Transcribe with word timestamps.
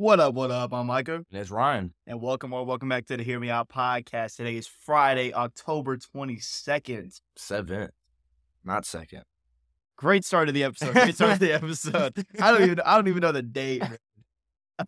What 0.00 0.20
up, 0.20 0.34
what 0.34 0.52
up? 0.52 0.72
I'm 0.72 0.86
Micah, 0.86 1.16
And 1.16 1.24
it's 1.32 1.50
Ryan. 1.50 1.92
and 2.06 2.20
welcome 2.20 2.52
or 2.52 2.64
welcome 2.64 2.88
back 2.88 3.06
to 3.06 3.16
the 3.16 3.24
Hear 3.24 3.40
Me 3.40 3.50
Out 3.50 3.68
podcast. 3.68 4.36
Today 4.36 4.54
is 4.56 4.68
Friday, 4.68 5.34
October 5.34 5.96
22nd. 5.96 7.20
Seventh, 7.34 7.90
not 8.64 8.86
second. 8.86 9.24
Great 9.96 10.24
start 10.24 10.46
of 10.46 10.54
the 10.54 10.62
episode. 10.62 10.92
Great 10.92 11.16
start 11.16 11.32
of 11.32 11.38
the 11.40 11.52
episode. 11.52 12.12
I 12.40 12.52
don't 12.52 12.62
even 12.62 12.80
I 12.86 12.94
don't 12.94 13.08
even 13.08 13.20
know 13.22 13.32
the 13.32 13.42
date. 13.42 13.80
man. 13.82 13.96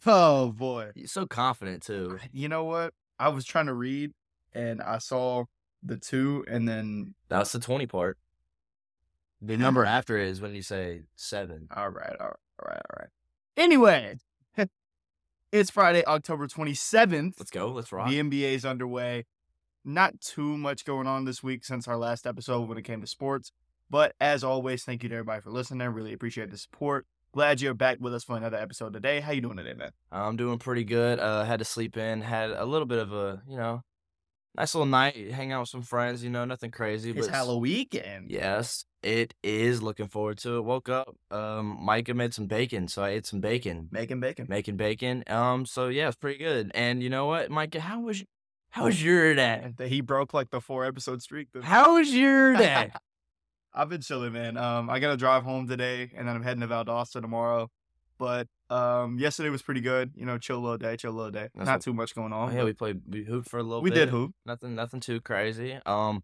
Oh 0.07 0.53
boy. 0.53 0.91
You're 0.95 1.09
so 1.09 1.27
confident 1.27 1.83
too. 1.83 2.17
You 2.31 2.49
know 2.49 2.63
what? 2.63 2.95
I 3.19 3.31
was 3.31 3.45
trying 3.45 3.67
to 3.67 3.75
read 3.75 4.13
and 4.53 4.81
I 4.81 4.99
saw 4.99 5.47
the 5.83 5.97
two 5.97 6.45
and 6.47 6.69
then 6.69 7.17
That's 7.29 7.51
the 7.51 7.59
twenty 7.59 7.87
part. 7.89 8.17
The 9.43 9.57
number 9.57 9.85
after 9.97 10.17
it 10.17 10.29
is 10.29 10.41
when 10.41 10.55
you 10.55 10.63
say 10.63 11.03
seven. 11.17 11.67
all 11.75 11.89
right, 11.89 12.15
all 12.21 12.27
right, 12.29 12.37
all 12.63 12.69
right, 12.69 12.77
all 12.89 12.97
right. 13.01 13.09
Anyway, 13.57 14.15
it's 15.53 15.71
Friday, 15.71 16.05
October 16.05 16.47
27th. 16.47 17.35
Let's 17.39 17.51
go. 17.51 17.69
Let's 17.69 17.93
rock. 17.93 18.09
The 18.09 18.21
NBA 18.21 18.55
is 18.55 18.65
underway. 18.65 19.27
Not 19.85 20.21
too 20.21 20.57
much 20.57 20.85
going 20.85 21.07
on 21.07 21.25
this 21.25 21.43
week 21.43 21.65
since 21.65 21.89
our 21.89 21.97
last 21.97 22.27
episode 22.27 22.69
when 22.69 22.79
it 22.79 22.83
came 22.83 23.01
to 23.01 23.07
sports. 23.07 23.53
But 23.89 24.15
as 24.21 24.45
always, 24.45 24.85
thank 24.85 25.03
you 25.03 25.09
to 25.09 25.15
everybody 25.17 25.41
for 25.41 25.51
listening. 25.51 25.81
I 25.83 25.87
Really 25.87 26.13
appreciate 26.13 26.51
the 26.51 26.59
support. 26.59 27.07
Glad 27.33 27.61
you're 27.61 27.75
back 27.75 27.99
with 28.01 28.15
us 28.15 28.25
for 28.25 28.37
another 28.37 28.57
episode 28.57 28.93
today. 28.93 29.21
How 29.21 29.33
you 29.33 29.41
doing 29.41 29.57
today, 29.57 29.75
man? 29.75 29.91
I'm 30.13 30.37
doing 30.37 30.59
pretty 30.59 30.85
good. 30.85 31.19
Uh, 31.19 31.45
had 31.45 31.61
to 31.61 31.65
sleep 31.65 31.97
in. 31.97 32.21
Had 32.21 32.51
a 32.51 32.65
little 32.65 32.87
bit 32.87 32.99
of 32.99 33.13
a 33.13 33.43
you 33.49 33.57
know, 33.57 33.83
nice 34.57 34.75
little 34.75 34.87
night. 34.87 35.31
Hang 35.33 35.53
out 35.53 35.61
with 35.61 35.69
some 35.69 35.83
friends. 35.83 36.23
You 36.23 36.31
know, 36.31 36.45
nothing 36.45 36.71
crazy. 36.71 37.11
It's 37.11 37.27
but 37.27 37.35
Halloween. 37.35 37.87
Yes, 38.27 38.85
it 39.03 39.35
is. 39.43 39.83
Looking 39.83 40.09
forward 40.09 40.39
to 40.39 40.59
it. 40.59 40.63
Woke 40.63 40.89
up. 40.89 41.15
Um, 41.31 41.79
Micah 41.81 42.15
made 42.15 42.35
some 42.35 42.47
bacon, 42.47 42.89
so 42.89 43.03
I 43.03 43.11
ate 43.11 43.27
some 43.27 43.41
bacon. 43.41 43.89
Making 43.91 44.21
bacon. 44.21 44.47
Making 44.49 44.77
bacon. 44.77 45.25
Um, 45.29 45.67
so 45.67 45.89
yeah, 45.89 46.09
it's 46.09 46.17
pretty 46.17 46.39
good. 46.39 46.71
And 46.75 47.03
you 47.03 47.11
know 47.11 47.27
what, 47.27 47.51
Micah? 47.51 47.81
How 47.81 48.01
was 48.01 48.25
how 48.71 48.85
was 48.85 49.03
your 49.03 49.35
day? 49.35 49.75
That 49.77 49.89
He 49.89 50.01
broke 50.01 50.33
like 50.33 50.51
the 50.51 50.61
four 50.61 50.85
episode 50.85 51.23
streak. 51.23 51.49
How 51.63 51.97
was 51.97 52.15
your 52.15 52.57
day? 52.57 52.93
I've 53.75 53.89
been 53.89 54.01
chilling, 54.01 54.33
man. 54.33 54.57
Um, 54.57 54.91
I 54.91 54.99
gotta 54.99 55.17
drive 55.17 55.45
home 55.45 55.69
today, 55.69 56.11
and 56.17 56.27
then 56.27 56.35
I'm 56.35 56.43
heading 56.43 56.61
to 56.61 56.69
Valdosta 56.69 57.21
tomorrow. 57.21 57.69
But 58.19 58.49
um, 58.71 59.19
yesterday 59.19 59.51
was 59.51 59.63
pretty 59.63 59.81
good. 59.81 60.13
You 60.15 60.25
know, 60.27 60.39
chill 60.39 60.61
little 60.61 60.79
day, 60.79 60.97
chill 60.97 61.13
little 61.13 61.31
day. 61.31 61.49
That's 61.55 61.67
Not 61.67 61.73
what- 61.75 61.83
too 61.83 61.93
much 61.95 62.15
going 62.15 62.33
Oh, 62.33 62.37
on. 62.37 62.55
yeah, 62.55 62.65
we 62.65 62.73
played 62.73 63.03
we 63.07 63.25
hooped 63.25 63.49
for 63.49 63.59
a 63.59 63.63
little 63.63 63.83
we 63.83 63.91
bit. 63.91 63.97
did 63.97 64.09
hoop. 64.11 64.33
Nothing 64.47 64.75
nothing 64.75 65.01
too 65.01 65.21
crazy. 65.21 65.79
Um 65.87 66.23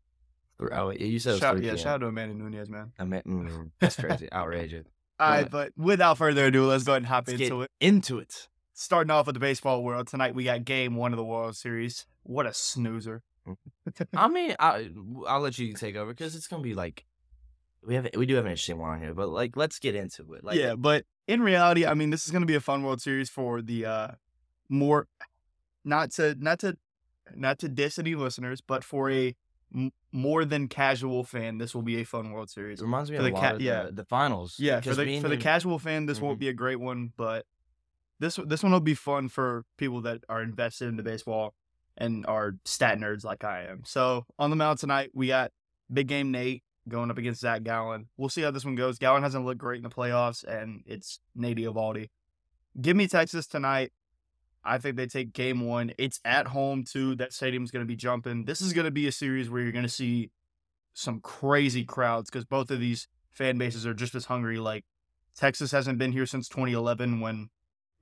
oh, 0.73 0.91
you 0.91 1.19
said 1.19 1.31
it 1.31 1.33
was 1.35 1.41
Shout, 1.41 1.57
3 1.57 1.67
yeah, 1.67 1.73
p.m. 1.73 1.83
shout 1.83 1.95
out 1.95 1.99
to 1.99 2.07
Amanda 2.07 2.35
Nunes, 2.35 2.69
man. 2.71 2.93
I 2.99 3.05
mean, 3.05 3.23
mm, 3.27 3.71
that's 3.81 3.97
crazy. 3.97 4.33
Outrageous. 4.33 4.87
All 5.19 5.31
right, 5.31 5.51
but 5.51 5.73
without 5.77 6.19
further 6.19 6.47
ado, 6.47 6.67
let's 6.67 6.85
go 6.85 6.93
ahead 6.93 7.03
and 7.03 7.07
hop 7.07 7.27
Let's 7.27 7.41
into 7.41 7.57
get 7.61 7.65
it. 7.65 7.71
into 7.81 8.19
it. 8.19 8.49
Starting 8.75 9.11
off 9.11 9.27
with 9.27 9.35
the 9.35 9.41
baseball 9.41 9.83
world 9.83 10.07
tonight, 10.09 10.35
we 10.35 10.45
got 10.45 10.65
Game 10.67 10.95
One 10.95 11.13
of 11.15 11.17
the 11.17 11.25
World 11.25 11.57
Series. 11.57 12.05
What 12.25 12.45
a 12.47 12.53
snoozer! 12.53 13.23
I 14.15 14.29
mean, 14.29 14.55
I 14.59 14.91
I'll 15.27 15.41
let 15.41 15.59
you 15.59 15.73
take 15.73 15.97
over 15.97 16.13
because 16.13 16.35
it's 16.35 16.47
gonna 16.49 16.63
be 16.63 16.75
like 16.75 17.05
we 17.87 17.95
have 17.95 18.09
we 18.17 18.27
do 18.27 18.34
have 18.34 18.45
an 18.45 18.51
interesting 18.51 18.79
one 18.79 18.91
on 18.91 19.01
here, 19.01 19.15
but 19.15 19.29
like 19.29 19.56
let's 19.56 19.79
get 19.79 19.95
into 19.95 20.33
it. 20.34 20.45
Like 20.45 20.59
yeah, 20.59 20.75
but 20.75 21.05
in 21.27 21.41
reality, 21.41 21.87
I 21.87 21.95
mean, 21.95 22.11
this 22.11 22.25
is 22.27 22.31
going 22.33 22.43
to 22.43 22.47
be 22.47 22.55
a 22.55 22.61
fun 22.61 22.83
World 22.83 23.01
Series 23.01 23.31
for 23.31 23.62
the 23.62 23.87
uh 23.87 24.09
more 24.69 25.06
not 25.84 26.11
to 26.12 26.34
not 26.39 26.59
to 26.61 26.77
not 27.34 27.59
to 27.61 27.69
diss 27.69 27.98
any 27.98 28.15
listeners, 28.15 28.61
but 28.61 28.84
for 28.84 29.11
a 29.11 29.34
m- 29.75 29.93
more 30.12 30.45
than 30.45 30.69
casual 30.69 31.25
fan, 31.25 31.59
this 31.59 31.75
will 31.75 31.83
be 31.83 32.01
a 32.01 32.05
fun 32.05 32.31
World 32.33 32.51
Series. 32.51 32.81
it 32.81 32.84
reminds 32.84 33.11
me 33.11 33.17
for 33.17 33.20
of 33.20 33.25
the 33.27 33.33
a 33.33 33.34
lot 33.34 33.43
ca- 33.43 33.55
of 33.56 33.61
yeah. 33.61 33.89
the, 33.93 34.05
finals. 34.05 34.56
Yeah, 34.59 34.81
for 34.81 34.95
the 34.95 35.21
for 35.21 35.28
the 35.28 35.37
casual 35.37 35.78
fan, 35.78 36.06
this 36.06 36.21
won't 36.21 36.37
Mhm. 36.39 36.41
be 36.41 36.48
a 36.48 36.53
great 36.55 36.81
one, 36.81 37.12
but 37.17 37.47
this 38.19 38.39
this 38.47 38.62
one 38.62 38.73
will 38.73 38.81
be 38.81 38.95
fun 38.95 39.28
for 39.28 39.65
people 39.77 40.00
that 40.03 40.25
are 40.28 40.43
invested 40.43 40.89
into 40.89 41.03
baseball 41.03 41.55
and 41.97 42.27
are 42.27 42.56
stat 42.65 42.98
nerds 42.98 43.25
like 43.25 43.45
I 43.45 43.65
am. 43.65 43.83
So 43.84 44.27
on 44.39 44.50
the 44.50 44.56
mound 44.56 44.78
tonight, 44.78 45.11
we 45.15 45.28
got 45.28 45.53
big 45.93 46.09
game 46.09 46.31
Nate 46.31 46.62
going 46.89 47.11
up 47.11 47.19
against 47.19 47.41
Zach 47.41 47.63
Gallen. 47.63 48.09
We'll 48.17 48.29
see 48.29 48.43
how 48.43 48.51
this 48.51 48.65
one 48.65 48.75
goes. 48.75 48.99
Gallen 48.99 49.23
hasn't 49.23 49.45
looked 49.45 49.59
great 49.59 49.79
in 49.79 49.83
the 49.83 49.89
playoffs, 49.89 50.45
and 50.45 50.83
it's 50.87 51.21
Nate 51.35 51.59
Eovaldi. 51.59 52.11
Give 52.81 52.97
me 52.97 53.09
Texas 53.09 53.47
tonight. 53.47 53.93
I 54.65 54.79
think 54.79 54.97
they 54.97 55.07
take 55.07 55.33
game 55.33 55.67
one. 55.67 55.93
It's 55.97 56.21
at 56.25 56.49
home 56.49 56.85
too. 56.85 57.15
That 57.17 57.33
stadium's 57.33 57.71
going 57.71 57.85
to 57.85 57.89
be 57.89 57.97
jumping. 57.97 58.45
This 58.45 58.61
is 58.61 58.73
going 58.73 58.85
to 58.85 58.91
be 58.91 59.07
a 59.07 59.13
series 59.13 59.49
where 59.49 59.63
you're 59.63 59.73
going 59.73 59.85
to 59.85 59.89
see 59.89 60.31
some 60.93 61.21
crazy 61.21 61.85
crowds 61.85 62.31
because 62.31 62.45
both 62.45 62.71
of 62.71 62.81
these 62.81 63.07
fan 63.33 63.59
bases 63.59 63.87
are 63.87 63.95
just 63.95 64.15
as 64.15 64.25
hungry. 64.25 64.59
Like 64.59 64.85
Texas 65.37 65.71
hasn't 65.71 65.99
been 65.99 66.13
here 66.13 66.27
since 66.27 66.49
2011 66.49 67.21
when 67.21 67.51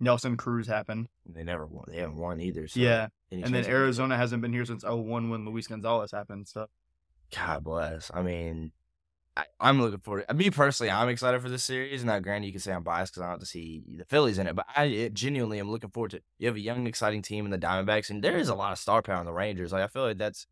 Nelson 0.00 0.36
Cruz 0.36 0.66
happened. 0.66 1.08
they 1.26 1.42
never 1.42 1.66
won. 1.66 1.84
They 1.88 1.98
haven't 1.98 2.16
won 2.16 2.40
either. 2.40 2.66
So 2.66 2.80
yeah, 2.80 3.08
and 3.30 3.54
then 3.54 3.66
Arizona 3.66 4.16
hasn't 4.16 4.42
been 4.42 4.52
here 4.52 4.64
since 4.64 4.84
01 4.84 5.28
when 5.28 5.44
Luis 5.44 5.66
Gonzalez 5.66 6.12
happened. 6.12 6.48
So 6.48 6.66
God 7.34 7.64
bless. 7.64 8.10
I 8.12 8.22
mean, 8.22 8.72
I, 9.36 9.44
I'm 9.58 9.80
looking 9.80 9.98
forward. 9.98 10.26
Me 10.34 10.50
personally, 10.50 10.90
I'm 10.90 11.08
excited 11.08 11.42
for 11.42 11.48
this 11.48 11.64
series. 11.64 12.02
And 12.02 12.08
now, 12.08 12.20
granted, 12.20 12.46
you 12.46 12.52
can 12.52 12.60
say 12.60 12.72
I'm 12.72 12.84
biased 12.84 13.12
because 13.12 13.22
I 13.22 13.24
don't 13.26 13.32
have 13.32 13.40
to 13.40 13.46
see 13.46 13.82
the 13.96 14.04
Phillies 14.04 14.38
in 14.38 14.46
it, 14.46 14.54
but 14.54 14.66
I 14.76 14.84
it, 14.84 15.14
genuinely 15.14 15.58
am 15.58 15.70
looking 15.70 15.90
forward 15.90 16.12
to. 16.12 16.18
it. 16.18 16.24
You 16.38 16.46
have 16.46 16.56
a 16.56 16.60
young, 16.60 16.86
exciting 16.86 17.22
team 17.22 17.44
in 17.44 17.50
the 17.50 17.58
Diamondbacks, 17.58 18.10
and 18.10 18.22
there 18.22 18.36
is 18.36 18.48
a 18.48 18.54
lot 18.54 18.72
of 18.72 18.78
star 18.78 19.02
power 19.02 19.20
in 19.20 19.26
the 19.26 19.32
Rangers. 19.32 19.72
Like 19.72 19.82
I 19.82 19.88
feel 19.88 20.02
like 20.02 20.18
that's 20.18 20.46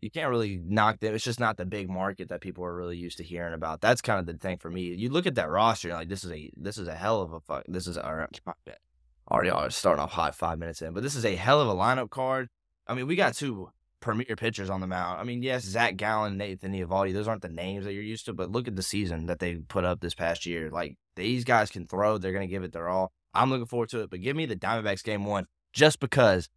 you 0.00 0.10
can't 0.10 0.30
really 0.30 0.60
knock 0.64 1.00
them. 1.00 1.14
It's 1.14 1.24
just 1.24 1.40
not 1.40 1.56
the 1.56 1.64
big 1.64 1.88
market 1.88 2.28
that 2.28 2.40
people 2.40 2.64
are 2.64 2.74
really 2.74 2.96
used 2.96 3.16
to 3.18 3.24
hearing 3.24 3.54
about. 3.54 3.80
That's 3.80 4.00
kind 4.00 4.20
of 4.20 4.26
the 4.26 4.34
thing 4.34 4.58
for 4.58 4.70
me. 4.70 4.82
You 4.94 5.08
look 5.08 5.26
at 5.26 5.34
that 5.36 5.50
roster, 5.50 5.88
like 5.90 6.08
this 6.08 6.22
is 6.22 6.30
a 6.30 6.50
this 6.56 6.76
is 6.76 6.86
a 6.86 6.94
hell 6.94 7.22
of 7.22 7.32
a 7.32 7.40
fuck. 7.40 7.64
This 7.66 7.86
is 7.86 7.96
a, 7.96 8.06
already 9.30 9.70
starting 9.70 10.02
off 10.02 10.12
hot 10.12 10.34
five 10.34 10.58
minutes 10.58 10.82
in, 10.82 10.92
but 10.92 11.02
this 11.02 11.14
is 11.14 11.24
a 11.24 11.34
hell 11.34 11.60
of 11.60 11.68
a 11.68 11.74
lineup 11.74 12.10
card. 12.10 12.48
I 12.86 12.94
mean, 12.94 13.06
we 13.06 13.16
got 13.16 13.34
two 13.34 13.70
premier 14.00 14.36
pitchers 14.36 14.70
on 14.70 14.80
the 14.80 14.86
mound. 14.86 15.20
I 15.20 15.24
mean, 15.24 15.42
yes, 15.42 15.64
Zach 15.64 15.96
Gallen, 15.96 16.36
Nathan 16.36 16.72
Eovaldi, 16.72 17.12
those 17.12 17.28
aren't 17.28 17.42
the 17.42 17.48
names 17.48 17.84
that 17.84 17.92
you're 17.92 18.02
used 18.02 18.26
to, 18.26 18.32
but 18.32 18.50
look 18.50 18.68
at 18.68 18.76
the 18.76 18.82
season 18.82 19.26
that 19.26 19.38
they 19.38 19.56
put 19.56 19.84
up 19.84 20.00
this 20.00 20.14
past 20.14 20.46
year. 20.46 20.70
Like 20.70 20.96
these 21.16 21.44
guys 21.44 21.70
can 21.70 21.86
throw, 21.86 22.18
they're 22.18 22.32
gonna 22.32 22.46
give 22.46 22.62
it 22.62 22.72
their 22.72 22.88
all. 22.88 23.12
I'm 23.34 23.50
looking 23.50 23.66
forward 23.66 23.90
to 23.90 24.00
it, 24.00 24.10
but 24.10 24.20
give 24.20 24.36
me 24.36 24.46
the 24.46 24.56
Diamondbacks 24.56 25.04
game 25.04 25.24
one 25.24 25.46
just 25.72 26.00
because, 26.00 26.48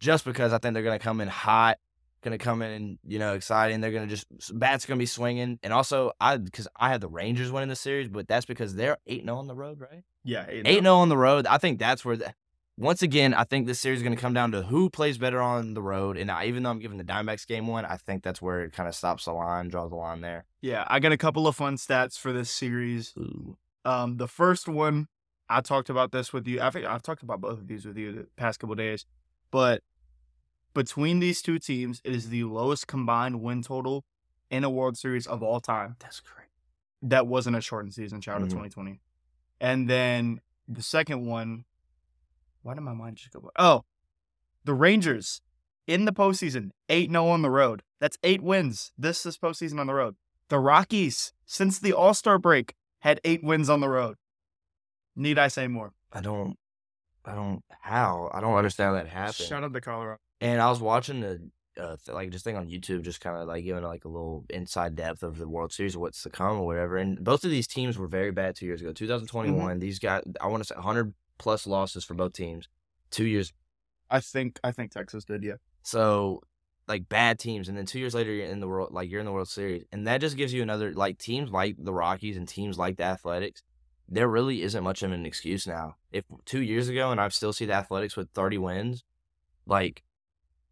just 0.00 0.24
because 0.24 0.52
I 0.52 0.58
think 0.58 0.74
they're 0.74 0.82
gonna 0.82 0.98
come 0.98 1.20
in 1.20 1.28
hot, 1.28 1.78
gonna 2.22 2.38
come 2.38 2.62
in, 2.62 2.98
you 3.06 3.18
know, 3.18 3.34
exciting. 3.34 3.80
They're 3.80 3.92
gonna 3.92 4.06
just 4.06 4.26
bats 4.52 4.86
gonna 4.86 4.98
be 4.98 5.06
swinging, 5.06 5.58
and 5.62 5.72
also 5.72 6.12
I 6.20 6.38
because 6.38 6.66
I 6.76 6.90
have 6.90 7.00
the 7.00 7.08
Rangers 7.08 7.52
winning 7.52 7.68
the 7.68 7.76
series, 7.76 8.08
but 8.08 8.26
that's 8.26 8.46
because 8.46 8.74
they're 8.74 8.98
eight 9.06 9.24
0 9.24 9.36
on 9.36 9.46
the 9.46 9.54
road, 9.54 9.80
right? 9.80 10.02
yeah, 10.24 10.46
Eight 10.48 10.82
0 10.82 10.94
on 10.94 11.08
the 11.08 11.16
road. 11.16 11.46
I 11.46 11.58
think 11.58 11.78
that's 11.78 12.04
where. 12.04 12.16
The, 12.16 12.34
once 12.76 13.02
again, 13.02 13.34
I 13.34 13.44
think 13.44 13.66
this 13.66 13.78
series 13.80 14.00
is 14.00 14.02
going 14.02 14.14
to 14.16 14.20
come 14.20 14.34
down 14.34 14.50
to 14.52 14.62
who 14.62 14.90
plays 14.90 15.16
better 15.18 15.40
on 15.40 15.74
the 15.74 15.82
road. 15.82 16.16
And 16.16 16.30
I, 16.30 16.46
even 16.46 16.62
though 16.62 16.70
I'm 16.70 16.80
giving 16.80 16.98
the 16.98 17.04
Diamondbacks 17.04 17.46
game 17.46 17.66
one, 17.66 17.84
I 17.84 17.96
think 17.96 18.22
that's 18.24 18.42
where 18.42 18.62
it 18.62 18.72
kind 18.72 18.88
of 18.88 18.94
stops 18.94 19.26
the 19.26 19.32
line, 19.32 19.68
draws 19.68 19.90
the 19.90 19.96
line 19.96 20.20
there. 20.20 20.44
yeah. 20.60 20.84
I 20.88 20.98
got 21.00 21.12
a 21.12 21.16
couple 21.16 21.46
of 21.46 21.54
fun 21.54 21.76
stats 21.76 22.18
for 22.18 22.32
this 22.32 22.50
series. 22.50 23.12
Ooh. 23.16 23.56
Um, 23.84 24.16
the 24.16 24.26
first 24.28 24.68
one, 24.68 25.08
I 25.48 25.60
talked 25.60 25.88
about 25.90 26.10
this 26.10 26.32
with 26.32 26.46
you. 26.48 26.60
I 26.60 26.70
think 26.70 26.86
I've 26.86 27.02
talked 27.02 27.22
about 27.22 27.40
both 27.40 27.58
of 27.58 27.68
these 27.68 27.84
with 27.84 27.96
you 27.96 28.12
the 28.12 28.26
past 28.36 28.58
couple 28.58 28.74
days, 28.74 29.04
but 29.50 29.82
between 30.72 31.20
these 31.20 31.42
two 31.42 31.58
teams, 31.58 32.00
it 32.02 32.12
is 32.14 32.30
the 32.30 32.44
lowest 32.44 32.86
combined 32.88 33.40
win 33.42 33.62
total 33.62 34.04
in 34.50 34.64
a 34.64 34.70
World 34.70 34.96
Series 34.96 35.26
of 35.26 35.42
all 35.42 35.60
time. 35.60 35.96
That's 36.00 36.20
great. 36.20 36.48
That 37.02 37.26
wasn't 37.26 37.56
a 37.56 37.60
shortened 37.60 37.94
season. 37.94 38.18
Out 38.26 38.40
Mhm. 38.40 38.44
to 38.44 38.48
2020. 38.50 39.00
And 39.60 39.88
then 39.88 40.40
the 40.66 40.82
second 40.82 41.26
one, 41.26 41.64
why 42.64 42.74
did 42.74 42.80
my 42.80 42.94
mind 42.94 43.16
just 43.16 43.32
go? 43.32 43.50
Oh, 43.56 43.84
the 44.64 44.74
Rangers 44.74 45.42
in 45.86 46.06
the 46.06 46.12
postseason, 46.12 46.70
eight 46.88 47.10
0 47.10 47.28
on 47.28 47.42
the 47.42 47.50
road. 47.50 47.82
That's 48.00 48.18
eight 48.24 48.42
wins 48.42 48.90
this 48.98 49.22
this 49.22 49.38
postseason 49.38 49.78
on 49.78 49.86
the 49.86 49.94
road. 49.94 50.16
The 50.48 50.58
Rockies 50.58 51.32
since 51.44 51.78
the 51.78 51.92
All 51.92 52.14
Star 52.14 52.38
break 52.38 52.74
had 53.00 53.20
eight 53.24 53.44
wins 53.44 53.68
on 53.68 53.80
the 53.80 53.88
road. 53.88 54.16
Need 55.14 55.38
I 55.38 55.48
say 55.48 55.68
more? 55.68 55.92
I 56.12 56.20
don't, 56.20 56.56
I 57.24 57.34
don't, 57.34 57.62
how? 57.82 58.30
I 58.32 58.40
don't 58.40 58.56
understand 58.56 58.96
how 58.96 59.02
that 59.02 59.08
happened. 59.08 59.34
Shout 59.34 59.62
out 59.62 59.72
to 59.72 59.80
Colorado. 59.80 60.18
And 60.40 60.60
I 60.60 60.70
was 60.70 60.80
watching 60.80 61.20
the, 61.20 61.50
uh, 61.78 61.96
th- 62.04 62.14
like, 62.14 62.30
just 62.30 62.44
thing 62.44 62.56
on 62.56 62.66
YouTube, 62.66 63.02
just 63.02 63.20
kind 63.20 63.36
of 63.36 63.46
like 63.46 63.64
giving 63.64 63.84
like 63.84 64.04
a 64.04 64.08
little 64.08 64.44
inside 64.50 64.96
depth 64.96 65.22
of 65.22 65.38
the 65.38 65.48
World 65.48 65.72
Series, 65.72 65.96
what's 65.96 66.22
to 66.22 66.30
come 66.30 66.58
or 66.58 66.66
whatever. 66.66 66.96
And 66.96 67.22
both 67.22 67.44
of 67.44 67.50
these 67.50 67.66
teams 67.66 67.98
were 67.98 68.08
very 68.08 68.32
bad 68.32 68.56
two 68.56 68.66
years 68.66 68.80
ago. 68.80 68.92
2021, 68.92 69.78
these 69.78 69.98
guys, 69.98 70.22
I 70.40 70.46
want 70.46 70.62
to 70.62 70.66
say 70.66 70.74
100 70.74 71.14
plus 71.38 71.66
losses 71.66 72.04
for 72.04 72.14
both 72.14 72.32
teams. 72.32 72.68
Two 73.10 73.26
years 73.26 73.52
I 74.10 74.20
think 74.20 74.60
I 74.62 74.72
think 74.72 74.92
Texas 74.92 75.24
did. 75.24 75.42
Yeah. 75.42 75.54
So 75.82 76.42
like 76.86 77.08
bad 77.08 77.38
teams, 77.38 77.68
and 77.68 77.76
then 77.76 77.86
two 77.86 77.98
years 77.98 78.14
later 78.14 78.32
you're 78.32 78.46
in 78.46 78.60
the 78.60 78.68
world 78.68 78.92
like 78.92 79.10
you're 79.10 79.20
in 79.20 79.26
the 79.26 79.32
World 79.32 79.48
Series, 79.48 79.84
and 79.92 80.06
that 80.06 80.20
just 80.20 80.36
gives 80.36 80.52
you 80.52 80.62
another 80.62 80.92
like 80.92 81.18
teams 81.18 81.50
like 81.50 81.76
the 81.78 81.92
Rockies 81.92 82.36
and 82.36 82.46
teams 82.46 82.78
like 82.78 82.96
the 82.96 83.04
Athletics. 83.04 83.62
There 84.08 84.28
really 84.28 84.62
isn't 84.62 84.84
much 84.84 85.02
of 85.02 85.12
an 85.12 85.24
excuse 85.24 85.66
now. 85.66 85.96
If 86.12 86.24
two 86.44 86.60
years 86.62 86.88
ago 86.88 87.10
and 87.10 87.20
I 87.20 87.28
still 87.28 87.54
see 87.54 87.64
the 87.64 87.72
Athletics 87.72 88.16
with 88.16 88.28
30 88.34 88.58
wins, 88.58 89.04
like 89.66 90.02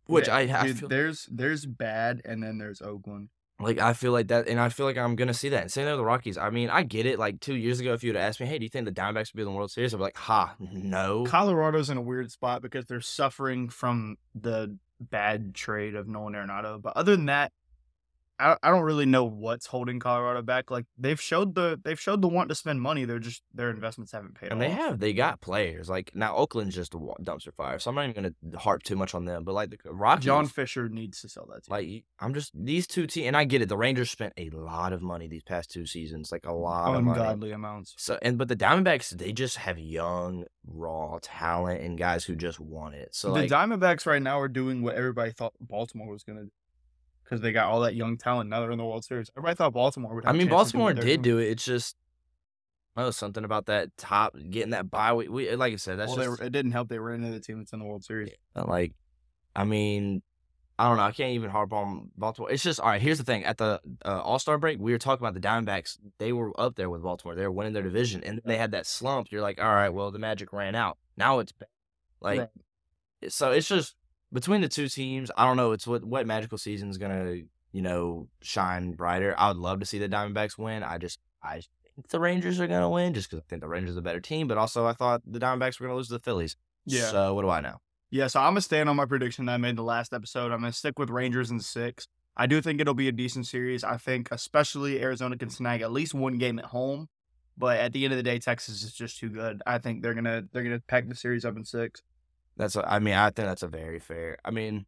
which 0.07 0.29
Yeah, 0.29 0.37
I, 0.37 0.41
I 0.61 0.67
dude, 0.67 0.79
feel 0.81 0.89
there's 0.89 1.29
there's 1.31 1.65
bad 1.67 2.21
and 2.25 2.43
then 2.43 2.59
there's 2.59 2.83
Oakland. 2.83 3.31
Like 3.63 3.79
I 3.79 3.93
feel 3.93 4.13
like 4.13 4.29
that, 4.29 4.49
and 4.49 4.61
I 4.61 4.69
feel 4.69 4.87
like 4.87 4.99
I'm 4.99 5.17
gonna 5.17 5.35
see 5.35 5.49
that. 5.51 5.63
And 5.63 5.71
same 5.71 5.85
thing 5.85 5.93
with 5.93 6.01
the 6.01 6.05
Rockies. 6.05 6.37
I 6.39 6.51
mean, 6.51 6.71
I 6.71 6.83
get 6.83 7.07
it. 7.07 7.19
Like 7.19 7.41
two 7.41 7.55
years 7.55 7.81
ago, 7.81 7.93
if 7.93 8.03
you 8.03 8.11
would 8.11 8.17
have 8.17 8.29
asked 8.29 8.41
me, 8.41 8.47
"Hey, 8.47 8.59
do 8.59 8.65
you 8.65 8.71
think 8.71 8.85
the 8.85 8.93
Diamondbacks 8.93 9.33
would 9.33 9.37
be 9.37 9.43
in 9.43 9.47
the 9.47 9.53
World 9.53 9.71
Series?" 9.71 9.95
I'd 9.95 9.99
be 9.99 10.03
like, 10.03 10.17
"Ha, 10.17 10.55
no." 10.59 11.25
Colorado's 11.25 11.91
in 11.91 11.97
a 11.97 12.03
weird 12.03 12.31
spot 12.31 12.63
because 12.63 12.87
they're 12.87 13.01
suffering 13.01 13.69
from 13.69 14.17
the 14.35 14.77
bad 15.01 15.55
trade 15.55 15.95
of 15.95 16.09
Nolan 16.09 16.35
Arenado. 16.35 16.81
But 16.81 16.97
other 16.97 17.17
than 17.17 17.27
that, 17.27 17.53
I, 18.43 18.57
I 18.63 18.71
don't 18.71 18.83
really 18.83 19.07
know 19.07 19.25
what's 19.25 19.67
holding 19.67 20.01
Colorado 20.01 20.43
back. 20.43 20.71
Like 20.71 20.87
they've 20.99 21.21
showed 21.21 21.55
the 21.55 21.81
they've 21.83 22.01
showed 22.01 22.21
the 22.21 22.29
want 22.29 22.49
to 22.49 22.55
spend 22.55 22.83
money. 22.83 23.05
They're 23.05 23.19
just 23.19 23.43
their 23.55 23.71
investments 23.71 24.13
haven't 24.13 24.35
paid 24.35 24.47
off. 24.47 24.53
And 24.53 24.63
off. 24.63 24.69
they 24.69 24.75
have, 24.75 25.01
they 25.01 25.13
got 25.13 25.41
players. 25.41 25.89
Like 25.89 26.11
now, 26.15 26.37
Oakland's 26.37 26.75
just 26.75 26.95
a 26.95 26.99
dumpster 26.99 27.55
fire, 27.55 27.79
so 27.79 27.91
I'm 27.91 27.95
not 27.95 28.09
even 28.09 28.33
gonna 28.43 28.59
harp 28.59 28.83
too 28.83 28.97
much 28.97 29.15
on 29.15 29.25
them. 29.25 29.45
But 29.45 29.55
like 29.55 29.71
the 29.71 29.79
Rockies, 29.93 30.25
John 30.25 30.47
Fisher 30.47 30.89
needs 30.89 31.21
to 31.21 31.29
sell 31.29 31.47
that 31.53 31.65
team. 31.65 31.71
like 31.71 32.05
I'm 32.19 32.35
just 32.35 32.51
these 32.55 32.87
two 32.87 33.07
teams, 33.07 33.29
and 33.29 33.37
I 33.37 33.45
get 33.45 33.63
it. 33.63 33.69
The 33.69 33.77
Rangers 33.77 34.11
spent 34.11 34.33
a 34.37 34.51
lot 34.51 34.93
of 34.93 35.03
money 35.03 35.29
these 35.29 35.45
past 35.45 35.71
two 35.71 35.87
seasons, 35.87 36.33
like 36.33 36.45
a 36.45 36.53
lot 36.53 36.97
of 36.97 37.05
money. 37.05 37.21
ungodly 37.21 37.53
amounts. 37.53 37.95
So 37.97 38.19
and 38.23 38.39
but 38.39 38.49
the 38.49 38.57
Diamondbacks, 38.57 39.11
they 39.11 39.33
just 39.33 39.59
have 39.59 39.79
young, 39.79 40.47
raw 40.67 41.19
talent 41.23 41.83
and 41.83 41.97
guys 41.97 42.25
who 42.25 42.35
just 42.35 42.59
want 42.59 42.97
it. 42.97 43.15
So 43.15 43.29
the 43.29 43.43
like, 43.43 43.51
Diamondbacks 43.51 44.05
right 44.05 44.23
now 44.23 44.41
are 44.41 44.49
doing 44.49 44.83
what 44.83 44.97
everybody 44.97 45.31
thought 45.31 45.55
Baltimore 45.61 46.11
was 46.11 46.25
gonna 46.25 46.45
do 46.45 46.51
because 47.33 47.41
they 47.41 47.53
got 47.53 47.69
all 47.69 47.81
that 47.81 47.95
young 47.95 48.19
talent. 48.19 48.51
Now 48.51 48.61
they're 48.61 48.73
in 48.73 48.79
the 48.79 48.85
World 48.85 49.07
Series. 49.07 49.31
Everybody 49.35 49.57
thought 49.57 49.73
Baltimore 49.73 50.15
would. 50.15 50.27
I 50.27 50.33
mean, 50.33 50.49
chance 50.49 50.73
to 50.73 50.73
do 50.73 50.79
what 50.81 50.95
Baltimore 50.97 51.05
did 51.07 51.23
do 51.23 51.39
it. 51.39 51.47
It's 51.47 51.65
just 51.65 51.97
oh, 52.95 53.11
something 53.11 53.43
about 53.43 53.67
that 53.67 53.97
top 53.97 54.37
getting 54.51 54.73
that 54.73 54.91
bye. 54.91 55.15
We, 55.15 55.29
we 55.29 55.57
like 55.57 55.73
I 55.73 55.77
said, 55.77 55.99
that's 55.99 56.11
well, 56.15 56.27
just 56.27 56.41
were, 56.41 56.47
it 56.47 56.53
didn't 56.53 56.73
help. 56.73 56.91
They 56.91 56.99
ran 56.99 57.25
into 57.25 57.31
the 57.31 57.41
team 57.41 57.57
that's 57.59 57.73
in 57.73 57.79
the 57.79 57.87
World 57.87 58.05
Series. 58.05 58.33
Uh, 58.55 58.65
Like, 58.69 58.93
I 59.57 59.65
mean, 59.65 60.21
I 60.79 60.89
don't 60.89 60.99
know. 60.99 61.05
I 61.05 61.13
can't 61.13 61.31
even 61.31 61.49
harp 61.49 61.73
on 61.73 62.11
Baltimore. 62.19 62.53
It's 62.53 62.63
just 62.63 62.81
all 62.81 62.89
right. 62.89 63.01
Here's 63.01 63.17
the 63.17 63.25
thing: 63.25 63.45
at 63.45 63.57
the 63.57 63.81
uh, 64.05 64.21
All 64.21 64.39
Star 64.39 64.59
break, 64.59 64.79
we 64.79 64.93
were 64.93 64.99
talking 64.99 65.27
about 65.27 65.33
the 65.33 65.41
Diamondbacks. 65.41 65.97
They 66.19 66.35
were 66.35 66.53
up 66.61 66.77
there 66.77 66.91
with 66.91 67.03
Baltimore. 67.03 67.35
They 67.35 67.45
were 67.45 67.53
winning 67.53 67.73
their 67.73 67.83
division, 67.83 68.23
and 68.25 68.43
they 68.45 68.59
had 68.59 68.73
that 68.73 68.85
slump. 68.85 69.29
You're 69.31 69.41
like, 69.41 69.59
all 69.59 69.75
right, 69.75 69.89
well, 69.89 70.11
the 70.11 70.19
magic 70.19 70.53
ran 70.53 70.75
out. 70.75 70.99
Now 71.17 71.39
it's 71.39 71.53
back. 71.53 71.71
like, 72.21 72.41
Right. 72.41 72.49
so 73.33 73.53
it's 73.53 73.69
just 73.69 73.97
between 74.33 74.61
the 74.61 74.69
two 74.69 74.89
teams. 74.89 75.31
I 75.37 75.45
don't 75.45 75.57
know. 75.57 75.73
It's 75.73 75.87
what 75.87 76.05
what 76.05 76.27
magical 76.27 76.59
season 76.59 76.91
is 76.91 76.99
gonna 76.99 77.43
you 77.73 77.83
know 77.83 78.29
shine 78.41 78.93
brighter. 78.93 79.35
I 79.37 79.49
would 79.49 79.57
love 79.57 79.81
to 79.81 79.87
see 79.87 79.99
the 79.99 80.09
Diamondbacks 80.09 80.59
win. 80.59 80.83
I 80.83 80.99
just 80.99 81.19
I 81.43 81.63
think 81.95 82.09
the 82.09 82.21
Rangers 82.21 82.61
are 82.61 82.67
gonna 82.67 82.91
win 82.91 83.15
just 83.15 83.31
because 83.31 83.43
I 83.43 83.49
think 83.49 83.63
the 83.63 83.69
Rangers 83.69 83.97
are 83.97 84.01
a 84.01 84.03
better 84.03 84.21
team. 84.21 84.49
But 84.49 84.59
also, 84.59 84.87
I 84.87 84.93
thought 84.93 85.23
the 85.27 85.39
Diamondbacks 85.39 85.79
were 85.79 85.87
gonna 85.87 85.97
lose 85.97 86.09
to 86.09 86.15
the 86.15 86.21
Phillies. 86.21 86.57
Yeah. 86.87 87.11
So 87.11 87.35
what 87.35 87.43
do 87.43 87.51
I 87.51 87.61
know? 87.61 87.79
Yeah, 88.11 88.27
so 88.27 88.41
I'm 88.41 88.51
gonna 88.51 88.61
stand 88.61 88.89
on 88.89 88.97
my 88.97 89.07
prediction 89.07 89.47
that 89.47 89.55
I 89.55 89.57
made 89.57 89.77
the 89.77 89.83
last 89.83 90.13
episode. 90.13 90.53
I'm 90.53 90.61
gonna 90.61 90.73
stick 90.73 90.99
with 90.99 91.11
Rangers 91.11 91.51
in 91.51 91.61
six. 91.61 92.09
I 92.37 92.47
do 92.47 92.61
think 92.61 92.81
it'll 92.81 92.95
be 92.95 93.09
a 93.09 93.13
decent 93.13 93.47
series. 93.47 93.85
I 93.85 93.97
think 93.97 94.29
especially 94.31 95.01
Arizona 95.03 95.37
can 95.37 95.51
snag 95.51 95.83
at 95.83 95.93
least 95.93 96.15
one 96.15 96.39
game 96.39 96.59
at 96.59 96.67
home. 96.67 97.09
But 97.57 97.79
at 97.79 97.93
the 97.93 98.05
end 98.05 98.13
of 98.13 98.17
the 98.17 98.23
day, 98.23 98.39
Texas 98.39 98.83
is 98.83 98.95
just 98.95 99.19
too 99.19 99.29
good. 99.29 99.63
I 99.67 99.79
think 99.79 100.03
they're 100.03 100.15
gonna 100.15 100.45
they're 100.53 100.63
gonna 100.63 100.83
pack 100.87 101.09
the 101.09 101.15
series 101.15 101.45
up 101.45 101.57
in 101.57 101.65
six. 101.65 102.03
That's 102.63 102.77
a, 102.77 102.89
I 102.89 103.01
mean, 103.01 103.15
I 103.15 103.31
think 103.31 103.49
that's 103.49 103.65
a 103.65 103.69
very 103.69 103.99
fair. 103.99 104.39
I 104.45 104.53
mean, 104.53 104.87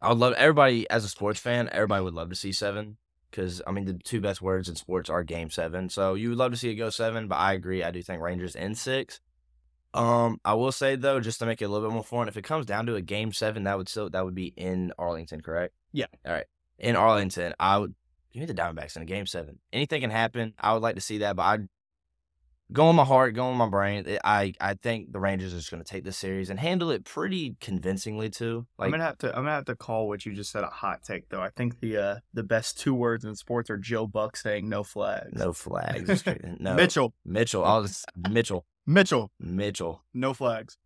I 0.00 0.08
would 0.08 0.18
love 0.18 0.32
everybody 0.34 0.88
as 0.88 1.04
a 1.04 1.08
sports 1.08 1.38
fan. 1.38 1.68
Everybody 1.70 2.02
would 2.02 2.14
love 2.14 2.30
to 2.30 2.34
see 2.34 2.52
seven 2.52 2.96
because 3.30 3.60
I 3.66 3.70
mean 3.70 3.84
the 3.84 3.92
two 3.92 4.22
best 4.22 4.40
words 4.40 4.68
in 4.68 4.76
sports 4.76 5.10
are 5.10 5.22
game 5.22 5.50
seven. 5.50 5.90
So 5.90 6.14
you 6.14 6.30
would 6.30 6.38
love 6.38 6.52
to 6.52 6.56
see 6.56 6.70
it 6.70 6.76
go 6.76 6.88
seven, 6.88 7.28
but 7.28 7.36
I 7.36 7.52
agree. 7.52 7.84
I 7.84 7.90
do 7.90 8.02
think 8.02 8.22
Rangers 8.22 8.56
in 8.56 8.74
six. 8.74 9.20
Um, 9.92 10.40
I 10.42 10.54
will 10.54 10.72
say 10.72 10.96
though, 10.96 11.20
just 11.20 11.38
to 11.40 11.46
make 11.46 11.60
it 11.60 11.66
a 11.66 11.68
little 11.68 11.86
bit 11.86 11.92
more 11.92 12.02
fun, 12.02 12.28
if 12.28 12.38
it 12.38 12.44
comes 12.44 12.64
down 12.64 12.86
to 12.86 12.94
a 12.94 13.02
game 13.02 13.30
seven, 13.32 13.64
that 13.64 13.76
would 13.76 13.90
still 13.90 14.08
that 14.08 14.24
would 14.24 14.34
be 14.34 14.54
in 14.56 14.92
Arlington, 14.98 15.42
correct? 15.42 15.74
Yeah. 15.92 16.06
All 16.26 16.32
right, 16.32 16.46
in 16.78 16.96
Arlington, 16.96 17.52
I 17.60 17.76
would 17.76 17.94
give 18.32 18.40
me 18.40 18.46
the 18.46 18.54
Diamondbacks 18.54 18.96
in 18.96 19.02
a 19.02 19.06
game 19.06 19.26
seven. 19.26 19.58
Anything 19.70 20.00
can 20.00 20.10
happen. 20.10 20.54
I 20.58 20.72
would 20.72 20.82
like 20.82 20.94
to 20.94 21.02
see 21.02 21.18
that, 21.18 21.36
but 21.36 21.42
I 21.42 21.58
go 22.72 22.86
on 22.86 22.96
my 22.96 23.04
heart, 23.04 23.34
go 23.34 23.44
on 23.46 23.56
my 23.56 23.68
brain. 23.68 24.18
I 24.24 24.52
I 24.60 24.74
think 24.74 25.12
the 25.12 25.20
Rangers 25.20 25.52
are 25.52 25.56
just 25.58 25.70
going 25.70 25.82
to 25.82 25.88
take 25.88 26.04
this 26.04 26.16
series 26.16 26.50
and 26.50 26.58
handle 26.58 26.90
it 26.90 27.04
pretty 27.04 27.56
convincingly 27.60 28.30
too. 28.30 28.66
Like, 28.78 28.86
I'm 28.86 28.90
gonna 28.92 29.04
have 29.04 29.18
to 29.18 29.28
I'm 29.28 29.42
gonna 29.44 29.52
have 29.52 29.64
to 29.66 29.76
call 29.76 30.08
what 30.08 30.24
you 30.24 30.32
just 30.32 30.50
said 30.50 30.64
a 30.64 30.68
hot 30.68 31.02
take 31.02 31.28
though. 31.28 31.42
I 31.42 31.50
think 31.50 31.80
the 31.80 31.96
uh 31.96 32.16
the 32.32 32.42
best 32.42 32.78
two 32.78 32.94
words 32.94 33.24
in 33.24 33.34
sports 33.34 33.70
are 33.70 33.76
Joe 33.78 34.06
Buck 34.06 34.36
saying 34.36 34.68
no 34.68 34.82
flags. 34.82 35.32
no 35.32 35.52
flags. 35.52 36.24
no 36.58 36.74
Mitchell. 36.74 37.14
Mitchell. 37.24 37.64
I'll 37.64 37.82
just 37.82 38.06
Mitchell. 38.28 38.66
Mitchell, 38.86 39.30
Mitchell. 39.38 40.04
no 40.14 40.34
flags. 40.34 40.76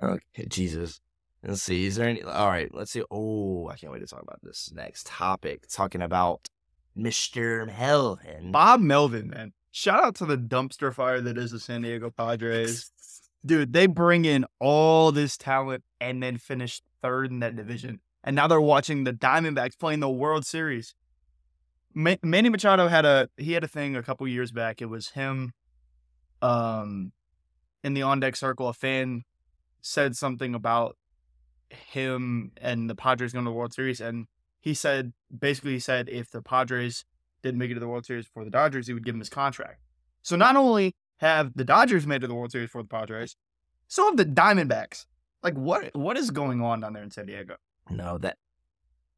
Okay, 0.00 0.46
Jesus. 0.48 1.00
Let's 1.42 1.62
see. 1.62 1.86
Is 1.86 1.96
there 1.96 2.08
any? 2.08 2.22
All 2.22 2.48
right. 2.48 2.72
Let's 2.74 2.92
see. 2.92 3.02
Oh, 3.10 3.68
I 3.68 3.76
can't 3.76 3.92
wait 3.92 4.00
to 4.00 4.06
talk 4.06 4.22
about 4.22 4.40
this 4.42 4.72
next 4.74 5.06
topic. 5.06 5.66
Talking 5.68 6.02
about 6.02 6.48
Mister 6.96 7.66
Melvin. 7.66 8.50
Bob 8.52 8.80
Melvin, 8.80 9.28
man. 9.28 9.52
Shout 9.78 10.02
out 10.02 10.16
to 10.16 10.26
the 10.26 10.36
dumpster 10.36 10.92
fire 10.92 11.20
that 11.20 11.38
is 11.38 11.52
the 11.52 11.60
San 11.60 11.82
Diego 11.82 12.10
Padres. 12.10 12.90
Dude, 13.46 13.72
they 13.72 13.86
bring 13.86 14.24
in 14.24 14.44
all 14.58 15.12
this 15.12 15.36
talent 15.36 15.84
and 16.00 16.20
then 16.20 16.36
finish 16.36 16.82
third 17.00 17.30
in 17.30 17.38
that 17.38 17.54
division. 17.54 18.00
And 18.24 18.34
now 18.34 18.48
they're 18.48 18.60
watching 18.60 19.04
the 19.04 19.12
Diamondbacks 19.12 19.78
playing 19.78 20.00
the 20.00 20.10
World 20.10 20.44
Series. 20.44 20.96
Ma- 21.94 22.16
Manny 22.24 22.48
Machado 22.48 22.88
had 22.88 23.04
a 23.04 23.28
he 23.36 23.52
had 23.52 23.62
a 23.62 23.68
thing 23.68 23.94
a 23.94 24.02
couple 24.02 24.26
years 24.26 24.50
back. 24.50 24.82
It 24.82 24.86
was 24.86 25.10
him 25.10 25.52
um 26.42 27.12
in 27.84 27.94
the 27.94 28.02
on 28.02 28.18
deck 28.18 28.34
circle, 28.34 28.66
a 28.66 28.74
fan 28.74 29.22
said 29.80 30.16
something 30.16 30.56
about 30.56 30.96
him 31.70 32.50
and 32.60 32.90
the 32.90 32.96
Padres 32.96 33.32
going 33.32 33.44
to 33.44 33.50
the 33.52 33.56
World 33.56 33.74
Series 33.74 34.00
and 34.00 34.26
he 34.58 34.74
said 34.74 35.12
basically 35.38 35.74
he 35.74 35.78
said 35.78 36.08
if 36.08 36.32
the 36.32 36.42
Padres 36.42 37.04
didn't 37.42 37.58
make 37.58 37.70
it 37.70 37.74
to 37.74 37.80
the 37.80 37.88
World 37.88 38.04
Series 38.04 38.26
for 38.26 38.44
the 38.44 38.50
Dodgers, 38.50 38.86
he 38.86 38.94
would 38.94 39.04
give 39.04 39.14
him 39.14 39.20
his 39.20 39.28
contract. 39.28 39.80
So 40.22 40.36
not 40.36 40.56
only 40.56 40.94
have 41.18 41.52
the 41.54 41.64
Dodgers 41.64 42.06
made 42.06 42.16
it 42.16 42.20
to 42.20 42.26
the 42.26 42.34
World 42.34 42.52
Series 42.52 42.70
for 42.70 42.82
the 42.82 42.88
Padres, 42.88 43.36
so 43.86 44.04
have 44.06 44.16
the 44.16 44.24
Diamondbacks. 44.24 45.06
Like 45.42 45.54
what 45.54 45.94
what 45.94 46.16
is 46.16 46.30
going 46.30 46.60
on 46.60 46.80
down 46.80 46.92
there 46.92 47.02
in 47.02 47.10
San 47.10 47.26
Diego? 47.26 47.56
No, 47.90 48.18
that. 48.18 48.36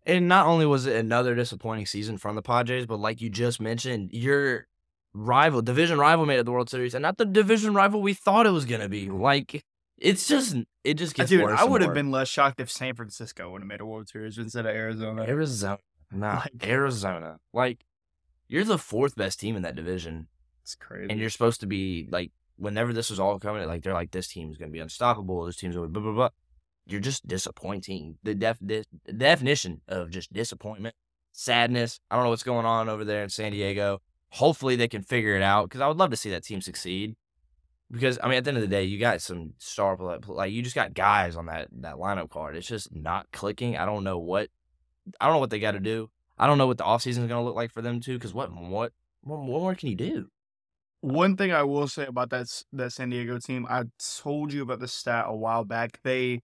And 0.06 0.28
not 0.28 0.46
only 0.46 0.64
was 0.66 0.86
it 0.86 0.96
another 0.96 1.34
disappointing 1.34 1.86
season 1.86 2.16
from 2.18 2.34
the 2.34 2.42
Padres, 2.42 2.86
but 2.86 2.98
like 2.98 3.20
you 3.20 3.28
just 3.28 3.60
mentioned, 3.60 4.10
your 4.12 4.66
rival, 5.12 5.60
division 5.62 5.98
rival, 5.98 6.24
made 6.26 6.34
it 6.34 6.38
to 6.38 6.44
the 6.44 6.52
World 6.52 6.70
Series, 6.70 6.94
and 6.94 7.02
not 7.02 7.18
the 7.18 7.26
division 7.26 7.74
rival 7.74 8.00
we 8.00 8.14
thought 8.14 8.46
it 8.46 8.50
was 8.50 8.64
gonna 8.64 8.88
be. 8.88 9.08
Like 9.10 9.64
it's 9.98 10.26
just, 10.26 10.56
it 10.84 10.94
just 10.94 11.14
gets 11.14 11.28
Dude, 11.30 11.42
worse. 11.42 11.60
I 11.60 11.64
would 11.64 11.82
have 11.82 11.92
been 11.92 12.10
less 12.10 12.28
shocked 12.28 12.60
if 12.60 12.70
San 12.70 12.94
Francisco 12.94 13.50
would 13.50 13.60
have 13.60 13.68
made 13.68 13.80
a 13.80 13.86
World 13.86 14.08
Series 14.08 14.38
instead 14.38 14.64
of 14.64 14.74
Arizona. 14.74 15.22
Arizona. 15.22 15.78
Nah, 16.10 16.36
Like- 16.38 16.66
Arizona. 16.66 17.38
Like 17.52 17.84
you're 18.50 18.64
the 18.64 18.78
fourth 18.78 19.14
best 19.14 19.38
team 19.38 19.54
in 19.54 19.62
that 19.62 19.76
division. 19.76 20.26
It's 20.62 20.74
crazy. 20.74 21.08
and 21.08 21.20
you're 21.20 21.30
supposed 21.30 21.60
to 21.60 21.66
be 21.66 22.08
like 22.10 22.32
whenever 22.56 22.92
this 22.92 23.08
was 23.08 23.18
all 23.18 23.38
coming 23.38 23.66
like 23.66 23.82
they're 23.82 23.94
like 23.94 24.10
this 24.10 24.28
team's 24.28 24.58
gonna 24.58 24.72
be 24.72 24.80
unstoppable. 24.80 25.44
This 25.44 25.56
team's 25.56 25.76
gonna 25.76 25.86
be 25.86 25.92
blah 25.92 26.02
blah 26.02 26.12
blah. 26.12 26.28
You're 26.86 27.00
just 27.00 27.26
disappointing. 27.26 28.18
The 28.24 28.34
def 28.34 28.58
the 28.60 28.84
definition 29.16 29.80
of 29.88 30.10
just 30.10 30.32
disappointment 30.32 30.94
sadness 31.32 32.00
i 32.10 32.16
don't 32.16 32.24
know 32.24 32.30
what's 32.30 32.42
going 32.42 32.66
on 32.66 32.88
over 32.88 33.04
there 33.04 33.22
in 33.22 33.28
san 33.30 33.52
diego. 33.52 34.02
Hopefully 34.30 34.74
they 34.74 34.88
can 34.88 35.02
figure 35.02 35.36
it 35.36 35.42
out 35.42 35.68
because 35.68 35.80
i 35.80 35.86
would 35.86 35.96
love 35.96 36.10
to 36.10 36.16
see 36.16 36.30
that 36.30 36.44
team 36.44 36.60
succeed. 36.60 37.14
Because 37.90 38.18
i 38.20 38.28
mean 38.28 38.38
at 38.38 38.44
the 38.44 38.50
end 38.50 38.58
of 38.58 38.62
the 38.62 38.68
day 38.68 38.82
you 38.82 38.98
got 38.98 39.22
some 39.22 39.52
star 39.58 39.96
play, 39.96 40.18
like 40.26 40.52
you 40.52 40.60
just 40.60 40.74
got 40.74 40.92
guys 40.92 41.36
on 41.36 41.46
that 41.46 41.68
that 41.80 41.96
lineup 41.96 42.30
card. 42.30 42.56
It's 42.56 42.66
just 42.66 42.92
not 42.92 43.28
clicking. 43.30 43.76
I 43.76 43.86
don't 43.86 44.02
know 44.02 44.18
what 44.18 44.48
i 45.20 45.26
don't 45.26 45.36
know 45.36 45.40
what 45.40 45.50
they 45.50 45.60
got 45.60 45.72
to 45.72 45.80
do 45.80 46.10
i 46.40 46.46
don't 46.46 46.58
know 46.58 46.66
what 46.66 46.78
the 46.78 46.84
offseason 46.84 47.08
is 47.08 47.16
going 47.18 47.30
to 47.30 47.42
look 47.42 47.54
like 47.54 47.70
for 47.70 47.82
them 47.82 48.00
too 48.00 48.14
because 48.14 48.34
what 48.34 48.50
what 48.52 48.92
what 49.22 49.38
more 49.38 49.74
can 49.74 49.88
you 49.88 49.96
do 49.96 50.28
One 51.02 51.36
thing 51.36 51.52
I 51.52 51.62
will 51.62 51.88
say 51.88 52.06
about 52.06 52.30
that 52.30 52.48
that 52.72 52.92
San 52.92 53.10
Diego 53.10 53.38
team, 53.38 53.66
I 53.70 53.84
told 54.22 54.52
you 54.52 54.62
about 54.62 54.80
the 54.80 54.88
stat 54.88 55.24
a 55.28 55.34
while 55.34 55.64
back. 55.64 56.00
They 56.04 56.42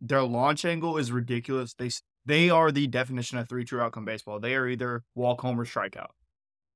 their 0.00 0.22
launch 0.22 0.64
angle 0.64 0.96
is 0.98 1.10
ridiculous. 1.12 1.74
They 1.74 1.90
they 2.26 2.50
are 2.50 2.70
the 2.72 2.86
definition 2.86 3.38
of 3.38 3.48
three 3.48 3.64
true 3.64 3.80
outcome 3.80 4.04
baseball. 4.04 4.40
They 4.40 4.54
are 4.54 4.68
either 4.68 5.02
walk 5.14 5.40
home 5.40 5.60
or 5.60 5.64
strikeout. 5.64 6.10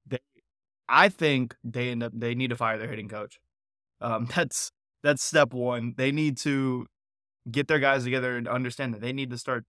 They, 0.07 0.19
I 0.89 1.09
think 1.09 1.57
they 1.65 1.91
end 1.91 2.03
up 2.03 2.13
they 2.15 2.35
need 2.35 2.51
to 2.51 2.57
fire 2.57 2.79
their 2.79 2.89
hitting 2.89 3.09
coach. 3.09 3.39
Um, 4.01 4.27
that's 4.35 4.73
that's 5.03 5.23
step 5.23 5.53
one. 5.55 5.95
They 5.97 6.13
need 6.13 6.39
to 6.39 6.87
get 7.51 7.69
their 7.69 7.79
guys 7.81 8.05
together 8.05 8.37
and 8.37 8.49
understand 8.49 8.95
that 8.95 9.01
they 9.01 9.13
need 9.13 9.31
to 9.31 9.39
start 9.39 9.65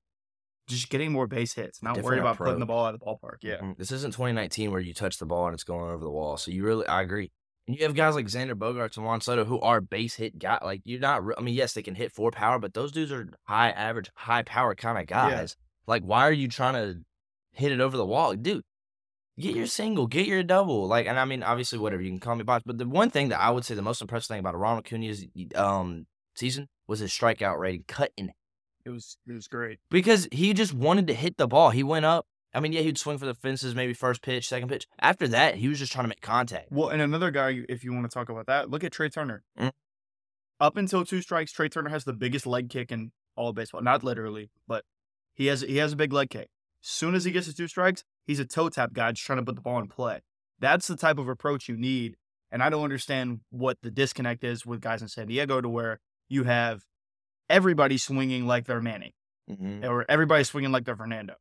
just 0.70 0.90
getting 0.90 1.12
more 1.12 1.28
base 1.28 1.54
hits, 1.54 1.82
not 1.84 1.96
Different 1.96 2.20
about 2.22 2.38
putting 2.38 2.60
the 2.60 2.66
ball 2.66 2.86
out 2.86 2.94
of 2.94 3.00
the 3.00 3.06
ballpark. 3.06 3.38
Yeah. 3.42 3.58
Mhm. 3.58 3.78
This 3.78 3.92
isn't 3.92 4.14
2019 4.14 4.72
where 4.72 4.80
you 4.80 4.94
touch 4.94 5.18
the 5.18 5.26
ball 5.26 5.48
and 5.48 5.54
it's 5.54 5.64
going 5.64 5.90
over 5.92 6.04
the 6.04 6.12
wall. 6.12 6.38
So 6.38 6.52
you 6.52 6.64
really, 6.64 6.88
I 6.88 7.02
agree. 7.02 7.32
And 7.68 7.78
you 7.78 7.84
have 7.84 7.96
guys 7.96 8.16
like 8.16 8.26
Xander 8.28 8.54
Bogaerts 8.54 8.98
and 8.98 9.06
Juan 9.06 9.22
Soto 9.22 9.46
who 9.46 9.60
are 9.60 9.82
base 9.82 10.16
hit 10.16 10.40
guy. 10.40 10.60
Like 10.64 10.82
you're 10.86 11.00
not. 11.00 11.24
I 11.38 11.42
mean, 11.42 11.56
yes, 11.56 11.74
they 11.74 11.82
can 11.84 11.96
hit 11.96 12.12
for 12.12 12.32
power, 12.32 12.60
but 12.60 12.74
those 12.74 12.92
dudes 12.92 13.12
are 13.12 13.30
high 13.44 13.72
average, 13.72 14.10
high 14.16 14.44
power 14.44 14.74
kind 14.76 14.98
of 14.98 15.06
guys. 15.08 15.56
Like, 15.86 16.04
why 16.04 16.22
are 16.22 16.32
you 16.32 16.48
trying 16.48 16.74
to 16.76 17.02
hit 17.52 17.72
it 17.72 17.80
over 17.82 17.98
the 17.98 18.06
wall, 18.06 18.36
dude? 18.36 18.64
Get 19.40 19.56
your 19.56 19.68
single, 19.68 20.06
get 20.06 20.28
your 20.28 20.44
double. 20.44 20.88
Like, 20.88 21.08
and 21.08 21.18
I 21.18 21.26
mean, 21.26 21.44
obviously, 21.44 21.80
whatever 21.80 22.02
you 22.02 22.10
can 22.10 22.20
call 22.20 22.36
me 22.36 22.44
boss. 22.44 22.62
But 22.66 22.78
the 22.78 22.88
one 22.88 23.10
thing 23.10 23.30
that 23.30 23.40
I 23.40 23.50
would 23.50 23.64
say 23.66 23.74
the 23.74 23.82
most 23.82 24.02
impressive 24.02 24.28
thing 24.28 24.40
about 24.40 24.58
Ronald 24.58 24.86
Acuna's 24.86 25.26
um 25.56 26.06
season 26.36 26.68
was 26.88 27.00
his 27.00 27.12
strikeout 27.12 27.58
rating 27.58 27.86
cut 27.88 28.12
in 28.18 28.32
It 28.86 28.90
was 28.90 29.18
it 29.28 29.34
was 29.34 29.48
great. 29.48 29.80
because 29.90 30.28
he 30.32 30.54
just 30.54 30.74
wanted 30.74 31.08
to 31.08 31.14
hit 31.14 31.38
the 31.38 31.48
ball. 31.48 31.70
He 31.72 31.84
went 31.84 32.06
up. 32.06 32.26
I 32.54 32.60
mean, 32.60 32.74
yeah, 32.74 32.82
he'd 32.82 32.98
swing 32.98 33.20
for 33.20 33.28
the 33.28 33.36
fences, 33.36 33.76
maybe 33.76 33.94
first 33.94 34.24
pitch, 34.24 34.48
second 34.48 34.70
pitch. 34.70 34.88
After 35.00 35.28
that, 35.28 35.56
he 35.56 35.68
was 35.68 35.78
just 35.78 35.92
trying 35.92 36.06
to 36.06 36.10
make 36.10 36.22
contact. 36.22 36.72
Well, 36.72 36.90
and 36.90 37.00
another 37.02 37.30
guy, 37.30 37.62
if 37.70 37.84
you 37.84 37.94
want 37.94 38.10
to 38.10 38.14
talk 38.14 38.30
about 38.30 38.48
that, 38.48 38.72
look 38.72 38.84
at 38.84 38.92
Trey 38.92 39.10
Turner. 39.10 39.44
Mm. 39.60 39.72
Up 40.60 40.76
until 40.76 41.06
two 41.06 41.22
strikes, 41.22 41.52
Trey 41.52 41.70
Turner 41.70 41.90
has 41.90 42.06
the 42.06 42.14
biggest 42.14 42.48
leg 42.48 42.70
kick 42.70 42.92
in 42.92 43.12
all 43.36 43.50
of 43.50 43.56
baseball. 43.56 43.82
Not 43.82 44.04
literally, 44.04 44.50
but 44.68 44.84
he 45.34 45.46
has 45.46 45.62
he 45.62 45.78
has 45.78 45.94
a 45.94 45.96
big 45.96 46.12
leg 46.12 46.32
kick. 46.32 46.50
As 46.84 46.90
soon 46.90 47.14
as 47.14 47.24
he 47.24 47.32
gets 47.32 47.48
to 47.48 47.54
two 47.54 47.68
strikes, 47.68 48.04
he's 48.26 48.40
a 48.40 48.46
toe 48.46 48.70
tap 48.70 48.94
guy 48.94 49.12
just 49.12 49.26
trying 49.26 49.38
to 49.38 49.46
put 49.46 49.56
the 49.56 49.62
ball 49.62 49.80
in 49.80 49.88
play. 49.88 50.22
That's 50.60 50.88
the 50.88 50.98
type 50.98 51.18
of 51.18 51.28
approach 51.30 51.70
you 51.70 51.78
need. 51.78 52.16
And 52.52 52.64
I 52.64 52.70
don't 52.70 52.84
understand 52.84 53.42
what 53.52 53.78
the 53.84 53.92
disconnect 53.92 54.44
is 54.44 54.66
with 54.66 54.82
guys 54.82 55.02
in 55.02 55.08
San 55.08 55.28
Diego 55.28 55.62
to 55.62 55.70
where 55.70 56.00
you 56.30 56.46
have 56.46 56.84
everybody 57.50 57.98
swinging 57.98 58.46
like 58.46 58.66
they're 58.66 58.82
Manning 58.82 59.12
Mhm. 59.50 59.84
or 59.84 60.06
everybody 60.10 60.44
swinging 60.44 60.72
like 60.72 60.86
they're 60.86 60.96
Fernando. 60.96 61.36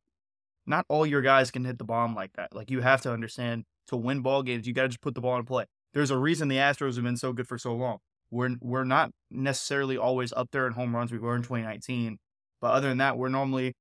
Not 0.65 0.85
all 0.89 1.05
your 1.05 1.21
guys 1.21 1.51
can 1.51 1.65
hit 1.65 1.77
the 1.77 1.83
bomb 1.83 2.15
like 2.15 2.33
that. 2.33 2.53
Like 2.55 2.69
you 2.71 2.81
have 2.81 3.01
to 3.01 3.11
understand 3.11 3.65
to 3.87 3.95
win 3.97 4.21
ball 4.21 4.43
games, 4.43 4.67
you 4.67 4.73
got 4.73 4.83
to 4.83 4.87
just 4.89 5.01
put 5.01 5.15
the 5.15 5.21
ball 5.21 5.37
in 5.37 5.45
play. 5.45 5.65
There's 5.93 6.11
a 6.11 6.17
reason 6.17 6.47
the 6.47 6.57
Astros 6.57 6.95
have 6.95 7.03
been 7.03 7.17
so 7.17 7.33
good 7.33 7.47
for 7.47 7.57
so 7.57 7.73
long. 7.75 7.97
We're 8.31 8.55
we're 8.61 8.83
not 8.83 9.11
necessarily 9.31 9.97
always 9.97 10.31
up 10.33 10.49
there 10.51 10.67
in 10.67 10.73
home 10.73 10.95
runs. 10.95 11.11
We 11.11 11.17
were 11.17 11.35
in 11.35 11.41
2019, 11.43 12.19
but 12.61 12.71
other 12.71 12.89
than 12.89 12.99
that, 12.99 13.17
we're 13.17 13.29
normally 13.29 13.73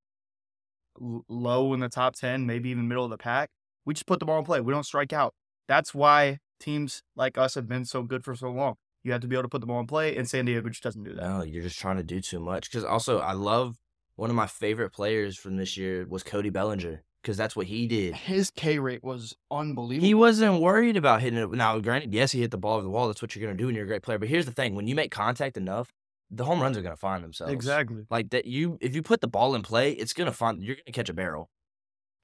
l- 1.01 1.25
low 1.29 1.75
in 1.75 1.81
the 1.81 1.89
top 1.89 2.15
10, 2.17 2.47
maybe 2.47 2.71
even 2.71 2.89
middle 2.89 3.05
of 3.05 3.11
the 3.11 3.19
pack. 3.19 3.51
We 3.85 3.95
just 3.95 4.07
put 4.07 4.21
the 4.21 4.27
ball 4.27 4.39
in 4.39 4.45
play. 4.45 4.61
We 4.61 4.73
don't 4.73 4.85
strike 4.85 5.13
out. 5.13 5.35
That's 5.67 5.95
why 5.95 6.39
teams 6.61 7.03
like 7.17 7.37
us 7.39 7.55
have 7.55 7.69
been 7.69 7.85
so 7.85 8.03
good 8.03 8.25
for 8.25 8.35
so 8.35 8.51
long. 8.51 8.77
You 9.05 9.13
have 9.13 9.21
to 9.21 9.29
be 9.29 9.37
able 9.37 9.45
to 9.45 9.49
put 9.49 9.61
the 9.61 9.67
ball 9.67 9.81
in 9.81 9.87
play, 9.87 10.17
and 10.17 10.29
San 10.29 10.45
Diego 10.45 10.69
just 10.69 10.83
doesn't 10.83 11.05
do 11.05 11.15
that. 11.15 11.23
No, 11.23 11.43
you're 11.43 11.63
just 11.63 11.79
trying 11.79 11.97
to 11.97 12.03
do 12.03 12.21
too 12.21 12.41
much. 12.41 12.71
Because 12.71 12.85
also, 12.85 13.19
I 13.21 13.33
love 13.33 13.77
one 14.17 14.31
of 14.31 14.37
my 14.37 14.47
favorite 14.47 14.91
players 14.91 15.39
from 15.39 15.57
this 15.57 15.77
year 15.77 16.07
was 16.09 16.23
Cody 16.23 16.51
Bellinger. 16.51 17.03
Because 17.23 17.37
that's 17.37 17.57
what 17.57 17.67
he 17.67 17.87
did. 17.87 18.15
His 18.15 18.51
K 18.51 18.79
rate 18.79 19.03
was 19.03 19.37
unbelievable. 19.51 20.07
He 20.07 20.15
wasn't 20.15 20.61
worried 20.61 20.97
about 20.97 21.21
hitting 21.21 21.39
it. 21.39 21.51
Now, 21.51 21.79
granted, 21.81 22.15
yes, 22.15 22.33
he 22.33 22.41
hit 22.41 22.53
the 22.53 22.59
ball 22.59 22.75
over 22.75 22.85
the 22.85 22.91
wall. 22.91 23.09
That's 23.09 23.21
what 23.21 23.35
you're 23.35 23.45
going 23.45 23.57
to 23.57 23.61
do 23.61 23.67
when 23.67 23.75
you're 23.75 23.85
a 23.85 23.89
great 23.89 24.03
player. 24.03 24.19
But 24.19 24.29
here's 24.29 24.47
the 24.47 24.53
thing: 24.53 24.75
when 24.75 24.87
you 24.87 24.95
make 24.95 25.11
contact 25.11 25.57
enough, 25.57 25.93
the 26.31 26.45
home 26.45 26.61
runs 26.61 26.77
are 26.79 26.83
going 26.83 26.95
to 26.95 27.01
find 27.01 27.25
themselves. 27.25 27.53
exactly. 27.53 28.07
Like 28.09 28.31
that, 28.31 28.47
you 28.47 28.79
if 28.81 28.95
you 28.95 29.03
put 29.03 29.21
the 29.21 29.29
ball 29.29 29.55
in 29.55 29.63
play, 29.63 29.93
it's 29.93 30.13
going 30.13 30.27
to 30.27 30.33
find. 30.33 30.63
You're 30.63 30.77
going 30.77 30.85
to 30.87 30.93
catch 30.93 31.09
a 31.09 31.15
barrel. 31.15 31.51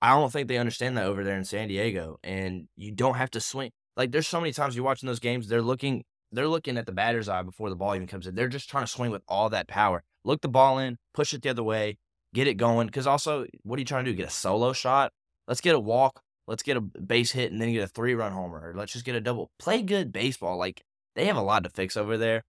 I 0.01 0.11
don't 0.11 0.33
think 0.33 0.49
they 0.49 0.59
understand 0.59 0.97
that 0.97 1.07
over 1.07 1.25
there 1.25 1.37
in 1.37 1.45
San 1.45 1.69
Diego, 1.69 2.19
and 2.23 2.69
you 2.77 2.93
don't 2.93 3.15
have 3.15 3.31
to 3.33 3.41
swing. 3.41 3.71
Like 3.97 4.13
there's 4.13 4.29
so 4.29 4.41
many 4.41 4.53
times 4.53 4.77
you're 4.77 4.85
watching 4.85 5.07
those 5.07 5.21
games, 5.21 5.49
they're 5.49 5.63
looking, 5.63 6.05
they're 6.35 6.49
looking 6.49 6.77
at 6.77 6.87
the 6.87 6.93
batter's 6.93 7.29
eye 7.29 7.43
before 7.43 7.71
the 7.71 7.77
ball 7.77 7.95
even 7.95 8.07
comes 8.07 8.27
in. 8.27 8.35
They're 8.35 8.49
just 8.49 8.69
trying 8.69 8.85
to 8.85 8.91
swing 8.91 9.11
with 9.11 9.23
all 9.29 9.51
that 9.51 9.69
power. 9.69 10.03
Look 10.25 10.41
the 10.41 10.49
ball 10.49 10.79
in, 10.79 10.99
push 11.13 11.35
it 11.35 11.43
the 11.43 11.51
other 11.51 11.63
way, 11.63 11.99
get 12.33 12.47
it 12.47 12.55
going. 12.55 12.87
Because 12.87 13.07
also, 13.07 13.47
what 13.63 13.77
are 13.77 13.81
you 13.81 13.87
trying 13.87 14.05
to 14.05 14.11
do? 14.11 14.17
Get 14.17 14.29
a 14.29 14.31
solo 14.31 14.73
shot? 14.73 15.13
Let's 15.47 15.61
get 15.61 15.75
a 15.75 15.81
walk. 15.81 16.21
Let's 16.47 16.63
get 16.63 16.77
a 16.77 16.81
base 16.81 17.33
hit 17.33 17.53
and 17.53 17.61
then 17.61 17.73
get 17.73 17.85
a 17.85 17.89
three 17.89 18.15
run 18.15 18.33
homer. 18.33 18.71
Or 18.71 18.75
let's 18.75 18.93
just 18.93 19.05
get 19.05 19.15
a 19.15 19.21
double. 19.21 19.51
Play 19.59 19.83
good 19.83 20.13
baseball. 20.13 20.59
Like 20.59 20.83
they 21.15 21.27
have 21.27 21.37
a 21.37 21.43
lot 21.43 21.65
to 21.65 21.71
fix 21.71 21.97
over 21.97 22.19
there. 22.19 22.43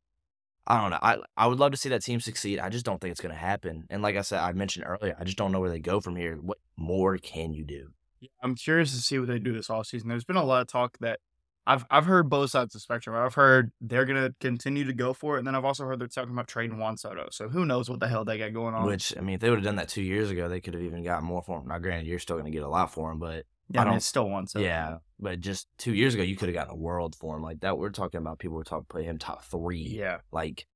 I 0.68 0.82
don't 0.82 0.89
know. 0.89 1.00
I 1.01 1.18
I 1.38 1.48
would 1.48 1.60
love 1.60 1.72
to 1.72 1.77
see 1.77 1.89
that 1.89 2.04
team 2.04 2.20
succeed. 2.20 2.60
I 2.60 2.70
just 2.70 2.86
don't 2.86 3.00
think 3.00 3.12
it's 3.12 3.22
going 3.22 3.34
to 3.34 3.39
happen. 3.39 3.86
And 3.89 4.01
like 4.01 4.15
I 4.15 4.22
said, 4.22 4.39
I 4.39 4.51
mentioned 4.54 4.86
earlier, 4.88 5.15
I 5.20 5.24
just 5.24 5.38
don't 5.38 5.51
know 5.51 5.60
where 5.60 5.70
they 5.70 5.80
go 5.80 6.01
from 6.01 6.15
here. 6.15 6.36
What 6.36 6.58
more 6.75 7.18
can 7.18 7.54
you 7.54 7.63
do? 7.63 7.89
I'm 8.42 8.56
curious 8.56 8.92
to 8.92 9.01
see 9.01 9.20
what 9.20 9.27
they 9.27 9.38
do 9.38 9.54
this 9.54 9.68
offseason. 9.68 10.08
There's 10.08 10.25
been 10.25 10.36
a 10.36 10.44
lot 10.44 10.62
of 10.62 10.68
talk 10.68 10.98
that 11.00 11.20
I've 11.67 11.86
I've 11.89 12.05
heard 12.05 12.29
both 12.29 12.51
sides 12.51 12.69
of 12.69 12.74
the 12.74 12.79
spectrum. 12.81 13.15
I've 13.15 13.34
heard 13.34 13.72
they're 13.81 14.05
gonna 14.05 14.34
continue 14.39 14.84
to 14.86 14.93
go 14.93 15.13
for 15.13 15.36
it, 15.36 15.39
and 15.39 15.48
then 15.48 15.55
I've 15.55 15.65
also 15.65 15.84
heard 15.86 16.00
they're 16.00 16.07
talking 16.07 16.31
about 16.31 16.48
trading 16.48 16.77
Juan 16.77 16.98
Soto. 16.98 17.27
So 17.31 17.50
who 17.50 17.65
knows 17.65 17.89
what 17.89 18.00
the 18.00 18.07
hell 18.07 18.24
they 18.24 18.38
got 18.38 18.53
going 18.53 18.75
on? 18.75 18.86
Which 18.86 19.17
I 19.17 19.22
mean, 19.22 19.36
if 19.36 19.41
they 19.41 19.50
would 19.50 19.57
have 19.60 19.65
done 19.65 19.77
that 19.77 19.89
two 19.89 20.03
years 20.03 20.29
ago, 20.29 20.48
they 20.48 20.62
could 20.62 20.75
have 20.75 20.84
even 20.84 21.03
gotten 21.03 21.25
more 21.25 21.41
for 21.41 21.60
him. 21.60 21.67
Now, 21.67 21.79
granted, 21.79 22.07
you're 22.07 22.19
still 22.19 22.36
going 22.36 22.45
to 22.45 22.55
get 22.55 22.63
a 22.63 22.69
lot 22.69 22.93
for 22.93 23.12
him, 23.12 23.19
but 23.19 23.45
yeah, 23.69 23.81
I, 23.81 23.86
I 23.86 23.88
mean, 23.88 23.98
it's 23.98 24.05
still 24.05 24.29
Juan 24.29 24.45
Soto. 24.45 24.63
yeah, 24.63 24.98
but 25.19 25.39
just 25.39 25.67
two 25.79 25.93
years 25.95 26.13
ago, 26.13 26.22
you 26.22 26.36
could 26.36 26.50
have 26.50 26.53
gotten 26.55 26.74
a 26.74 26.77
world 26.77 27.15
for 27.15 27.36
him 27.36 27.41
like 27.41 27.62
that. 27.62 27.77
We're 27.79 27.89
talking 27.89 28.19
about 28.19 28.38
people 28.38 28.57
were 28.57 28.63
talking 28.63 28.86
play 28.88 29.03
him 29.03 29.17
top 29.17 29.43
three. 29.45 29.81
yeah. 30.00 30.17
like 30.31 30.67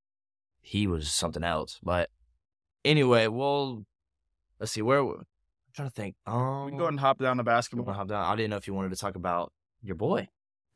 he 0.62 0.88
was 0.88 1.12
something 1.12 1.44
else. 1.44 1.80
But 1.84 2.10
anyway, 2.84 3.28
well, 3.28 3.86
let's 4.60 4.72
see 4.72 4.82
where. 4.82 5.02
I'm 5.02 5.26
trying 5.76 5.88
to 5.90 5.94
think. 5.94 6.16
Um, 6.26 6.66
We 6.66 6.72
can 6.72 6.78
go 6.80 6.86
ahead 6.86 6.94
and 6.94 7.00
hop 7.00 7.20
down 7.20 7.38
to 7.38 7.42
wanna 7.42 7.44
basketball. 7.44 7.94
hop 7.94 8.08
down? 8.08 8.26
I 8.26 8.36
didn't 8.36 8.50
know 8.50 8.58
if 8.58 8.68
you 8.68 8.74
wanted 8.74 8.90
to 8.90 8.96
talk 8.98 9.16
about 9.16 9.54
your 9.84 9.96
boy, 9.96 10.28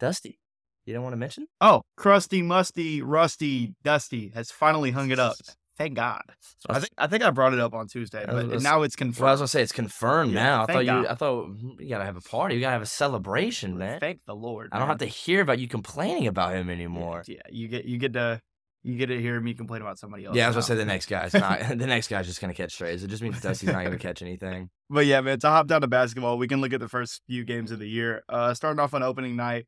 Dusty. 0.04 0.38
You 0.86 0.92
didn't 0.94 1.04
want 1.04 1.14
to 1.14 1.18
mention? 1.18 1.48
Oh, 1.62 1.82
crusty, 1.96 2.42
musty, 2.42 3.02
rusty, 3.02 3.74
dusty 3.84 4.34
has 4.36 4.52
finally 4.52 4.92
hung 4.92 5.12
it 5.12 5.20
up. 5.20 5.38
Thank 5.78 5.94
God. 5.96 6.24
I 6.70 6.80
think 6.80 6.90
I 6.98 7.08
think 7.08 7.24
I 7.24 7.30
brought 7.32 7.54
it 7.54 7.60
up 7.62 7.74
on 7.74 7.88
Tuesday, 7.88 8.26
but 8.28 8.48
let's- 8.48 8.62
now 8.64 8.82
it's 8.82 8.96
Well, 9.00 9.30
I 9.30 9.32
was 9.32 9.40
gonna 9.40 9.48
say 9.48 9.62
it's 9.64 9.72
confirmed 9.72 10.34
Yeah, 10.34 10.44
now. 10.44 10.64
I 10.64 10.66
thought 10.74 10.80
you. 10.80 10.92
God. 10.92 11.06
I 11.06 11.16
thought 11.16 11.48
mm, 11.52 11.80
you 11.80 11.88
gotta 11.88 12.04
have 12.04 12.18
a 12.18 12.22
party. 12.22 12.56
You 12.56 12.62
gotta 12.62 12.74
have 12.74 12.82
a 12.82 12.86
celebration, 12.86 13.78
man. 13.78 14.02
Thank 14.02 14.20
the 14.28 14.36
Lord. 14.36 14.70
I 14.74 14.80
don't 14.80 14.90
have 14.90 14.98
to 14.98 15.06
hear 15.06 15.42
about 15.42 15.58
you 15.60 15.70
complaining 15.70 16.28
about 16.28 16.54
him 16.54 16.70
anymore. 16.70 17.24
Yeah, 17.28 17.40
you 17.50 17.70
get 17.70 17.86
you 17.86 17.98
get 17.98 18.12
to 18.14 18.42
you 18.84 18.98
get 18.98 19.06
to 19.06 19.20
hear 19.22 19.40
me 19.40 19.54
complain 19.54 19.82
about 19.82 19.98
somebody 19.98 20.26
else. 20.26 20.36
Yeah, 20.36 20.44
I 20.46 20.50
was 20.50 20.56
now. 20.56 20.58
gonna 20.58 20.68
say 20.68 20.76
the 20.76 20.86
next 20.86 21.06
guy's 21.06 21.34
not. 21.46 21.60
the 21.70 21.88
next 21.88 22.10
guy's 22.10 22.28
just 22.28 22.42
gonna 22.42 22.54
catch 22.54 22.74
strays. 22.74 23.04
It 23.04 23.08
just 23.08 23.24
means 23.24 23.40
Dusty's 23.40 23.70
not 23.72 23.86
gonna 23.86 23.98
catch 23.98 24.22
anything. 24.22 24.70
But 24.90 25.06
yeah, 25.08 25.22
man, 25.22 25.40
to 25.40 25.48
hop 25.48 25.66
down 25.68 25.82
to 25.82 25.88
basketball, 25.88 26.38
we 26.38 26.48
can 26.48 26.60
look 26.62 26.72
at 26.74 26.80
the 26.82 26.90
first 26.90 27.22
few 27.26 27.46
games 27.46 27.72
of 27.72 27.80
the 27.80 27.88
year. 27.90 28.22
Uh, 28.30 28.54
starting 28.54 28.80
off 28.80 28.94
on 28.94 29.02
opening 29.02 29.36
night 29.36 29.66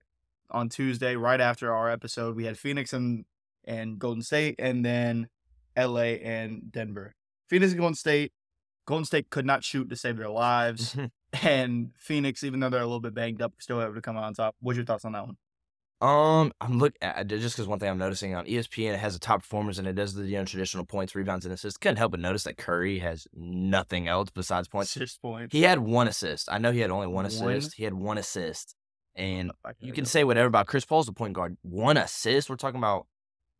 on 0.51 0.69
Tuesday, 0.69 1.15
right 1.15 1.41
after 1.41 1.73
our 1.73 1.89
episode, 1.89 2.35
we 2.35 2.45
had 2.45 2.57
Phoenix 2.57 2.93
and 2.93 3.25
and 3.63 3.97
Golden 3.97 4.21
State, 4.21 4.55
and 4.59 4.85
then 4.85 5.27
L.A. 5.75 6.19
and 6.21 6.71
Denver. 6.71 7.15
Phoenix 7.49 7.71
and 7.71 7.79
Golden 7.79 7.95
State. 7.95 8.31
Golden 8.85 9.05
State 9.05 9.29
could 9.31 9.45
not 9.45 9.63
shoot 9.63 9.89
to 9.89 9.95
save 9.95 10.17
their 10.17 10.29
lives, 10.29 10.93
hmm. 10.93 11.05
and 11.41 11.91
Phoenix, 11.97 12.43
even 12.43 12.59
though 12.59 12.69
they're 12.69 12.81
a 12.81 12.85
little 12.85 12.99
bit 12.99 13.15
banged 13.15 13.41
up, 13.41 13.53
still 13.59 13.81
able 13.81 13.95
to 13.95 14.01
come 14.01 14.17
out 14.17 14.23
on 14.23 14.33
top. 14.33 14.55
What's 14.59 14.77
your 14.77 14.85
thoughts 14.85 15.05
on 15.05 15.13
that 15.13 15.25
one? 15.25 15.37
Um, 16.01 16.51
I'm 16.59 16.77
look 16.77 16.93
at 17.01 17.27
just 17.27 17.55
because 17.55 17.67
one 17.67 17.79
thing 17.79 17.89
I'm 17.89 17.97
noticing 17.97 18.35
on 18.35 18.45
ESPN, 18.45 18.93
it 18.93 18.99
has 18.99 19.13
the 19.13 19.19
top 19.19 19.41
performers 19.41 19.79
and 19.79 19.87
it 19.87 19.93
does 19.93 20.13
the 20.13 20.25
you 20.25 20.37
know, 20.37 20.45
traditional 20.45 20.85
points, 20.85 21.15
rebounds, 21.15 21.45
and 21.45 21.53
assists. 21.53 21.77
Couldn't 21.77 21.97
help 21.97 22.11
but 22.11 22.19
notice 22.19 22.43
that 22.43 22.57
Curry 22.57 22.99
has 22.99 23.27
nothing 23.33 24.07
else 24.07 24.29
besides 24.29 24.67
points. 24.67 24.91
Six 24.91 25.17
points. 25.17 25.53
He 25.53 25.61
had 25.61 25.79
one 25.79 26.07
assist. 26.07 26.49
I 26.51 26.57
know 26.57 26.71
he 26.71 26.81
had 26.81 26.91
only 26.91 27.07
one 27.07 27.23
One? 27.23 27.25
assist. 27.25 27.75
He 27.75 27.85
had 27.85 27.93
one 27.93 28.17
assist, 28.17 28.75
and 29.15 29.51
you 29.79 29.93
can 29.93 30.05
say 30.05 30.23
whatever 30.23 30.47
about 30.47 30.67
Chris 30.67 30.85
Paul's 30.85 31.05
the 31.05 31.13
point 31.13 31.33
guard. 31.33 31.57
One 31.61 31.97
assist. 31.97 32.49
We're 32.49 32.55
talking 32.55 32.77
about 32.77 33.07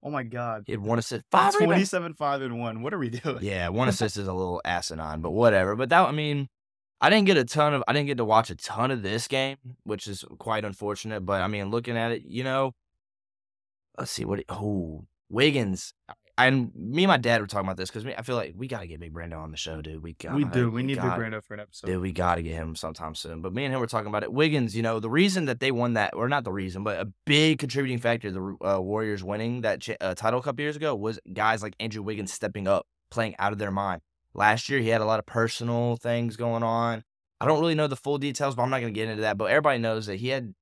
"Oh 0.03 0.09
my 0.09 0.23
God, 0.23 0.63
he 0.65 0.73
had 0.73 0.81
one 0.81 0.99
assist. 0.99 1.23
Five 1.31 1.53
rebounds. 1.55 1.65
twenty-seven, 1.65 2.13
five, 2.15 2.41
and 2.41 2.59
one." 2.59 2.81
What 2.81 2.93
are 2.93 2.99
we 2.99 3.09
doing? 3.09 3.39
Yeah, 3.41 3.69
one 3.69 3.87
assist 3.89 4.17
is 4.17 4.27
a 4.27 4.33
little 4.33 4.61
asinine, 4.65 5.21
but 5.21 5.31
whatever. 5.31 5.75
But 5.75 5.89
that, 5.89 6.07
I 6.07 6.11
mean, 6.11 6.49
I 7.01 7.09
didn't 7.09 7.25
get 7.25 7.37
a 7.37 7.45
ton 7.45 7.73
of, 7.73 7.83
I 7.87 7.93
didn't 7.93 8.07
get 8.07 8.17
to 8.17 8.25
watch 8.25 8.49
a 8.49 8.55
ton 8.55 8.91
of 8.91 9.01
this 9.01 9.27
game, 9.27 9.57
which 9.83 10.07
is 10.07 10.25
quite 10.39 10.65
unfortunate. 10.65 11.21
But 11.25 11.41
I 11.41 11.47
mean, 11.47 11.69
looking 11.69 11.97
at 11.97 12.11
it, 12.11 12.23
you 12.23 12.43
know, 12.43 12.73
let's 13.97 14.11
see 14.11 14.25
what. 14.25 14.43
Oh, 14.49 15.05
Wiggins. 15.29 15.93
And 16.37 16.71
me 16.75 17.03
and 17.03 17.09
my 17.09 17.17
dad 17.17 17.39
were 17.39 17.47
talking 17.47 17.65
about 17.65 17.77
this 17.77 17.89
because 17.89 18.05
I 18.05 18.21
feel 18.21 18.35
like 18.35 18.53
we 18.57 18.67
got 18.67 18.81
to 18.81 18.87
get 18.87 18.99
Big 18.99 19.13
Brando 19.13 19.39
on 19.39 19.51
the 19.51 19.57
show, 19.57 19.81
dude. 19.81 20.03
We 20.03 20.13
got 20.13 20.35
we 20.35 20.43
do. 20.43 20.69
We 20.69 20.83
need 20.83 20.95
Big 20.95 21.03
got, 21.03 21.17
Brando 21.17 21.41
for 21.41 21.53
an 21.53 21.61
episode. 21.61 21.87
Dude, 21.87 22.01
we 22.01 22.11
got 22.11 22.35
to 22.35 22.43
get 22.43 22.55
him 22.55 22.75
sometime 22.75 23.15
soon. 23.15 23.41
But 23.41 23.53
me 23.53 23.63
and 23.63 23.73
him 23.73 23.79
were 23.79 23.87
talking 23.87 24.07
about 24.07 24.23
it. 24.23 24.33
Wiggins, 24.33 24.75
you 24.75 24.83
know, 24.83 24.99
the 24.99 25.09
reason 25.09 25.45
that 25.45 25.61
they 25.61 25.71
won 25.71 25.93
that, 25.93 26.13
or 26.13 26.27
not 26.27 26.43
the 26.43 26.51
reason, 26.51 26.83
but 26.83 26.99
a 26.99 27.09
big 27.25 27.59
contributing 27.59 27.99
factor, 27.99 28.31
the 28.31 28.57
uh, 28.65 28.81
Warriors 28.81 29.23
winning 29.23 29.61
that 29.61 29.87
uh, 30.01 30.13
title 30.13 30.41
a 30.41 30.43
couple 30.43 30.61
years 30.61 30.75
ago 30.75 30.93
was 30.93 31.19
guys 31.31 31.63
like 31.63 31.73
Andrew 31.79 32.03
Wiggins 32.03 32.33
stepping 32.33 32.67
up, 32.67 32.85
playing 33.11 33.35
out 33.39 33.53
of 33.53 33.57
their 33.57 33.71
mind. 33.71 34.01
Last 34.33 34.67
year, 34.67 34.79
he 34.79 34.89
had 34.89 34.99
a 34.99 35.05
lot 35.05 35.19
of 35.19 35.25
personal 35.25 35.95
things 35.95 36.35
going 36.35 36.63
on. 36.63 37.03
I 37.39 37.45
don't 37.45 37.61
really 37.61 37.75
know 37.75 37.87
the 37.87 37.95
full 37.95 38.17
details, 38.17 38.55
but 38.55 38.63
I'm 38.63 38.69
not 38.69 38.81
going 38.81 38.93
to 38.93 38.99
get 38.99 39.09
into 39.09 39.21
that. 39.21 39.37
But 39.37 39.45
everybody 39.45 39.79
knows 39.79 40.07
that 40.07 40.17
he 40.17 40.29
had, 40.29 40.53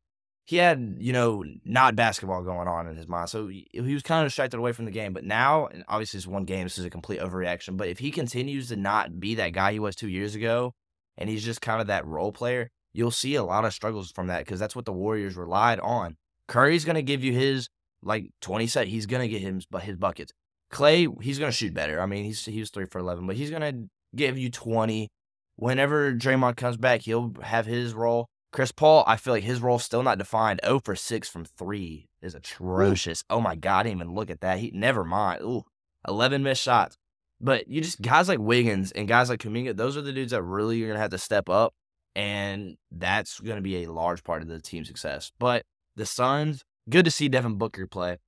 he 0.46 0.58
had, 0.58 0.98
you 1.00 1.14
know, 1.14 1.44
not 1.64 1.96
basketball 1.96 2.44
going 2.44 2.68
on 2.68 2.88
in 2.88 2.98
his 2.98 3.08
mind. 3.08 3.30
So 3.30 3.48
he, 3.48 3.68
was 3.74 4.04
kind 4.04 4.26
of 4.26 4.30
distracted 4.30 4.58
away 4.58 4.74
from 4.74 4.86
the 4.86 4.92
game. 4.92 5.14
But 5.14 5.24
now, 5.24 5.68
and 5.68 5.86
obviously, 5.88 6.18
it's 6.18 6.28
one 6.28 6.44
game. 6.44 6.64
This 6.64 6.78
is 6.78 6.86
a 6.86 6.90
complete 6.90 7.22
overreaction. 7.22 7.78
But 7.78 7.88
if 7.88 8.00
he 8.00 8.12
continues 8.12 8.68
to 8.70 8.76
not 8.76 9.20
be 9.20 9.36
that 9.36 9.54
guy 9.54 9.72
he 9.72 9.80
was 9.80 9.96
two 9.96 10.10
years 10.10 10.36
ago, 10.36 10.74
and 11.18 11.30
he's 11.30 11.46
just 11.46 11.62
kind 11.62 11.80
of 11.80 11.88
that 11.88 12.06
role 12.06 12.34
player, 12.34 12.70
you'll 12.94 13.12
see 13.12 13.36
a 13.36 13.44
lot 13.44 13.64
of 13.64 13.74
struggles 13.74 14.12
from 14.12 14.28
that 14.28 14.40
because 14.40 14.60
that's 14.60 14.76
what 14.76 14.86
the 14.86 14.92
Warriors 14.92 15.38
relied 15.38 15.80
on. 15.80 16.18
Curry's 16.48 16.86
going 16.86 16.96
to 16.96 17.04
give 17.04 17.24
you 17.24 17.32
his 17.32 17.70
like 18.04 18.30
20 18.42 18.68
set. 18.68 18.88
He's 18.88 19.06
going 19.06 19.22
to 19.22 19.30
get 19.30 19.42
him 19.42 19.62
his 19.82 19.96
buckets. 19.96 20.34
Clay, 20.70 21.08
he's 21.22 21.40
going 21.40 21.52
to 21.52 21.56
shoot 21.58 21.74
better. 21.74 22.02
I 22.02 22.06
mean, 22.06 22.26
he's 22.26 22.44
he 22.46 22.60
was 22.60 22.70
3 22.72 22.86
for 22.86 23.00
11, 23.00 23.26
but 23.28 23.36
he's 23.36 23.50
going 23.50 23.62
to 23.62 23.90
give 24.16 24.38
you 24.38 24.50
20. 24.50 25.08
Whenever 25.56 26.14
Draymond 26.14 26.58
comes 26.58 26.78
back, 26.78 27.02
he'll 27.02 27.34
have 27.42 27.66
his 27.66 27.94
role. 27.94 28.28
Chris 28.54 28.72
Paul, 28.72 29.04
I 29.08 29.18
feel 29.18 29.34
like 29.34 29.44
his 29.44 29.62
role's 29.62 29.84
still 29.84 30.04
not 30.04 30.20
defined. 30.20 30.62
0 30.64 30.80
for 30.86 30.96
6 30.96 31.28
from 31.28 31.44
3 31.44 32.08
is 32.22 32.36
atrocious. 32.36 33.24
Oh 33.28 33.42
my 33.42 33.56
god, 33.56 33.80
I 33.80 33.84
didn't 33.84 34.02
even 34.02 34.14
look 34.14 34.30
at 34.30 34.42
that. 34.42 34.60
He 34.60 34.70
never 34.72 35.04
mind. 35.04 35.42
Ooh, 35.42 35.64
11 36.08 36.44
missed 36.44 36.62
shots. 36.62 36.96
But 37.42 37.68
you 37.68 37.82
just 37.82 38.00
guys 38.00 38.30
like 38.30 38.38
Wiggins 38.38 38.92
and 38.92 39.08
guys 39.08 39.30
like 39.30 39.42
Kuminga, 39.42 39.76
those 39.76 39.98
are 39.98 40.02
the 40.02 40.14
dudes 40.14 40.32
that 40.32 40.44
really 40.44 40.78
you're 40.78 40.88
gonna 40.88 41.00
have 41.00 41.10
to 41.10 41.18
step 41.18 41.50
up, 41.50 41.74
and 42.16 42.78
that's 42.92 43.40
gonna 43.40 43.60
be 43.60 43.84
a 43.84 43.92
large 43.92 44.24
part 44.24 44.44
of 44.44 44.48
the 44.48 44.62
team's 44.62 44.88
success. 44.88 45.32
But 45.40 45.64
the 45.96 46.06
Suns, 46.06 46.64
good 46.88 47.06
to 47.06 47.12
see 47.12 47.28
Devin 47.28 47.56
Booker 47.56 47.88
play 47.88 48.20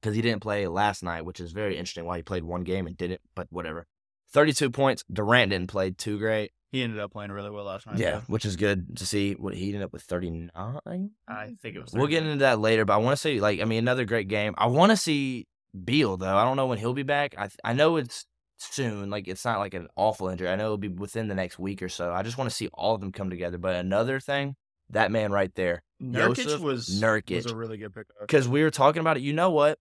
because 0.00 0.14
he 0.14 0.22
didn't 0.22 0.42
play 0.42 0.68
last 0.68 1.02
night, 1.02 1.24
which 1.24 1.40
is 1.40 1.50
very 1.50 1.76
interesting. 1.76 2.04
Why 2.04 2.18
he 2.18 2.22
played 2.22 2.44
one 2.44 2.62
game 2.62 2.86
and 2.86 2.96
didn't, 2.96 3.20
but 3.34 3.48
whatever. 3.50 3.86
32 4.30 4.70
points. 4.70 5.02
Durant 5.12 5.50
didn't 5.50 5.70
play 5.70 5.90
too 5.90 6.18
great. 6.18 6.52
He 6.76 6.82
ended 6.82 7.00
up 7.00 7.10
playing 7.10 7.32
really 7.32 7.48
well 7.48 7.64
last 7.64 7.86
night. 7.86 7.96
Yeah, 7.98 8.20
which 8.26 8.44
is 8.44 8.56
good 8.56 8.98
to 8.98 9.06
see. 9.06 9.32
What 9.32 9.54
he 9.54 9.68
ended 9.68 9.82
up 9.82 9.94
with 9.94 10.02
39. 10.02 10.50
I 10.54 11.54
think 11.62 11.74
it 11.76 11.80
was. 11.80 11.92
We'll 11.94 12.06
get 12.06 12.22
into 12.22 12.38
that 12.40 12.58
later, 12.60 12.84
but 12.84 12.92
I 12.94 12.96
want 12.98 13.16
to 13.16 13.20
see 13.20 13.40
like 13.40 13.60
I 13.60 13.64
mean 13.64 13.78
another 13.78 14.04
great 14.04 14.28
game. 14.28 14.54
I 14.58 14.66
want 14.66 14.90
to 14.90 14.96
see 14.96 15.46
Beal 15.84 16.18
though. 16.18 16.36
I 16.36 16.44
don't 16.44 16.56
know 16.56 16.66
when 16.66 16.76
he'll 16.78 16.92
be 16.92 17.02
back. 17.02 17.34
I 17.38 17.48
I 17.64 17.72
know 17.72 17.96
it's 17.96 18.26
soon. 18.58 19.08
Like 19.08 19.26
it's 19.26 19.44
not 19.44 19.58
like 19.58 19.72
an 19.72 19.88
awful 19.96 20.28
injury. 20.28 20.48
I 20.48 20.56
know 20.56 20.64
it'll 20.66 20.76
be 20.76 20.88
within 20.88 21.28
the 21.28 21.34
next 21.34 21.58
week 21.58 21.82
or 21.82 21.88
so. 21.88 22.12
I 22.12 22.22
just 22.22 22.36
want 22.36 22.50
to 22.50 22.54
see 22.56 22.68
all 22.74 22.94
of 22.94 23.00
them 23.00 23.12
come 23.12 23.30
together. 23.30 23.56
But 23.56 23.76
another 23.76 24.20
thing, 24.20 24.56
that 24.90 25.10
man 25.10 25.32
right 25.32 25.54
there, 25.54 25.82
Nurkic 26.02 26.36
Joseph 26.44 26.60
was 26.60 27.00
Nurkic. 27.02 27.36
was 27.44 27.52
a 27.52 27.56
really 27.56 27.78
good 27.78 27.94
pickup. 27.94 28.16
because 28.20 28.48
we 28.48 28.62
were 28.62 28.70
talking 28.70 29.00
about 29.00 29.16
it. 29.16 29.22
You 29.22 29.32
know 29.32 29.50
what? 29.50 29.78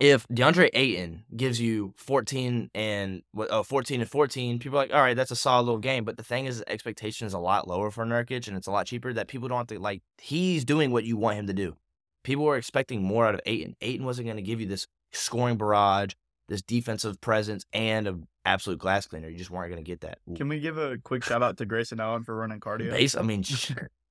If 0.00 0.26
DeAndre 0.28 0.70
Ayton 0.74 1.24
gives 1.36 1.60
you 1.60 1.94
14 1.96 2.70
and 2.74 3.22
what 3.32 3.48
oh 3.50 3.62
14 3.62 4.00
and 4.00 4.10
14, 4.10 4.58
people 4.58 4.78
are 4.78 4.82
like, 4.82 4.92
all 4.92 5.00
right, 5.00 5.16
that's 5.16 5.30
a 5.30 5.36
solid 5.36 5.62
little 5.62 5.78
game. 5.78 6.04
But 6.04 6.16
the 6.16 6.24
thing 6.24 6.46
is, 6.46 6.58
the 6.58 6.68
expectation 6.68 7.26
is 7.26 7.32
a 7.32 7.38
lot 7.38 7.68
lower 7.68 7.90
for 7.90 8.04
Nurkic, 8.04 8.48
and 8.48 8.56
it's 8.56 8.66
a 8.66 8.72
lot 8.72 8.86
cheaper. 8.86 9.12
That 9.12 9.28
people 9.28 9.48
don't 9.48 9.58
have 9.58 9.66
to 9.68 9.78
like. 9.78 10.02
He's 10.18 10.64
doing 10.64 10.90
what 10.90 11.04
you 11.04 11.16
want 11.16 11.38
him 11.38 11.46
to 11.46 11.52
do. 11.52 11.76
People 12.24 12.44
were 12.44 12.56
expecting 12.56 13.02
more 13.02 13.26
out 13.26 13.34
of 13.34 13.40
Ayton. 13.46 13.76
Ayton 13.80 14.04
wasn't 14.04 14.26
going 14.26 14.36
to 14.36 14.42
give 14.42 14.60
you 14.60 14.66
this 14.66 14.86
scoring 15.12 15.56
barrage, 15.56 16.12
this 16.48 16.62
defensive 16.62 17.20
presence, 17.20 17.64
and 17.72 18.08
an 18.08 18.26
absolute 18.44 18.78
glass 18.78 19.06
cleaner. 19.06 19.28
You 19.28 19.38
just 19.38 19.50
weren't 19.50 19.70
going 19.70 19.82
to 19.82 19.88
get 19.88 20.00
that. 20.00 20.18
Can 20.34 20.48
we 20.48 20.58
give 20.58 20.76
a 20.76 20.98
quick 20.98 21.22
shout 21.22 21.42
out 21.42 21.56
to 21.58 21.66
Grayson 21.66 22.00
Allen 22.00 22.24
for 22.24 22.34
running 22.34 22.60
cardio? 22.60 22.90
Base, 22.90 23.14
I 23.14 23.22
mean, 23.22 23.42
sure. 23.42 23.90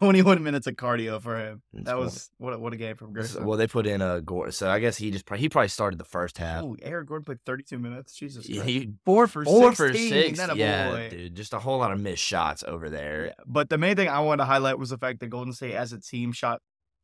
21 0.00 0.42
minutes 0.42 0.66
of 0.66 0.74
cardio 0.74 1.20
for 1.20 1.36
him. 1.38 1.62
It's 1.72 1.86
That 1.86 1.94
cool. 1.94 2.04
was 2.04 2.30
what 2.38 2.52
a, 2.52 2.58
what 2.58 2.72
a 2.72 2.76
game 2.76 2.94
from 2.96 3.12
Grayson. 3.12 3.44
well, 3.44 3.58
they 3.58 3.66
put 3.66 3.86
in 3.86 4.00
uh, 4.00 4.16
a 4.16 4.20
Gordon, 4.20 4.52
so 4.52 4.70
I 4.70 4.78
guess 4.78 4.96
he 4.96 5.10
just 5.10 5.26
probably, 5.26 5.42
he 5.42 5.48
probably 5.48 5.68
started 5.68 5.98
the 5.98 6.04
first 6.04 6.38
half. 6.38 6.62
Oh, 6.62 6.76
Eric 6.82 7.08
Gordon 7.08 7.24
played 7.24 7.38
32 7.44 7.78
minutes. 7.78 8.14
Jesus 8.14 8.46
Christ. 8.46 8.62
he 8.62 8.92
four 9.04 9.26
for 9.26 9.44
four 9.44 9.74
16. 9.74 9.76
for 9.76 9.94
six. 9.96 10.56
Yeah, 10.56 10.90
boy. 10.90 11.08
dude, 11.10 11.34
just 11.34 11.52
a 11.52 11.58
whole 11.58 11.78
lot 11.78 11.92
of 11.92 12.00
missed 12.00 12.22
shots 12.22 12.62
over 12.66 12.88
there. 12.88 13.26
Yeah, 13.26 13.32
But 13.46 13.70
the 13.70 13.78
main 13.78 13.96
thing 13.96 14.08
I 14.08 14.20
wanted 14.20 14.42
to 14.42 14.46
highlight 14.46 14.78
was 14.78 14.90
the 14.90 14.98
fact 14.98 15.20
that 15.20 15.28
Golden 15.28 15.52
State 15.52 15.74
as 15.74 15.92
a 15.92 16.00
team 16.00 16.32
shot 16.32 16.60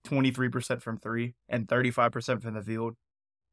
23% 0.06 0.82
from 0.82 0.98
three 0.98 1.34
and 1.48 1.66
35% 1.66 2.42
from 2.42 2.54
the 2.54 2.62
field. 2.62 2.94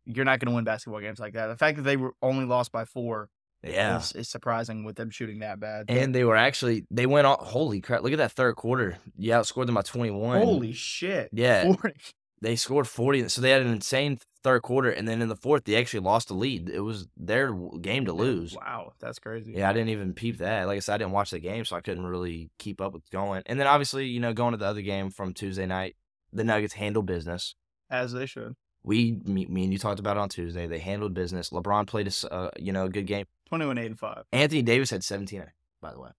You're 0.05 0.25
not 0.25 0.39
going 0.39 0.51
to 0.51 0.55
win 0.55 0.63
basketball 0.65 0.99
games 0.99 1.19
like 1.19 1.33
that. 1.33 1.47
The 1.47 1.57
fact 1.57 1.77
that 1.77 1.83
they 1.83 1.95
were 1.97 2.13
only 2.21 2.45
lost 2.45 2.71
by 2.71 2.85
four 2.85 3.29
Yeah. 3.63 3.97
it's, 3.97 4.13
is 4.13 4.29
surprising 4.29 4.83
with 4.83 4.95
them 4.95 5.09
shooting 5.09 5.39
that 5.39 5.59
bad. 5.59 5.85
And 5.89 6.15
they 6.15 6.23
were 6.23 6.35
actually 6.35 6.85
they 6.89 7.05
went 7.05 7.27
on. 7.27 7.37
Holy 7.39 7.81
crap! 7.81 8.01
Look 8.01 8.11
at 8.11 8.17
that 8.17 8.31
third 8.31 8.55
quarter. 8.55 8.97
You 9.17 9.31
outscored 9.31 9.67
them 9.67 9.75
by 9.75 9.83
twenty 9.83 10.11
one. 10.11 10.41
holy 10.41 10.73
shit. 10.73 11.29
Yeah. 11.31 11.63
40. 11.63 11.93
They 12.41 12.55
scored 12.55 12.87
forty. 12.87 13.27
So 13.29 13.41
they 13.41 13.51
had 13.51 13.61
an 13.61 13.71
insane 13.71 14.17
third 14.43 14.63
quarter, 14.63 14.89
and 14.89 15.07
then 15.07 15.21
in 15.21 15.29
the 15.29 15.35
fourth 15.35 15.65
they 15.65 15.75
actually 15.75 15.99
lost 15.99 16.29
the 16.29 16.33
lead. 16.33 16.69
It 16.69 16.79
was 16.79 17.07
their 17.15 17.53
game 17.53 18.05
to 18.05 18.13
lose. 18.13 18.55
Wow, 18.55 18.93
that's 18.99 19.19
crazy. 19.19 19.53
Yeah, 19.55 19.69
I 19.69 19.73
didn't 19.73 19.89
even 19.89 20.13
peep 20.13 20.39
that. 20.39 20.65
Like 20.65 20.77
I 20.77 20.79
said, 20.79 20.95
I 20.95 20.97
didn't 20.99 21.11
watch 21.11 21.29
the 21.29 21.39
game, 21.39 21.65
so 21.65 21.75
I 21.75 21.81
couldn't 21.81 22.05
really 22.05 22.49
keep 22.57 22.81
up 22.81 22.93
with 22.93 23.07
going. 23.11 23.43
And 23.45 23.59
then 23.59 23.67
obviously, 23.67 24.07
you 24.07 24.19
know, 24.19 24.33
going 24.33 24.53
to 24.53 24.57
the 24.57 24.65
other 24.65 24.81
game 24.81 25.11
from 25.11 25.33
Tuesday 25.33 25.67
night, 25.67 25.95
the 26.33 26.43
Nuggets 26.43 26.73
handled 26.73 27.05
business. 27.05 27.53
As 27.91 28.13
they 28.13 28.25
should. 28.25 28.55
We, 28.83 29.19
me, 29.25 29.45
me 29.45 29.65
and 29.65 29.71
you 29.73 29.77
talked 29.77 29.99
about 29.99 30.17
it 30.17 30.21
on 30.21 30.29
Tuesday. 30.29 30.65
They 30.65 30.79
handled 30.79 31.13
business. 31.13 31.51
LeBron 31.51 31.85
played 31.85 32.07
a, 32.07 32.33
uh, 32.33 32.49
you 32.57 32.71
know, 32.71 32.85
a 32.85 32.89
good 32.89 33.05
game. 33.05 33.25
21 33.51 33.77
8 33.77 33.85
and 33.85 33.99
5. 33.99 34.23
Anthony 34.31 34.61
Davis 34.61 34.89
had 34.91 35.03
17, 35.03 35.43
by 35.81 35.91
the 35.91 35.99
way. 35.99 36.11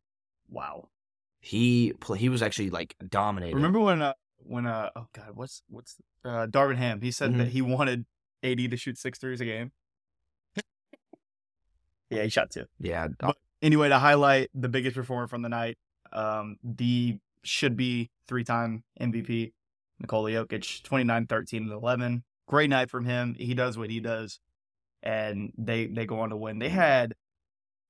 Wow. 0.50 0.88
He 1.40 1.94
he 2.18 2.28
was 2.28 2.42
actually 2.42 2.68
like 2.68 2.94
dominating. 3.08 3.56
Remember 3.56 3.80
when 3.80 4.02
uh 4.02 4.12
when 4.44 4.66
uh 4.66 4.90
oh 4.94 5.06
god 5.14 5.30
what's 5.34 5.62
what's 5.70 5.96
uh 6.26 6.46
Darvin 6.46 6.76
Ham 6.76 7.00
he 7.00 7.10
said 7.10 7.34
that 7.38 7.48
Mhm. 7.48 7.50
he 7.52 7.62
wanted 7.62 8.04
AD 8.42 8.58
to 8.70 8.76
shoot 8.76 8.98
six 8.98 9.18
threes 9.18 9.40
a 9.40 9.46
game. 9.46 9.72
yeah, 12.10 12.22
he 12.22 12.28
shot 12.28 12.50
two. 12.50 12.66
Yeah, 12.78 13.08
But- 13.18 13.36
Anyway, 13.62 13.88
to 13.88 13.98
highlight 13.98 14.50
the 14.54 14.68
biggest 14.68 14.96
performer 14.96 15.28
from 15.28 15.40
the 15.42 15.48
night, 15.48 15.78
um, 16.12 16.56
the 16.64 17.18
should 17.44 17.76
be 17.76 18.10
three 18.26 18.42
time 18.44 18.82
MVP, 19.00 19.52
Nikola 20.00 20.30
Jokic, 20.32 20.82
29, 20.82 21.26
13, 21.28 21.62
and 21.62 21.72
11. 21.72 22.24
Great 22.48 22.68
night 22.70 22.90
from 22.90 23.04
him. 23.04 23.34
He 23.38 23.54
does 23.54 23.78
what 23.78 23.88
he 23.88 24.00
does. 24.00 24.40
And 25.02 25.52
they 25.56 25.86
they 25.86 26.06
go 26.06 26.20
on 26.20 26.30
to 26.30 26.36
win. 26.36 26.58
They 26.58 26.68
had 26.70 27.14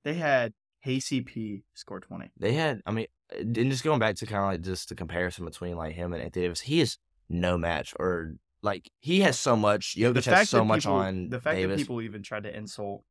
they 0.03 0.13
had 0.15 0.53
KCP 0.85 1.63
score 1.73 1.99
20. 1.99 2.31
they 2.39 2.53
had. 2.53 2.81
I 2.85 2.91
mean, 2.91 3.07
and 3.31 3.55
just 3.55 3.83
going 3.83 3.99
back 3.99 4.15
to 4.17 4.25
kind 4.25 4.43
of 4.43 4.47
like 4.51 4.61
just 4.61 4.89
the 4.89 4.95
comparison 4.95 5.45
between 5.45 5.75
like 5.77 5.93
him 5.95 6.13
and 6.13 6.21
Anthony 6.21 6.43
Davis, 6.43 6.61
he 6.61 6.81
is 6.81 6.97
no 7.29 7.57
match. 7.57 7.93
Or 7.99 8.35
like 8.61 8.89
he 8.99 9.21
has 9.21 9.39
so 9.39 9.55
much. 9.55 9.95
Jokic 9.97 10.25
has 10.25 10.49
so 10.49 10.63
much 10.65 10.81
people- 10.83 10.95
on 10.97 11.29
the 11.29 11.39
fact 11.39 11.57
Davis. 11.57 11.75
that 11.77 11.81
people 11.83 12.01
even 12.01 12.21
tried 12.21 12.43
to 12.43 12.55
insult 12.55 13.03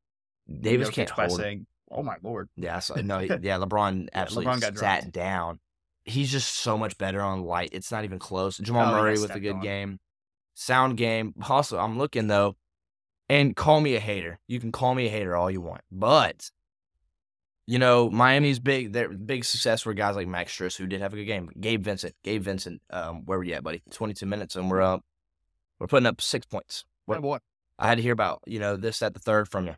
Davis 0.61 0.89
Jokic 0.91 0.93
can't 0.95 1.17
by 1.17 1.27
hold. 1.27 1.39
saying, 1.41 1.67
"Oh 1.91 2.03
my 2.03 2.17
lord." 2.23 2.49
Yeah, 2.57 2.79
so, 2.81 2.95
no, 2.97 3.19
yeah. 3.21 3.37
LeBron 3.59 4.09
absolutely 4.13 4.53
LeBron 4.53 4.61
got 4.61 4.79
sat 4.79 5.01
dropped. 5.03 5.13
down. 5.13 5.61
He's 6.05 6.31
just 6.33 6.55
so 6.57 6.77
much 6.77 6.99
better 6.99 7.21
on 7.21 7.43
light. 7.43 7.71
It's 7.73 7.91
not 7.93 8.05
even 8.05 8.19
close. 8.19 8.59
Jamal 8.59 8.93
Oh, 8.93 8.99
Murray 9.01 9.19
with 9.19 9.35
a 9.35 9.41
good 9.41 9.55
on. 9.55 9.61
game, 9.61 9.99
sound 10.55 10.97
game. 10.97 11.33
Also, 11.49 11.79
I'm 11.79 11.97
looking 11.97 12.27
though, 12.27 12.57
and 13.29 13.55
call 13.57 13.81
me 13.81 13.95
a 13.95 14.01
hater. 14.01 14.41
You 14.49 14.59
can 14.61 14.73
call 14.73 14.95
me 14.95 15.07
a 15.07 15.11
hater 15.11 15.37
all 15.37 15.51
you 15.51 15.61
want, 15.61 15.83
but 15.93 16.51
you 17.73 17.79
know 17.79 18.11
Miami's 18.11 18.59
big. 18.59 18.93
Their 18.93 19.09
big 19.09 19.47
success 19.47 19.87
were 19.87 19.95
guys 19.95 20.15
like 20.15 20.29
Max 20.29 20.55
Strus 20.55 20.77
who 20.77 20.87
did 20.87 21.01
have 21.01 21.15
a 21.15 21.17
good 21.17 21.25
game. 21.25 21.51
Gabe 21.59 21.83
Vincent, 21.83 22.15
Gabe 22.23 22.43
Vincent. 22.43 22.83
Um, 22.91 23.25
where 23.25 23.39
were 23.39 23.45
you 23.45 23.55
at, 23.55 23.65
buddy? 23.65 23.83
22 23.91 24.27
minutes, 24.27 24.57
and 24.57 24.71
we're 24.71 24.83
up. 24.83 25.03
We're 25.79 25.87
putting 25.87 26.07
up 26.07 26.21
six 26.21 26.45
points. 26.45 26.85
What-? 27.07 27.43
I 27.79 27.89
had 27.89 27.95
to 27.97 28.03
hear 28.03 28.13
about 28.13 28.43
you 28.47 28.59
know 28.59 28.77
this 28.77 29.01
at 29.01 29.15
the 29.15 29.21
third 29.21 29.49
from 29.49 29.69
you. 29.69 29.75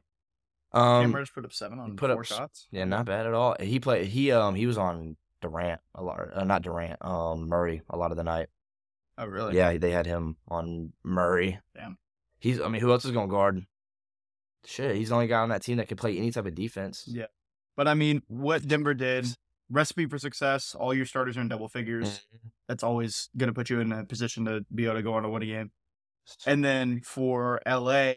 Um, 0.72 1.14
Reddish 1.14 1.32
put 1.32 1.44
up 1.44 1.52
seven 1.52 1.78
on 1.78 1.94
put 1.94 2.10
four 2.10 2.22
up 2.22 2.26
shots. 2.26 2.66
yeah, 2.72 2.82
not 2.82 3.06
bad 3.06 3.26
at 3.26 3.32
all. 3.32 3.54
He 3.60 3.78
played. 3.78 4.08
He 4.08 4.32
um 4.32 4.56
he 4.56 4.66
was 4.66 4.76
on 4.76 5.16
Durant 5.40 5.80
a 5.94 6.02
lot. 6.02 6.20
Uh, 6.34 6.42
not 6.42 6.62
Durant. 6.62 6.96
Um 7.00 7.48
Murray 7.48 7.82
a 7.88 7.96
lot 7.96 8.10
of 8.10 8.16
the 8.16 8.24
night. 8.24 8.48
Oh 9.16 9.26
really? 9.26 9.56
Yeah, 9.56 9.78
they 9.78 9.92
had 9.92 10.06
him 10.06 10.36
on 10.48 10.92
Murray. 11.04 11.60
Damn. 11.76 11.96
He's. 12.40 12.60
I 12.60 12.66
mean, 12.66 12.80
who 12.80 12.90
else 12.90 13.04
is 13.04 13.12
going 13.12 13.28
to 13.28 13.32
guard? 13.32 13.64
Shit, 14.64 14.96
he's 14.96 15.10
the 15.10 15.14
only 15.14 15.28
guy 15.28 15.38
on 15.38 15.50
that 15.50 15.62
team 15.62 15.76
that 15.76 15.86
can 15.86 15.96
play 15.96 16.18
any 16.18 16.32
type 16.32 16.46
of 16.46 16.56
defense. 16.56 17.04
Yeah. 17.06 17.26
But 17.76 17.88
I 17.88 17.94
mean, 17.94 18.22
what 18.28 18.66
Denver 18.66 18.94
did, 18.94 19.26
recipe 19.70 20.06
for 20.06 20.18
success. 20.18 20.74
All 20.78 20.94
your 20.94 21.06
starters 21.06 21.36
are 21.36 21.40
in 21.40 21.48
double 21.48 21.68
figures. 21.68 22.08
Mm-hmm. 22.08 22.48
That's 22.68 22.82
always 22.82 23.28
going 23.36 23.48
to 23.48 23.54
put 23.54 23.70
you 23.70 23.80
in 23.80 23.92
a 23.92 24.04
position 24.04 24.44
to 24.46 24.64
be 24.74 24.84
able 24.84 24.94
to 24.96 25.02
go 25.02 25.14
on 25.14 25.22
to 25.22 25.28
win 25.28 25.42
a 25.42 25.46
game. 25.46 25.70
And 26.46 26.64
then 26.64 27.00
for 27.02 27.60
LA, 27.66 28.12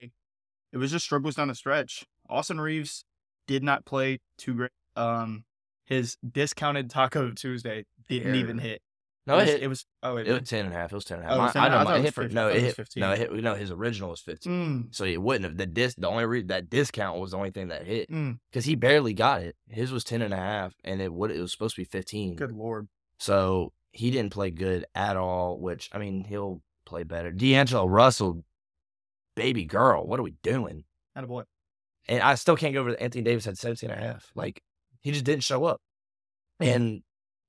it 0.72 0.78
was 0.78 0.92
just 0.92 1.06
struggles 1.06 1.36
down 1.36 1.50
the 1.50 1.56
stretch. 1.56 2.06
Austin 2.30 2.62
Reaves 2.62 3.04
did 3.48 3.64
not 3.64 3.86
play 3.86 4.20
too 4.38 4.54
great. 4.54 4.72
Um, 4.96 5.44
his 5.86 6.18
discounted 6.30 6.90
Taco 6.90 7.32
Tuesday 7.32 7.86
didn't 8.10 8.36
even 8.36 8.58
hit. 8.58 8.82
No, 9.28 9.34
it 9.34 9.42
was, 9.42 9.50
hit. 9.50 9.62
it 9.64 9.68
was 9.68 9.86
oh 10.04 10.16
wait, 10.16 10.28
It 10.28 10.40
was 10.40 10.50
ten 10.50 10.66
and 10.66 10.74
a 10.74 10.78
half. 10.78 10.92
It 10.92 10.96
was 10.96 11.06
ten 11.06 11.18
and 11.20 11.26
a 11.28 11.30
half. 11.30 11.38
Oh, 11.38 11.42
it 11.42 11.46
My- 11.48 11.52
10 11.52 11.62
I 11.62 11.66
and 11.66 11.74
a 11.74 11.78
know 11.78 11.78
half? 11.80 11.88
I 11.88 11.92
my- 11.92 11.96
it 11.98 12.00
it 12.00 12.04
hit 12.06 12.14
for 12.14 12.28
no. 12.30 12.48
It 12.48 12.62
hit 12.62 12.76
15. 12.76 13.02
no. 13.02 13.12
It 13.12 13.18
hit 13.20 13.34
no. 13.34 13.56
His 13.56 13.72
original 13.72 14.10
was 14.12 14.22
fifteen. 14.22 14.86
Mm, 14.88 14.96
So 14.96 15.04
it 15.04 15.22
wouldn't 15.22 15.44
have. 15.46 15.58
The 15.58 15.66
dis. 15.66 15.96
The 15.96 16.08
only 16.08 16.26
re- 16.26 16.44
that 16.44 16.70
discount 16.70 17.20
was 17.20 17.32
the 17.32 17.38
only 17.38 17.52
thing 17.52 17.68
that 17.68 17.86
hit 17.86 18.10
mm, 18.10 18.40
because 18.52 18.66
he 18.66 18.76
barely 18.76 19.14
got 19.14 19.42
it. 19.42 19.56
His 19.70 19.92
was 19.92 20.04
ten 20.04 20.22
and 20.22 20.34
a 20.34 20.38
half, 20.38 20.74
and 20.84 21.02
it 21.02 21.14
would. 21.14 21.32
It 21.32 21.42
was 21.42 21.52
supposed 21.52 21.76
to 21.76 21.82
be 21.82 21.86
fifteen. 21.86 22.36
good 22.36 22.52
lord. 22.54 22.88
So 23.20 23.74
he 23.92 24.12
didn't 24.12 24.32
play 24.32 24.50
good 24.52 24.86
at 24.96 25.18
all, 25.18 25.60
which 25.60 25.90
I 25.94 25.98
mean, 25.98 26.24
he'll 26.24 26.62
play 26.86 27.04
better. 27.04 27.32
D'Angelo 27.32 27.86
Russell, 27.88 28.46
baby 29.36 29.66
girl, 29.66 30.06
what 30.06 30.20
are 30.20 30.24
we 30.24 30.36
doing? 30.44 30.84
Not 31.16 31.28
boy. 31.28 31.44
And 32.08 32.22
I 32.22 32.36
still 32.36 32.56
can't 32.56 32.74
go 32.74 32.80
over 32.82 32.92
that 32.92 33.02
Anthony 33.04 33.24
Davis 33.24 33.44
had 33.44 33.58
17 33.58 33.90
and 33.90 34.00
a 34.00 34.02
half. 34.02 34.32
Like, 34.36 34.62
he 35.02 35.12
just 35.12 35.26
didn't 35.26 35.44
show 35.44 35.66
up. 35.66 35.82
And 36.62 37.02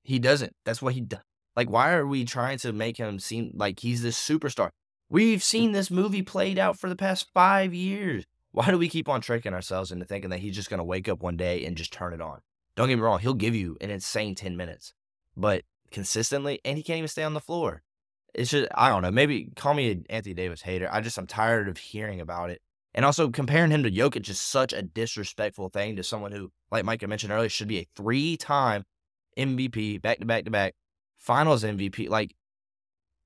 he 0.03 0.19
doesn't. 0.19 0.53
That's 0.65 0.81
what 0.81 0.93
he 0.93 1.01
does. 1.01 1.19
Like, 1.55 1.69
why 1.69 1.93
are 1.93 2.07
we 2.07 2.25
trying 2.25 2.57
to 2.59 2.73
make 2.73 2.97
him 2.97 3.19
seem 3.19 3.51
like 3.55 3.79
he's 3.79 4.01
this 4.01 4.19
superstar? 4.19 4.69
We've 5.09 5.39
mm. 5.39 5.43
seen 5.43 5.71
this 5.71 5.91
movie 5.91 6.21
played 6.21 6.59
out 6.59 6.77
for 6.77 6.89
the 6.89 6.95
past 6.95 7.27
five 7.33 7.73
years. 7.73 8.25
Why 8.51 8.71
do 8.71 8.77
we 8.77 8.89
keep 8.89 9.09
on 9.09 9.21
tricking 9.21 9.53
ourselves 9.53 9.91
into 9.91 10.05
thinking 10.05 10.29
that 10.31 10.39
he's 10.39 10.55
just 10.55 10.69
going 10.69 10.79
to 10.79 10.83
wake 10.83 11.07
up 11.07 11.21
one 11.21 11.37
day 11.37 11.65
and 11.65 11.75
just 11.77 11.93
turn 11.93 12.13
it 12.13 12.21
on? 12.21 12.39
Don't 12.75 12.87
get 12.87 12.95
me 12.95 13.01
wrong, 13.01 13.19
he'll 13.19 13.33
give 13.33 13.55
you 13.55 13.77
an 13.81 13.89
insane 13.89 14.35
10 14.35 14.55
minutes, 14.55 14.93
but 15.35 15.63
consistently, 15.91 16.61
and 16.63 16.77
he 16.77 16.83
can't 16.83 16.97
even 16.97 17.07
stay 17.07 17.23
on 17.23 17.33
the 17.33 17.41
floor. 17.41 17.81
It's 18.33 18.51
just, 18.51 18.69
I 18.75 18.89
don't 18.89 19.01
know, 19.01 19.11
maybe 19.11 19.51
call 19.55 19.73
me 19.73 19.91
an 19.91 20.05
Anthony 20.09 20.33
Davis 20.33 20.61
hater. 20.61 20.87
I 20.91 21.01
just, 21.01 21.17
I'm 21.17 21.27
tired 21.27 21.67
of 21.67 21.77
hearing 21.77 22.21
about 22.21 22.51
it. 22.51 22.61
And 22.93 23.05
also 23.05 23.29
comparing 23.29 23.71
him 23.71 23.83
to 23.83 23.91
Jokic 23.91 24.29
is 24.29 24.39
such 24.39 24.73
a 24.73 24.81
disrespectful 24.81 25.69
thing 25.69 25.95
to 25.95 26.03
someone 26.03 26.31
who, 26.31 26.51
like 26.71 26.85
Micah 26.85 27.07
mentioned 27.07 27.31
earlier, 27.31 27.49
should 27.49 27.67
be 27.67 27.79
a 27.79 27.87
three 27.95 28.37
time 28.37 28.83
MVP, 29.37 30.01
back 30.01 30.19
to 30.19 30.25
back 30.25 30.45
to 30.45 30.51
back, 30.51 30.73
finals 31.19 31.63
MVP. 31.63 32.09
Like, 32.09 32.35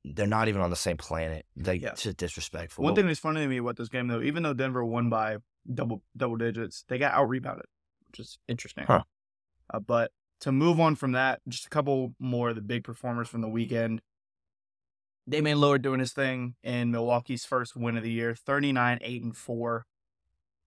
they're 0.03 0.27
not 0.27 0.49
even 0.49 0.62
on 0.62 0.69
the 0.69 0.75
same 0.75 0.97
planet. 0.97 1.45
Like, 1.56 1.82
Yeah. 1.82 1.89
it's 1.91 2.03
just 2.03 2.17
disrespectful. 2.17 2.84
One 2.84 2.93
thing 2.95 3.08
that's 3.08 3.19
funny 3.21 3.39
to 3.39 3.47
me 3.47 3.58
about 3.58 3.77
this 3.77 3.88
game, 3.89 4.08
though, 4.08 4.21
even 4.21 4.43
though 4.43 4.53
Denver 4.53 4.84
won 4.84 5.10
by 5.10 5.38
double 5.73 6.03
double 6.17 6.36
digits, 6.36 6.84
they 6.89 6.97
got 6.97 7.13
out 7.13 7.29
rebounded, 7.29 7.67
which 8.08 8.19
is 8.19 8.38
interesting. 8.49 8.84
Huh. 8.86 9.03
Uh, 9.73 9.79
but 9.79 10.12
to 10.41 10.51
move 10.51 10.79
on 10.82 10.95
from 10.95 11.13
that, 11.13 11.39
just 11.47 11.65
a 11.67 11.69
couple 11.69 12.13
more 12.19 12.49
of 12.49 12.56
the 12.56 12.62
big 12.62 12.84
performers 12.84 13.29
from 13.29 13.39
the 13.39 13.47
weekend. 13.47 14.01
Damian 15.29 15.58
Lillard 15.60 15.82
doing 15.82 16.01
his 16.01 16.12
thing 16.12 16.56
in 16.63 16.91
Milwaukee's 16.91 17.45
first 17.45 17.77
win 17.77 17.95
of 17.95 18.03
the 18.03 18.12
year, 18.12 18.36
39, 18.36 18.97
8, 19.01 19.23
and 19.23 19.38
4. 19.38 19.86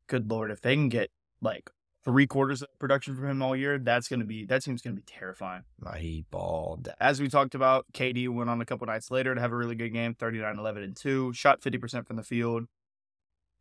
Good 0.07 0.31
lord, 0.31 0.51
if 0.51 0.63
they 0.63 0.75
can 0.75 0.89
get 0.89 1.11
like 1.43 1.69
three 2.07 2.27
quarters 2.27 2.63
of 2.63 2.69
production 2.79 3.17
from 3.17 3.29
him 3.29 3.43
all 3.43 3.57
year, 3.57 3.79
that's 3.79 4.09
gonna 4.09 4.25
be 4.25 4.47
that 4.47 4.63
team's 4.63 4.81
gonna 4.81 4.97
be 4.97 5.03
terrifying. 5.03 5.65
He 5.99 6.25
balled. 6.31 6.89
As 7.01 7.21
we 7.21 7.29
talked 7.29 7.55
about, 7.55 7.85
KD 7.93 8.29
went 8.29 8.49
on 8.49 8.61
a 8.61 8.65
couple 8.65 8.87
nights 8.87 9.11
later 9.11 9.35
to 9.35 9.41
have 9.41 9.53
a 9.53 9.57
really 9.57 9.75
good 9.75 9.93
game, 9.93 10.15
39, 10.15 10.59
11, 10.59 10.83
and 10.83 10.97
2, 10.97 11.33
shot 11.35 11.61
50% 11.61 12.07
from 12.07 12.17
the 12.17 12.23
field. 12.23 12.67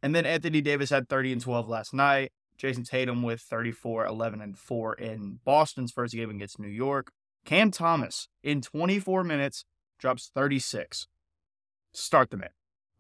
And 0.04 0.14
then 0.16 0.26
Anthony 0.26 0.62
Davis 0.62 0.92
had 0.92 1.10
30 1.10 1.34
and 1.34 1.42
12 1.42 1.68
last 1.68 1.94
night. 1.94 2.32
Jayson 2.58 2.84
Tatum 2.84 3.24
with 3.24 3.42
34, 3.42 4.06
11, 4.06 4.40
and 4.40 4.58
4 4.58 4.94
in 4.94 5.40
Boston's 5.44 5.92
first 5.92 6.14
game 6.14 6.30
against 6.30 6.60
New 6.60 6.70
York. 6.70 7.12
Cam 7.44 7.72
Thomas 7.72 8.30
in 8.44 8.62
24 8.62 9.24
minutes 9.24 9.66
drops 10.00 10.32
36. 10.34 11.08
Start 11.94 12.30
the 12.30 12.38
man. 12.38 12.50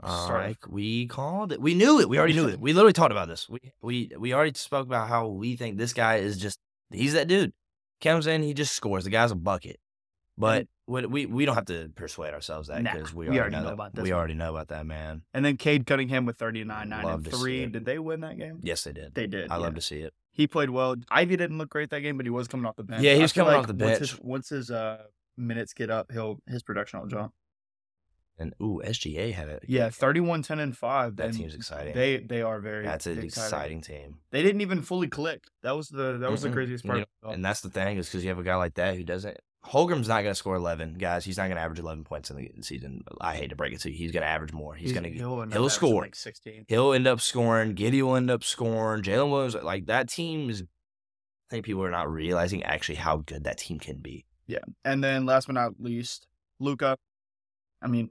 All 0.02 0.26
Start. 0.26 0.58
we 0.70 1.08
called 1.08 1.52
it. 1.52 1.62
We 1.62 1.74
knew 1.74 2.00
it. 2.00 2.10
We 2.10 2.18
already 2.18 2.34
knew 2.34 2.48
it. 2.48 2.60
We 2.60 2.74
literally 2.74 2.94
talked 2.94 3.12
about 3.12 3.28
this. 3.28 3.48
We 3.50 3.60
we 3.82 4.12
we 4.18 4.34
already 4.34 4.54
spoke 4.56 4.86
about 4.86 5.08
how 5.08 5.28
we 5.28 5.56
think 5.56 5.78
this 5.78 5.94
guy 5.94 6.18
is 6.18 6.38
just 6.38 6.60
he's 6.92 7.14
that 7.14 7.28
dude. 7.28 7.54
Comes 8.02 8.28
in, 8.28 8.44
he 8.44 8.54
just 8.54 8.74
scores. 8.74 9.06
The 9.06 9.10
guy's 9.10 9.32
a 9.32 9.36
bucket. 9.36 9.80
But 10.38 10.68
what 10.86 11.10
we 11.10 11.26
we 11.26 11.46
don't 11.46 11.56
have 11.56 11.66
to 11.66 11.90
persuade 11.96 12.34
ourselves 12.34 12.68
that 12.68 12.84
Nah, 12.84 12.94
because 12.94 13.14
we, 13.14 13.30
we 13.30 13.40
already 13.40 13.56
know, 13.56 13.64
know 13.64 13.74
about 13.74 13.96
this 13.96 14.04
We 14.04 14.12
one. 14.12 14.20
already 14.20 14.34
know 14.34 14.50
about 14.50 14.68
that 14.68 14.86
man. 14.86 15.22
And 15.34 15.46
then 15.46 15.58
Cade 15.58 15.86
Cunningham 15.86 16.26
with 16.26 16.38
39, 16.38 16.90
9, 16.90 17.04
Love 17.04 17.26
and 17.26 17.34
3. 17.34 17.66
Did 17.68 17.86
they 17.86 17.98
win 18.00 18.20
that 18.20 18.38
game? 18.38 18.60
Yes, 18.62 18.84
they 18.84 18.92
did. 18.92 19.16
They 19.16 19.28
did. 19.28 19.50
I 19.50 19.56
yeah. 19.56 19.62
love 19.62 19.76
to 19.76 19.82
see 19.82 20.00
it. 20.00 20.14
He 20.34 20.46
played 20.48 20.70
well. 20.70 20.96
Ivey 21.10 21.38
didn't 21.38 21.58
look 21.58 21.70
great 21.70 21.90
that 21.92 22.02
game, 22.02 22.18
but 22.18 22.26
he 22.26 22.30
was 22.30 22.50
coming 22.50 22.66
off 22.66 22.76
the 22.76 22.84
bench. 22.84 23.02
Yeah, 23.02 23.16
he 23.16 23.22
was 23.22 23.32
coming 23.32 23.54
off 23.54 23.68
the 23.68 23.74
once 23.74 23.80
bench. 23.80 24.00
His, 24.00 24.20
once 24.20 24.50
his 24.50 24.70
uh, 24.70 25.04
minutes 25.38 25.74
get 25.74 25.90
up, 25.90 26.12
he'll 26.12 26.40
his 26.48 26.62
production 26.62 27.00
will 27.00 27.08
jump. 27.08 27.34
And 28.38 28.54
ooh, 28.62 28.82
SGA 28.86 29.34
had 29.34 29.48
it. 29.48 29.64
Yeah, 29.68 29.90
31, 29.90 30.42
10, 30.44 30.60
and 30.60 30.76
5. 30.78 31.16
that 31.16 31.28
and 31.28 31.38
team's 31.38 31.56
exciting. 31.56 31.94
They 31.94 32.18
they 32.18 32.42
are 32.42 32.60
very 32.60 32.84
That's 32.84 33.08
an 33.08 33.20
exciting. 33.20 33.80
exciting 33.80 33.82
team. 33.82 34.18
They 34.32 34.44
didn't 34.44 34.60
even 34.62 34.82
fully 34.82 35.08
click. 35.08 35.46
That 35.64 35.72
was 35.78 35.88
the 35.88 36.18
that 36.18 36.30
was 36.30 36.42
the 36.42 36.50
Mm-mm. 36.50 36.54
craziest 36.54 36.84
You 36.84 36.90
part. 36.90 36.98
know, 37.00 37.04
of 37.04 37.08
it 37.24 37.26
all. 37.28 37.34
And 37.34 37.46
that's 37.46 37.62
the 37.62 37.70
thing 37.70 37.98
is 37.98 38.08
because 38.08 38.24
you 38.24 38.30
have 38.30 38.40
a 38.40 38.44
guy 38.44 38.56
like 38.56 38.74
that 38.76 38.96
who 38.98 39.04
doesn't. 39.04 39.38
Holmgren's 39.66 40.08
not 40.08 40.22
going 40.22 40.32
to 40.32 40.36
score 40.36 40.56
11, 40.56 40.94
guys. 41.00 41.26
He's 41.26 41.38
not 41.38 41.46
going 41.46 41.56
to 41.56 41.62
average 41.64 41.80
11 41.80 42.04
points 42.04 42.30
in 42.30 42.36
the 42.38 42.52
season. 42.62 43.04
I 43.20 43.36
hate 43.36 43.50
to 43.50 43.56
break 43.56 43.74
it 43.74 43.80
to 43.80 43.90
you. 43.90 43.98
He's 43.98 44.12
going 44.12 44.22
to 44.22 44.28
average 44.30 44.54
more. 44.54 44.76
He's, 44.76 44.92
going 44.92 45.06
to 45.06 45.10
he'll, 45.10 45.42
he'll 45.48 45.70
score. 45.70 46.04
like 46.04 46.14
sixteen. 46.16 46.66
he'll 46.68 46.94
end 46.94 47.08
up 47.08 47.20
scoring. 47.20 47.74
Giddey 47.74 48.04
will 48.04 48.16
end 48.16 48.30
up 48.30 48.44
scoring. 48.44 49.02
Jalen 49.02 49.32
Williams, 49.32 49.56
like 49.56 49.86
that 49.88 50.08
team 50.10 50.50
is. 50.52 50.62
I 50.62 50.66
think 51.50 51.66
people 51.66 51.84
are 51.84 51.90
not 51.92 52.12
realizing 52.12 52.62
actually 52.64 52.96
how 52.96 53.18
good 53.18 53.46
that 53.46 53.58
team 53.58 53.80
can 53.80 53.98
be. 54.00 54.26
Yeah, 54.46 54.60
and 54.84 55.04
then 55.04 55.26
last 55.26 55.48
but 55.48 55.54
not 55.54 55.72
least, 55.80 56.28
Luka. 56.60 56.98
I 57.82 57.88
mean, 57.88 58.10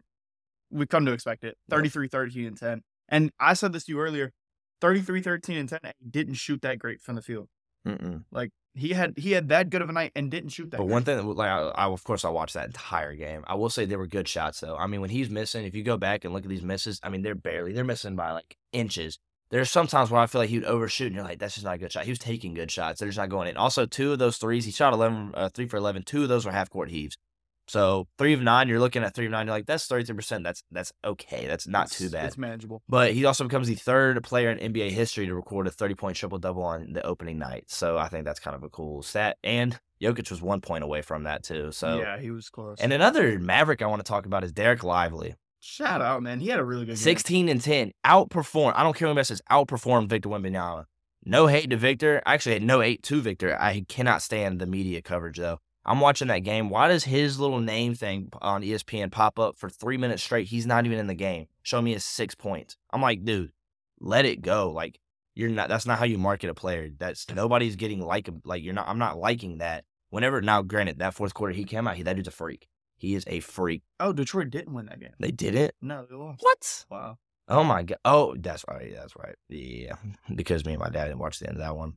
we've 0.74 0.88
come 0.88 1.06
to 1.06 1.12
expect 1.12 1.44
it. 1.44 1.56
33, 1.70 2.08
13, 2.08 2.46
and 2.46 2.56
10. 2.58 2.82
And 3.08 3.30
I 3.38 3.54
said 3.54 3.72
this 3.72 3.84
to 3.84 3.92
you 3.92 4.00
earlier 4.00 4.32
33, 4.80 5.22
13, 5.22 5.56
and 5.56 5.68
10. 5.68 5.78
and 5.84 5.94
he 5.98 6.10
didn't 6.10 6.34
shoot 6.34 6.62
that 6.62 6.78
great 6.78 7.00
from 7.00 7.14
the 7.14 7.22
field. 7.22 7.48
Mm-mm. 7.86 8.24
Like 8.32 8.50
he 8.72 8.90
had 8.90 9.12
he 9.18 9.32
had 9.32 9.50
that 9.50 9.68
good 9.70 9.82
of 9.82 9.90
a 9.90 9.92
night 9.92 10.12
and 10.16 10.30
didn't 10.30 10.50
shoot 10.50 10.70
that. 10.70 10.78
But 10.78 10.84
great. 10.84 10.92
one 10.92 11.04
thing, 11.04 11.16
that- 11.18 11.26
like 11.26 11.50
I, 11.50 11.60
I, 11.68 11.84
of 11.84 12.02
course, 12.02 12.24
I 12.24 12.30
watched 12.30 12.54
that 12.54 12.66
entire 12.66 13.14
game. 13.14 13.44
I 13.46 13.54
will 13.54 13.68
say 13.68 13.84
they 13.84 13.96
were 13.96 14.06
good 14.06 14.26
shots, 14.26 14.60
though. 14.60 14.76
I 14.76 14.86
mean, 14.86 15.00
when 15.00 15.10
he's 15.10 15.28
missing, 15.30 15.64
if 15.66 15.74
you 15.74 15.82
go 15.82 15.96
back 15.96 16.24
and 16.24 16.32
look 16.32 16.44
at 16.44 16.48
these 16.48 16.62
misses, 16.62 16.98
I 17.02 17.10
mean, 17.10 17.22
they're 17.22 17.34
barely, 17.34 17.72
they're 17.72 17.84
missing 17.84 18.16
by 18.16 18.32
like 18.32 18.56
inches. 18.72 19.18
There's 19.50 19.70
sometimes 19.70 20.10
where 20.10 20.20
I 20.20 20.26
feel 20.26 20.40
like 20.40 20.50
he 20.50 20.58
would 20.58 20.66
overshoot, 20.66 21.08
and 21.08 21.14
you're 21.14 21.24
like, 21.24 21.38
that's 21.38 21.54
just 21.54 21.64
not 21.66 21.74
a 21.74 21.78
good 21.78 21.92
shot. 21.92 22.04
He 22.04 22.10
was 22.10 22.18
taking 22.18 22.54
good 22.54 22.70
shots. 22.70 22.98
They're 22.98 23.08
just 23.08 23.18
not 23.18 23.28
going 23.28 23.48
in. 23.48 23.56
Also, 23.56 23.86
two 23.86 24.12
of 24.12 24.18
those 24.18 24.38
threes, 24.38 24.64
he 24.64 24.72
shot 24.72 24.92
11, 24.94 25.32
uh, 25.34 25.50
three 25.50 25.68
for 25.68 25.76
11. 25.76 26.02
Two 26.04 26.22
of 26.22 26.28
those 26.28 26.46
were 26.46 26.50
half 26.50 26.70
court 26.70 26.90
heaves. 26.90 27.16
So 27.66 28.06
three 28.18 28.32
of 28.34 28.42
nine, 28.42 28.68
you're 28.68 28.78
looking 28.80 29.02
at 29.02 29.14
three 29.14 29.26
of 29.26 29.32
nine. 29.32 29.46
You're 29.46 29.56
like, 29.56 29.66
that's 29.66 29.86
33%. 29.88 30.42
That's 30.44 30.62
that's 30.70 30.92
okay. 31.04 31.46
That's 31.46 31.66
not 31.66 31.86
It's- 31.86 31.98
too 31.98 32.10
bad. 32.10 32.26
It's 32.26 32.38
manageable. 32.38 32.82
But 32.88 33.12
he 33.14 33.24
also 33.24 33.44
becomes 33.44 33.68
the 33.68 33.74
third 33.74 34.22
player 34.22 34.50
in 34.50 34.72
NBA 34.72 34.90
history 34.90 35.26
to 35.26 35.34
record 35.34 35.66
a 35.66 35.70
30 35.70 35.94
point 35.94 36.16
triple 36.16 36.38
double 36.38 36.62
on 36.62 36.92
the 36.92 37.04
opening 37.06 37.38
night. 37.38 37.64
So 37.68 37.96
I 37.98 38.08
think 38.08 38.24
that's 38.24 38.40
kind 38.40 38.54
of 38.54 38.62
a 38.62 38.68
cool 38.68 39.02
stat. 39.02 39.38
And 39.42 39.78
Jokic 40.02 40.30
was 40.30 40.42
one 40.42 40.60
point 40.60 40.84
away 40.84 41.00
from 41.02 41.22
that, 41.24 41.42
too. 41.42 41.72
So, 41.72 41.98
yeah, 41.98 42.18
he 42.18 42.30
was 42.30 42.50
close. 42.50 42.78
and 42.80 42.92
another 42.92 43.38
Maverick 43.38 43.80
I 43.80 43.86
want 43.86 44.04
to 44.04 44.08
talk 44.08 44.26
about 44.26 44.44
is 44.44 44.52
Dereck 44.52 44.82
Lively. 44.82 45.34
shout 45.60 46.02
out, 46.02 46.22
man. 46.22 46.40
He 46.40 46.48
had 46.48 46.58
a 46.58 46.64
really 46.64 46.84
good 46.84 46.92
game. 46.92 46.96
16 46.96 47.48
and 47.48 47.60
10. 47.62 47.92
Outperformed. 48.04 48.74
I 48.76 48.82
don't 48.82 48.94
care 48.94 49.12
what 49.12 49.26
says, 49.26 49.40
outperformed 49.50 50.08
Victor 50.10 50.28
Wembanyama. 50.28 50.84
No 51.24 51.46
hate 51.46 51.70
to 51.70 51.78
Victor. 51.78 52.20
I 52.26 52.34
Actually, 52.34 52.54
had 52.54 52.62
no 52.64 52.80
hate 52.80 53.02
to 53.04 53.22
Victor. 53.22 53.56
I 53.58 53.86
cannot 53.88 54.20
stand 54.20 54.60
the 54.60 54.66
media 54.66 55.00
coverage, 55.00 55.38
though. 55.38 55.60
I'm 55.86 56.00
watching 56.00 56.28
that 56.28 56.40
game. 56.40 56.70
Why 56.70 56.88
does 56.88 57.04
his 57.04 57.38
little 57.38 57.60
name 57.60 57.94
thing 57.94 58.30
on 58.40 58.62
ESPN 58.62 59.10
pop 59.10 59.38
up 59.38 59.56
for 59.56 59.68
three 59.68 59.96
minutes 59.96 60.22
straight? 60.22 60.46
He's 60.46 60.66
not 60.66 60.86
even 60.86 60.98
in 60.98 61.06
the 61.06 61.14
game. 61.14 61.46
Show 61.62 61.82
me 61.82 61.92
his 61.92 62.04
six 62.04 62.34
points. 62.34 62.76
I'm 62.90 63.02
like, 63.02 63.24
dude, 63.24 63.52
let 64.00 64.24
it 64.24 64.42
go. 64.42 64.70
Like, 64.70 64.98
you're 65.34 65.50
not. 65.50 65.68
That's 65.68 65.86
not 65.86 65.98
how 65.98 66.04
you 66.04 66.18
market 66.18 66.50
a 66.50 66.54
player. 66.54 66.90
That's 66.96 67.28
nobody's 67.34 67.76
getting 67.76 68.00
like 68.00 68.28
like 68.44 68.62
you're 68.62 68.74
not. 68.74 68.88
I'm 68.88 68.98
not 68.98 69.18
liking 69.18 69.58
that. 69.58 69.84
Whenever 70.10 70.40
now, 70.40 70.62
granted, 70.62 71.00
that 71.00 71.14
fourth 71.14 71.34
quarter 71.34 71.52
he 71.52 71.64
came 71.64 71.88
out, 71.88 71.96
he 71.96 72.04
that 72.04 72.16
dude's 72.16 72.28
a 72.28 72.32
freak. 72.32 72.68
He 72.96 73.14
is 73.14 73.24
a 73.26 73.40
freak. 73.40 73.82
Oh, 73.98 74.12
Detroit 74.12 74.50
didn't 74.50 74.72
win 74.72 74.86
that 74.86 75.00
game. 75.00 75.14
They 75.18 75.32
did 75.32 75.54
it. 75.54 75.74
No, 75.82 76.06
they 76.08 76.14
lost. 76.14 76.42
What? 76.42 76.84
Wow. 76.88 77.18
Oh 77.48 77.64
my 77.64 77.82
god! 77.82 77.98
Oh, 78.04 78.34
that's 78.38 78.64
right. 78.68 78.92
That's 78.94 79.14
right. 79.16 79.34
Yeah, 79.48 79.96
because 80.34 80.64
me 80.64 80.72
and 80.72 80.80
my 80.80 80.88
dad 80.88 81.06
didn't 81.06 81.18
watch 81.18 81.40
the 81.40 81.48
end 81.48 81.56
of 81.56 81.62
that 81.62 81.76
one. 81.76 81.94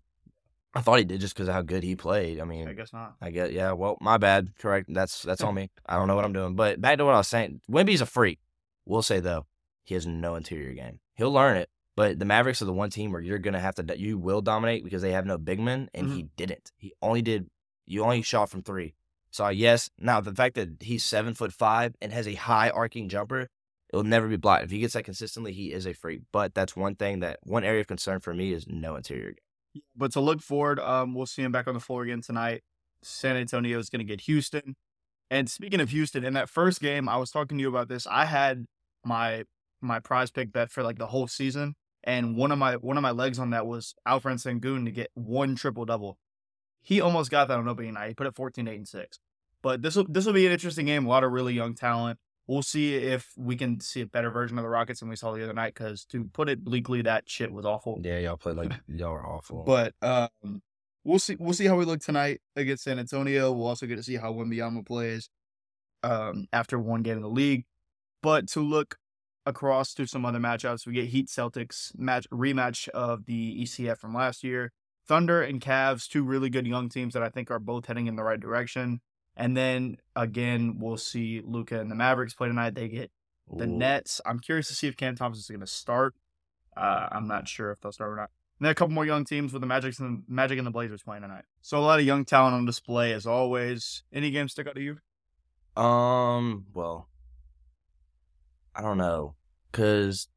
I 0.78 0.82
thought 0.82 1.00
he 1.00 1.06
did 1.06 1.22
just 1.22 1.34
because 1.34 1.48
of 1.48 1.56
how 1.56 1.64
good 1.64 1.82
he 1.82 1.96
played. 1.96 2.40
I 2.40 2.44
mean, 2.44 2.68
I 2.68 2.74
guess 2.74 2.94
not. 2.94 3.16
I 3.20 3.32
guess 3.32 3.50
yeah. 3.52 3.72
Well, 3.72 3.98
my 4.00 4.18
bad. 4.18 4.50
Correct. 4.60 4.94
That's 4.94 5.24
that's 5.24 5.42
on 5.42 5.56
me. 5.62 5.72
I 5.88 5.96
don't 5.96 6.08
know 6.08 6.16
what 6.16 6.24
I'm 6.24 6.34
doing. 6.34 6.56
But 6.56 6.80
back 6.80 7.00
to 7.00 7.06
what 7.06 7.16
I 7.16 7.18
was 7.18 7.28
saying. 7.28 7.62
Wimby's 7.68 8.02
a 8.02 8.06
freak. 8.06 8.38
We'll 8.86 9.02
say 9.02 9.20
though, 9.20 9.48
he 9.84 9.96
has 9.96 10.06
no 10.06 10.36
interior 10.36 10.74
game. 10.74 11.00
He'll 11.16 11.32
learn 11.32 11.58
it. 11.58 11.70
But 11.96 12.20
the 12.20 12.26
Mavericks 12.26 12.62
are 12.62 12.66
the 12.66 12.74
one 12.74 12.92
team 12.92 13.12
where 13.12 13.22
you're 13.22 13.40
gonna 13.40 13.60
have 13.60 13.74
to 13.76 14.00
you 14.00 14.20
will 14.20 14.42
dominate 14.42 14.84
because 14.84 15.02
they 15.02 15.14
have 15.14 15.26
no 15.26 15.40
big 15.40 15.60
men, 15.60 15.90
and 15.96 16.06
mm-hmm. 16.06 16.16
he 16.16 16.28
didn't. 16.36 16.72
He 16.78 16.94
only 17.02 17.24
did. 17.24 17.50
You 17.88 18.04
only 18.04 18.22
shot 18.22 18.52
from 18.52 18.62
three. 18.62 18.94
So 19.32 19.50
yes. 19.50 19.90
Now 19.98 20.22
the 20.22 20.36
fact 20.36 20.54
that 20.56 20.78
he's 20.82 21.04
seven 21.04 21.34
foot 21.34 21.54
five 21.54 21.96
and 22.04 22.14
has 22.14 22.28
a 22.28 22.36
high 22.36 22.70
arcing 22.70 23.10
jumper, 23.10 23.50
it'll 23.92 24.04
never 24.04 24.28
be 24.28 24.38
blocked. 24.38 24.66
If 24.66 24.70
he 24.70 24.78
gets 24.78 24.94
that 24.94 25.06
consistently, 25.06 25.54
he 25.54 25.74
is 25.74 25.88
a 25.88 25.94
freak. 25.94 26.22
But 26.32 26.54
that's 26.54 26.76
one 26.76 26.94
thing 26.94 27.22
that 27.22 27.40
one 27.42 27.64
area 27.64 27.82
of 27.82 27.88
concern 27.88 28.20
for 28.20 28.36
me 28.36 28.54
is 28.54 28.68
no 28.68 28.96
interior 28.96 29.32
game. 29.32 29.47
But 29.96 30.12
to 30.14 30.20
look 30.20 30.42
forward, 30.42 30.80
um, 30.80 31.14
we'll 31.14 31.26
see 31.26 31.44
him 31.44 31.52
back 31.52 31.68
on 31.68 31.74
the 31.74 31.80
floor 31.80 32.04
again 32.04 32.22
tonight. 32.22 32.62
San 33.04 33.36
Antonio 33.36 33.78
is 33.80 33.90
going 33.90 34.00
to 34.00 34.06
get 34.06 34.22
Houston. 34.22 34.76
And 35.30 35.50
speaking 35.50 35.80
of 35.80 35.90
Houston, 35.90 36.24
in 36.24 36.34
that 36.34 36.50
first 36.50 36.82
game, 36.82 37.10
I 37.10 37.18
was 37.18 37.32
talking 37.32 37.58
to 37.58 37.62
you 37.62 37.70
about 37.70 37.90
this. 37.90 38.08
I 38.08 38.26
had 38.26 38.66
my 39.04 39.44
my 39.82 40.00
prize 40.00 40.32
pick 40.32 40.52
bet 40.52 40.72
for 40.72 40.84
like 40.84 40.98
the 40.98 41.08
whole 41.08 41.28
season, 41.28 41.76
and 42.04 42.36
one 42.36 42.52
of 42.52 42.58
my 42.58 42.76
one 42.76 42.98
of 42.98 43.04
my 43.04 43.12
legs 43.12 43.38
on 43.38 43.50
that 43.52 43.68
was 43.68 43.94
Alperen 44.08 44.36
Sengun 44.36 44.86
to 44.86 44.92
get 44.92 45.10
one 45.14 45.56
triple 45.56 45.86
double. 45.86 46.18
He 46.82 47.02
almost 47.02 47.30
got 47.30 47.50
that 47.50 47.60
on 47.60 47.68
opening 47.68 47.94
night. 47.94 48.10
He 48.10 48.14
put 48.14 48.28
it 48.28 48.36
14, 48.36 48.66
8, 48.68 48.76
and 48.76 48.88
6. 48.88 49.20
But 49.62 49.82
this 49.82 49.96
will 49.96 50.06
this 50.08 50.26
will 50.26 50.34
be 50.34 50.46
an 50.46 50.54
interesting 50.54 50.86
game. 50.86 51.06
A 51.06 51.10
lot 51.10 51.24
of 51.24 51.32
really 51.32 51.54
young 51.54 51.76
talent. 51.76 52.20
We'll 52.48 52.62
see 52.62 52.96
if 52.96 53.34
we 53.36 53.58
can 53.58 53.82
see 53.82 54.02
a 54.02 54.06
better 54.06 54.32
version 54.32 54.58
of 54.58 54.64
the 54.64 54.70
Rockets 54.70 55.02
than 55.02 55.10
we 55.10 55.18
saw 55.18 55.34
the 55.34 55.44
other 55.44 55.54
night. 55.54 55.74
Because 55.74 56.06
to 56.06 56.24
put 56.26 56.48
it 56.48 56.64
bleakly, 56.64 57.02
that 57.02 57.30
shit 57.30 57.52
was 57.52 57.66
awful. 57.66 58.00
Yeah, 58.02 58.20
y'all 58.20 58.38
played 58.38 58.56
like 58.56 58.72
y'all 58.88 59.12
were 59.12 59.26
awful. 59.26 59.64
But 59.64 59.94
um, 60.02 60.62
we'll 61.04 61.20
see. 61.20 61.36
We'll 61.38 61.54
see 61.54 61.66
how 61.66 61.76
we 61.76 61.86
look 61.86 62.00
tonight 62.00 62.42
against 62.56 62.86
San 62.86 63.00
Antonio. 63.00 63.52
We'll 63.52 63.68
also 63.68 63.86
get 63.86 63.98
to 63.98 64.04
see 64.04 64.16
how 64.16 64.34
Wembyama 64.34 64.86
plays 64.86 65.30
um, 66.04 66.48
after 66.54 66.80
one 66.80 67.04
game 67.04 67.18
in 67.18 67.24
the 67.24 67.30
league. 67.30 67.66
But 68.24 68.48
to 68.50 68.62
look 68.62 68.98
across 69.46 69.94
to 69.96 70.06
some 70.06 70.26
other 70.26 70.40
matchups, 70.40 70.86
we 70.88 70.94
get 70.94 71.06
Heat 71.06 71.28
Celtics 71.28 71.98
match 71.98 72.30
rematch 72.30 72.88
of 72.90 73.26
the 73.26 73.64
ECF 73.64 73.98
from 73.98 74.14
last 74.14 74.44
year. 74.44 74.72
Thunder 75.08 75.42
and 75.42 75.62
Cavs, 75.62 76.08
two 76.08 76.24
really 76.24 76.50
good 76.50 76.68
young 76.68 76.90
teams 76.90 77.14
that 77.14 77.24
I 77.24 77.30
think 77.30 77.50
are 77.50 77.60
both 77.60 77.86
heading 77.86 78.08
in 78.08 78.18
the 78.18 78.24
right 78.24 78.40
direction. 78.40 79.00
And 79.38 79.56
then 79.56 79.98
again, 80.16 80.80
we'll 80.80 80.98
see 80.98 81.42
Luka 81.46 81.80
and 81.80 81.92
the 81.92 81.96
Mavericks 81.96 82.34
play 82.34 82.48
tonight. 82.48 82.74
They 82.74 82.90
get 82.90 83.12
the 83.50 83.66
Ooh. 83.66 83.68
Nets. 83.68 84.20
I'm 84.26 84.40
curious 84.40 84.68
to 84.70 84.74
see 84.74 84.88
if 84.88 84.98
Cam 84.98 85.16
Thompson 85.16 85.40
is 85.40 85.48
going 85.48 85.62
to 85.62 85.68
start. 85.68 86.16
Uh, 86.76 87.08
I'm 87.12 87.28
not 87.28 87.48
sure 87.48 87.72
if 87.72 87.80
they'll 87.80 87.92
start 87.92 88.12
or 88.12 88.16
not. 88.16 88.32
And 88.60 88.66
then 88.66 88.72
a 88.72 88.76
couple 88.76 88.96
more 88.96 89.06
young 89.06 89.24
teams 89.24 89.54
with 89.54 89.62
the 89.62 89.68
Magic 89.68 89.98
and 90.00 90.24
the 90.28 90.34
Magic 90.34 90.58
and 90.58 90.66
the 90.66 90.72
Blazers 90.72 91.04
playing 91.04 91.22
tonight. 91.22 91.46
So 91.62 91.78
a 91.78 91.80
lot 91.80 92.00
of 92.00 92.06
young 92.06 92.26
talent 92.26 92.56
on 92.56 92.66
display 92.66 93.14
as 93.14 93.28
always. 93.28 94.02
Any 94.12 94.32
games 94.32 94.54
stick 94.54 94.68
out 94.68 94.74
to 94.76 94.82
you? 94.82 94.98
Um, 95.82 96.66
well, 96.74 97.08
I 98.76 98.82
don't 98.82 98.98
know, 98.98 99.36
cause 99.72 100.28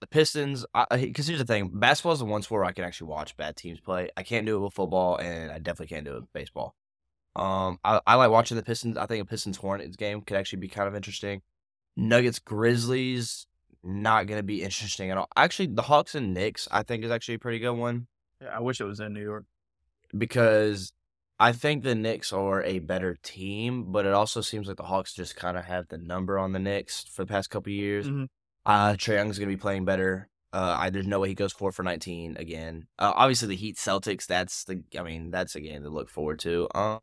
the 0.00 0.06
Pistons. 0.06 0.66
Because 0.90 1.26
here's 1.26 1.38
the 1.38 1.46
thing: 1.46 1.70
basketball 1.72 2.12
is 2.12 2.18
the 2.18 2.26
one 2.26 2.42
sport 2.42 2.60
where 2.60 2.68
I 2.68 2.72
can 2.72 2.84
actually 2.84 3.08
watch 3.08 3.34
bad 3.38 3.56
teams 3.56 3.80
play. 3.80 4.10
I 4.18 4.22
can't 4.22 4.44
do 4.44 4.56
it 4.56 4.60
with 4.60 4.74
football, 4.74 5.16
and 5.16 5.50
I 5.50 5.58
definitely 5.58 5.94
can't 5.94 6.04
do 6.04 6.16
it 6.16 6.20
with 6.20 6.32
baseball. 6.34 6.76
Um, 7.34 7.78
I, 7.84 8.00
I 8.06 8.14
like 8.16 8.30
watching 8.30 8.56
the 8.56 8.62
Pistons. 8.62 8.96
I 8.96 9.06
think 9.06 9.22
a 9.22 9.24
Pistons 9.26 9.56
Hornets 9.56 9.96
game 9.96 10.20
could 10.20 10.36
actually 10.36 10.58
be 10.60 10.68
kind 10.68 10.88
of 10.88 10.94
interesting. 10.94 11.42
Nuggets 11.96 12.38
Grizzlies 12.38 13.46
not 13.84 14.26
gonna 14.26 14.42
be 14.42 14.62
interesting 14.62 15.10
at 15.10 15.18
all. 15.18 15.28
Actually, 15.36 15.66
the 15.68 15.82
Hawks 15.82 16.14
and 16.14 16.32
Knicks 16.34 16.68
I 16.70 16.82
think 16.82 17.04
is 17.04 17.10
actually 17.10 17.34
a 17.34 17.38
pretty 17.40 17.58
good 17.58 17.72
one 17.72 18.06
Yeah, 18.40 18.56
I 18.56 18.60
wish 18.60 18.80
it 18.80 18.84
was 18.84 19.00
in 19.00 19.12
New 19.12 19.22
York. 19.22 19.44
because 20.16 20.92
I 21.40 21.52
think 21.52 21.82
the 21.82 21.94
Knicks 21.94 22.32
are 22.32 22.62
a 22.62 22.78
better 22.78 23.16
team, 23.22 23.90
but 23.90 24.06
it 24.06 24.12
also 24.12 24.40
seems 24.40 24.68
like 24.68 24.76
the 24.76 24.84
Hawks 24.84 25.12
just 25.12 25.34
kind 25.34 25.56
of 25.56 25.64
have 25.64 25.88
the 25.88 25.98
number 25.98 26.38
on 26.38 26.52
the 26.52 26.58
Knicks 26.60 27.04
for 27.04 27.24
the 27.24 27.28
past 27.32 27.50
couple 27.50 27.72
years. 27.72 28.06
Mhm. 28.06 28.28
Uh, 28.64 28.92
Trae 28.92 29.14
Young's 29.14 29.38
gonna 29.38 29.48
be 29.50 29.56
playing 29.56 29.84
better. 29.84 30.28
Uh, 30.52 30.76
I 30.78 30.90
there's 30.90 31.06
no 31.06 31.18
way 31.18 31.28
he 31.28 31.34
goes 31.34 31.52
four 31.52 31.72
for 31.72 31.82
19 31.82 32.36
again. 32.36 32.86
Uh, 32.98 33.12
obviously 33.16 33.48
the 33.48 33.56
Heat 33.56 33.76
Celtics. 33.76 34.26
That's 34.26 34.64
the. 34.64 34.82
I 34.98 35.02
mean, 35.02 35.30
that's 35.30 35.56
a 35.56 35.60
game 35.60 35.82
to 35.82 35.88
look 35.88 36.10
forward 36.10 36.38
to. 36.40 36.68
Uh, 36.74 36.98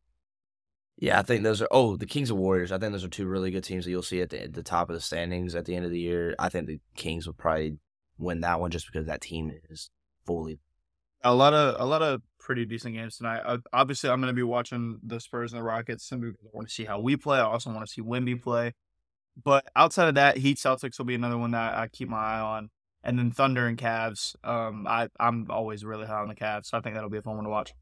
yeah, 1.02 1.18
I 1.18 1.22
think 1.22 1.44
those 1.44 1.62
are. 1.62 1.68
Oh, 1.72 1.96
the 1.96 2.06
Kings 2.06 2.30
and 2.30 2.40
Warriors. 2.40 2.74
I 2.74 2.78
think 2.78 2.92
those 2.92 3.06
are 3.06 3.10
two 3.10 3.26
really 3.26 3.52
good 3.52 3.64
teams 3.64 3.86
that 3.86 3.92
you'll 3.92 4.02
see 4.02 4.22
at 4.22 4.32
the, 4.32 4.44
at 4.44 4.54
the 4.54 4.64
top 4.64 4.90
of 4.90 4.96
the 4.96 5.02
standings 5.02 5.56
at 5.56 5.64
the 5.64 5.74
end 5.76 5.86
of 5.86 5.92
the 5.92 6.00
year. 6.00 6.36
I 6.38 6.50
think 6.50 6.68
the 6.68 6.82
Kings 6.96 7.26
will 7.26 7.34
probably 7.34 7.78
win 8.18 8.42
that 8.42 8.60
one 8.60 8.70
just 8.70 8.86
because 8.86 9.08
that 9.08 9.22
team 9.22 9.52
is 9.70 9.92
fully. 10.26 10.60
A 11.24 11.34
lot 11.34 11.54
of 11.54 11.80
a 11.80 11.86
lot 11.86 12.02
of 12.02 12.22
pretty 12.38 12.66
decent 12.66 12.96
games 12.96 13.18
tonight. 13.18 13.42
Obviously, 13.72 14.10
I'm 14.10 14.20
going 14.20 14.34
to 14.34 14.36
be 14.36 14.44
watching 14.44 15.00
the 15.02 15.22
Spurs 15.22 15.54
and 15.54 15.60
the 15.60 15.64
Rockets 15.64 16.06
simply 16.06 16.32
because 16.32 16.46
I 16.46 16.50
want 16.54 16.68
to 16.68 16.74
see 16.74 16.86
how 16.86 17.00
we 17.00 17.16
play. 17.16 17.40
I 17.40 17.44
also 17.44 17.72
want 17.72 17.86
to 17.86 17.92
see 17.92 18.02
Wimby 18.02 18.42
play. 18.42 18.74
But 19.42 19.66
outside 19.78 20.10
of 20.10 20.16
that, 20.16 20.38
Heat 20.38 20.58
Celtics 20.58 20.98
will 20.98 21.06
be 21.06 21.16
another 21.16 21.38
one 21.38 21.52
that 21.52 21.78
I 21.78 21.88
keep 21.88 22.10
my 22.10 22.18
eye 22.18 22.40
on, 22.42 22.72
and 23.06 23.18
then 23.18 23.32
Thunder 23.32 23.68
and 23.68 23.78
Cavs. 23.78 24.36
Um, 24.44 24.86
I 24.86 25.08
I'm 25.18 25.48
always 25.50 25.86
really 25.86 26.08
high 26.08 26.20
on 26.20 26.28
the 26.28 26.36
Cavs, 26.36 26.66
so 26.66 26.78
I 26.78 26.82
think 26.82 26.96
that'll 26.96 27.10
be 27.10 27.20
a 27.20 27.22
fun 27.22 27.36
one 27.36 27.46
to 27.46 27.50
watch. 27.50 27.74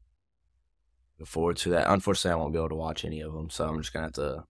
Look 1.18 1.28
forward 1.28 1.56
to 1.58 1.70
that. 1.70 1.90
Unfortunately, 1.90 2.32
I 2.32 2.36
won't 2.40 2.52
be 2.52 2.58
able 2.58 2.68
to 2.68 2.74
watch 2.76 3.04
any 3.04 3.20
of 3.20 3.32
them, 3.32 3.50
so 3.50 3.66
I'm 3.68 3.78
just 3.80 3.92
gonna 3.92 4.06
have 4.06 4.12
to. 4.14 4.44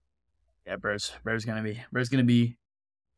Yeah, 0.66 0.76
Bears. 0.76 1.12
bro's 1.24 1.44
gonna 1.44 1.62
be 1.62 1.80
bro's 1.90 2.08
gonna 2.10 2.24
be 2.24 2.58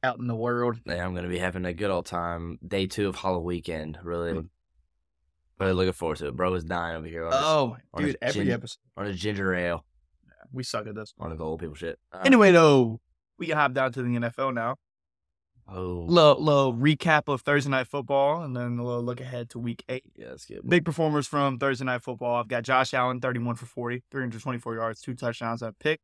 out 0.02 0.18
in 0.18 0.26
the 0.28 0.36
world. 0.36 0.78
Yeah, 0.86 1.04
I'm 1.04 1.14
gonna 1.14 1.28
be 1.28 1.38
having 1.38 1.64
a 1.64 1.72
good 1.74 1.90
old 1.90 2.06
time. 2.06 2.58
Day 2.66 2.86
two 2.86 3.08
of 3.08 3.16
Halloween 3.16 3.44
weekend. 3.46 3.98
Really, 4.04 4.48
really 5.58 5.72
looking 5.72 5.92
forward 5.92 6.18
to 6.18 6.28
it. 6.28 6.36
Bro 6.36 6.54
is 6.54 6.64
dying 6.64 6.96
over 6.96 7.06
here. 7.06 7.26
On 7.26 7.32
Oh, 7.34 7.76
on 7.92 8.02
his 8.04 8.12
dude, 8.12 8.18
every 8.22 8.44
gin- 8.44 8.52
episode 8.54 8.78
on 8.96 9.06
his 9.06 9.18
ginger 9.20 9.52
ale. 9.54 9.84
we 10.52 10.62
suck 10.62 10.86
at 10.86 10.94
this. 10.94 11.12
Of 11.18 11.36
the 11.36 11.44
old 11.44 11.60
people 11.60 11.74
shit. 11.74 11.98
Uh, 12.12 12.22
Anyway, 12.24 12.52
though, 12.52 13.00
we 13.38 13.46
can 13.46 13.56
hop 13.56 13.72
down 13.72 13.92
to 13.92 14.02
the 14.02 14.08
NFL 14.08 14.54
now. 14.54 14.76
Oh, 15.72 16.04
Little, 16.08 16.42
little 16.42 16.74
recap 16.74 17.22
of 17.28 17.42
Thursday 17.42 17.70
night 17.70 17.86
football, 17.86 18.42
and 18.42 18.56
then 18.56 18.78
a 18.78 18.84
little 18.84 19.02
look 19.02 19.20
ahead 19.20 19.50
to 19.50 19.58
Week 19.58 19.84
Eight. 19.88 20.04
yeah, 20.16 20.28
that's 20.28 20.44
good. 20.46 20.60
Big 20.68 20.84
performers 20.84 21.26
from 21.26 21.58
Thursday 21.58 21.84
night 21.84 22.02
football. 22.02 22.36
I've 22.36 22.48
got 22.48 22.62
Josh 22.64 22.92
Allen, 22.94 23.20
31 23.20 23.54
for 23.56 23.66
40, 23.66 24.02
324 24.10 24.74
yards, 24.74 25.00
two 25.00 25.14
touchdowns, 25.14 25.62
a 25.62 25.72
pick. 25.78 26.00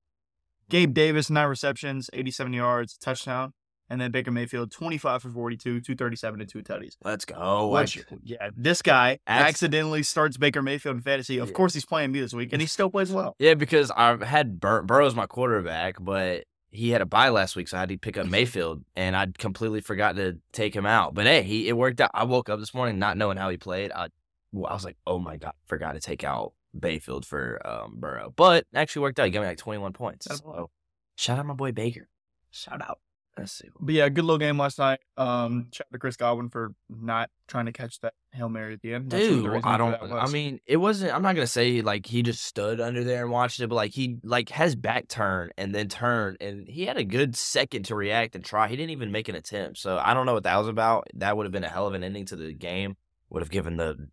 Gabe 0.68 0.92
Davis, 0.94 1.31
nine 1.31 1.48
receptions, 1.48 2.11
87 2.12 2.52
yards, 2.52 2.96
touchdown. 2.98 3.52
And 3.88 4.00
then 4.00 4.11
Baker 4.11 4.33
Mayfield, 4.33 4.72
25 4.72 5.22
for 5.22 5.31
42, 5.31 5.81
237 5.81 6.40
and 6.40 6.50
two 6.50 6.61
tutties. 6.61 6.94
Let's 7.05 7.24
go. 7.24 7.68
Which, 7.68 8.05
yeah, 8.24 8.50
this 8.57 8.83
guy 8.83 9.20
Acc- 9.29 9.46
accidentally 9.50 10.02
starts 10.02 10.37
Baker 10.37 10.61
Mayfield 10.61 10.96
in 10.96 11.02
fantasy. 11.02 11.38
Of 11.38 11.50
Yeah. 11.50 11.55
course, 11.55 11.72
he's 11.74 11.85
playing 11.87 12.11
me 12.11 12.18
this 12.20 12.35
week, 12.35 12.52
and 12.52 12.61
he 12.61 12.66
still 12.66 12.90
plays 12.90 13.12
well. 13.12 13.37
Yeah, 13.38 13.55
because 13.55 13.92
I've 13.92 14.22
had 14.22 14.59
Bur- 14.59 14.83
Burrow's 14.83 15.14
my 15.14 15.26
quarterback, 15.26 15.98
but 16.00 16.42
he 16.70 16.90
had 16.90 17.00
a 17.00 17.07
bye 17.07 17.29
last 17.29 17.57
week, 17.57 17.68
so 17.68 17.76
I 17.76 17.81
had 17.81 17.88
to 17.88 17.98
pick 17.98 18.18
up 18.18 18.26
Mayfield, 18.26 18.85
and 18.94 19.16
I 19.16 19.26
completely 19.38 19.81
forgot 19.81 20.16
to 20.16 20.38
take 20.52 20.74
him 20.74 20.87
out. 20.87 21.14
But 21.14 21.26
hey, 21.26 21.42
he 21.42 21.68
it 21.68 21.76
worked 21.76 22.00
out. 22.00 22.11
I 22.12 22.24
woke 22.24 22.48
up 22.48 22.61
this 22.61 22.74
morning 22.74 22.98
not 22.98 23.16
knowing 23.16 23.37
how 23.38 23.48
he 23.48 23.57
played. 23.57 23.92
I, 23.92 24.09
well, 24.52 24.70
I 24.70 24.74
was 24.74 24.85
like, 24.85 24.96
oh 25.07 25.18
my 25.18 25.37
god, 25.37 25.55
forgot 25.66 25.92
to 25.92 26.00
take 26.00 26.24
out 26.24 26.52
Bayfield 26.79 27.24
for 27.24 27.61
um, 27.66 27.94
Burrow, 27.98 28.33
but 28.35 28.66
actually 28.74 29.02
worked 29.02 29.18
out. 29.18 29.24
He 29.24 29.31
got 29.31 29.40
me 29.40 29.46
like 29.46 29.59
21 29.59 29.92
points. 29.92 30.26
So, 30.26 30.70
shout 31.16 31.38
out 31.38 31.46
my 31.46 31.55
boy 31.55 31.72
Baker. 31.72 32.09
Shout 32.50 32.83
out. 32.83 32.98
Let's 33.38 33.53
see. 33.53 33.68
But 33.79 33.94
yeah, 33.94 34.09
good 34.09 34.25
little 34.25 34.38
game 34.38 34.59
last 34.59 34.79
night. 34.79 35.01
Um, 35.18 35.68
shout 35.70 35.87
out 35.88 35.92
to 35.92 35.99
Chris 35.99 36.16
Godwin 36.16 36.49
for 36.49 36.72
not 36.88 37.29
trying 37.49 37.66
to 37.66 37.72
catch 37.72 38.01
that 38.01 38.14
Hail 38.33 38.49
Mary 38.49 38.72
at 38.72 38.81
the 38.81 38.94
end. 38.94 39.11
Dude, 39.11 39.62
I 39.62 39.77
don't. 39.77 39.94
I 40.11 40.27
mean, 40.29 40.59
it 40.66 40.79
wasn't. 40.79 41.14
I'm 41.14 41.22
not 41.22 41.35
gonna 41.35 41.46
say 41.46 41.83
like 41.83 42.07
he 42.07 42.22
just 42.22 42.42
stood 42.42 42.81
under 42.81 43.05
there 43.05 43.22
and 43.22 43.31
watched 43.31 43.61
it, 43.61 43.68
but 43.68 43.75
like 43.75 43.92
he 43.92 44.16
like 44.22 44.49
has 44.51 44.75
back 44.75 45.09
turn 45.09 45.51
and 45.59 45.75
then 45.75 45.88
turn, 45.88 46.38
and 46.40 46.66
he 46.66 46.87
had 46.87 46.96
a 46.96 47.05
good 47.05 47.37
second 47.37 47.85
to 47.87 47.94
react 47.94 48.35
and 48.35 48.44
try. 48.44 48.68
He 48.68 48.77
didn't 48.77 48.90
even 48.90 49.12
make 49.12 49.29
an 49.29 49.35
attempt. 49.35 49.79
So 49.79 49.99
I 50.03 50.14
don't 50.14 50.25
know 50.25 50.35
what 50.35 50.44
that 50.44 50.57
was 50.57 50.68
about. 50.68 51.07
That 51.14 51.37
would 51.37 51.44
have 51.44 51.53
been 51.53 51.64
a 51.64 51.68
hell 51.68 51.87
of 51.87 51.92
an 51.92 52.05
ending 52.05 52.25
to 52.27 52.37
the 52.37 52.55
game. 52.55 52.96
Would 53.29 53.42
have 53.42 53.51
given 53.51 53.77
the 53.77 54.09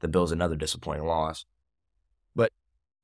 the 0.00 0.08
Bills 0.08 0.30
another 0.30 0.56
disappointing 0.56 1.06
loss. 1.06 1.46
But 2.36 2.52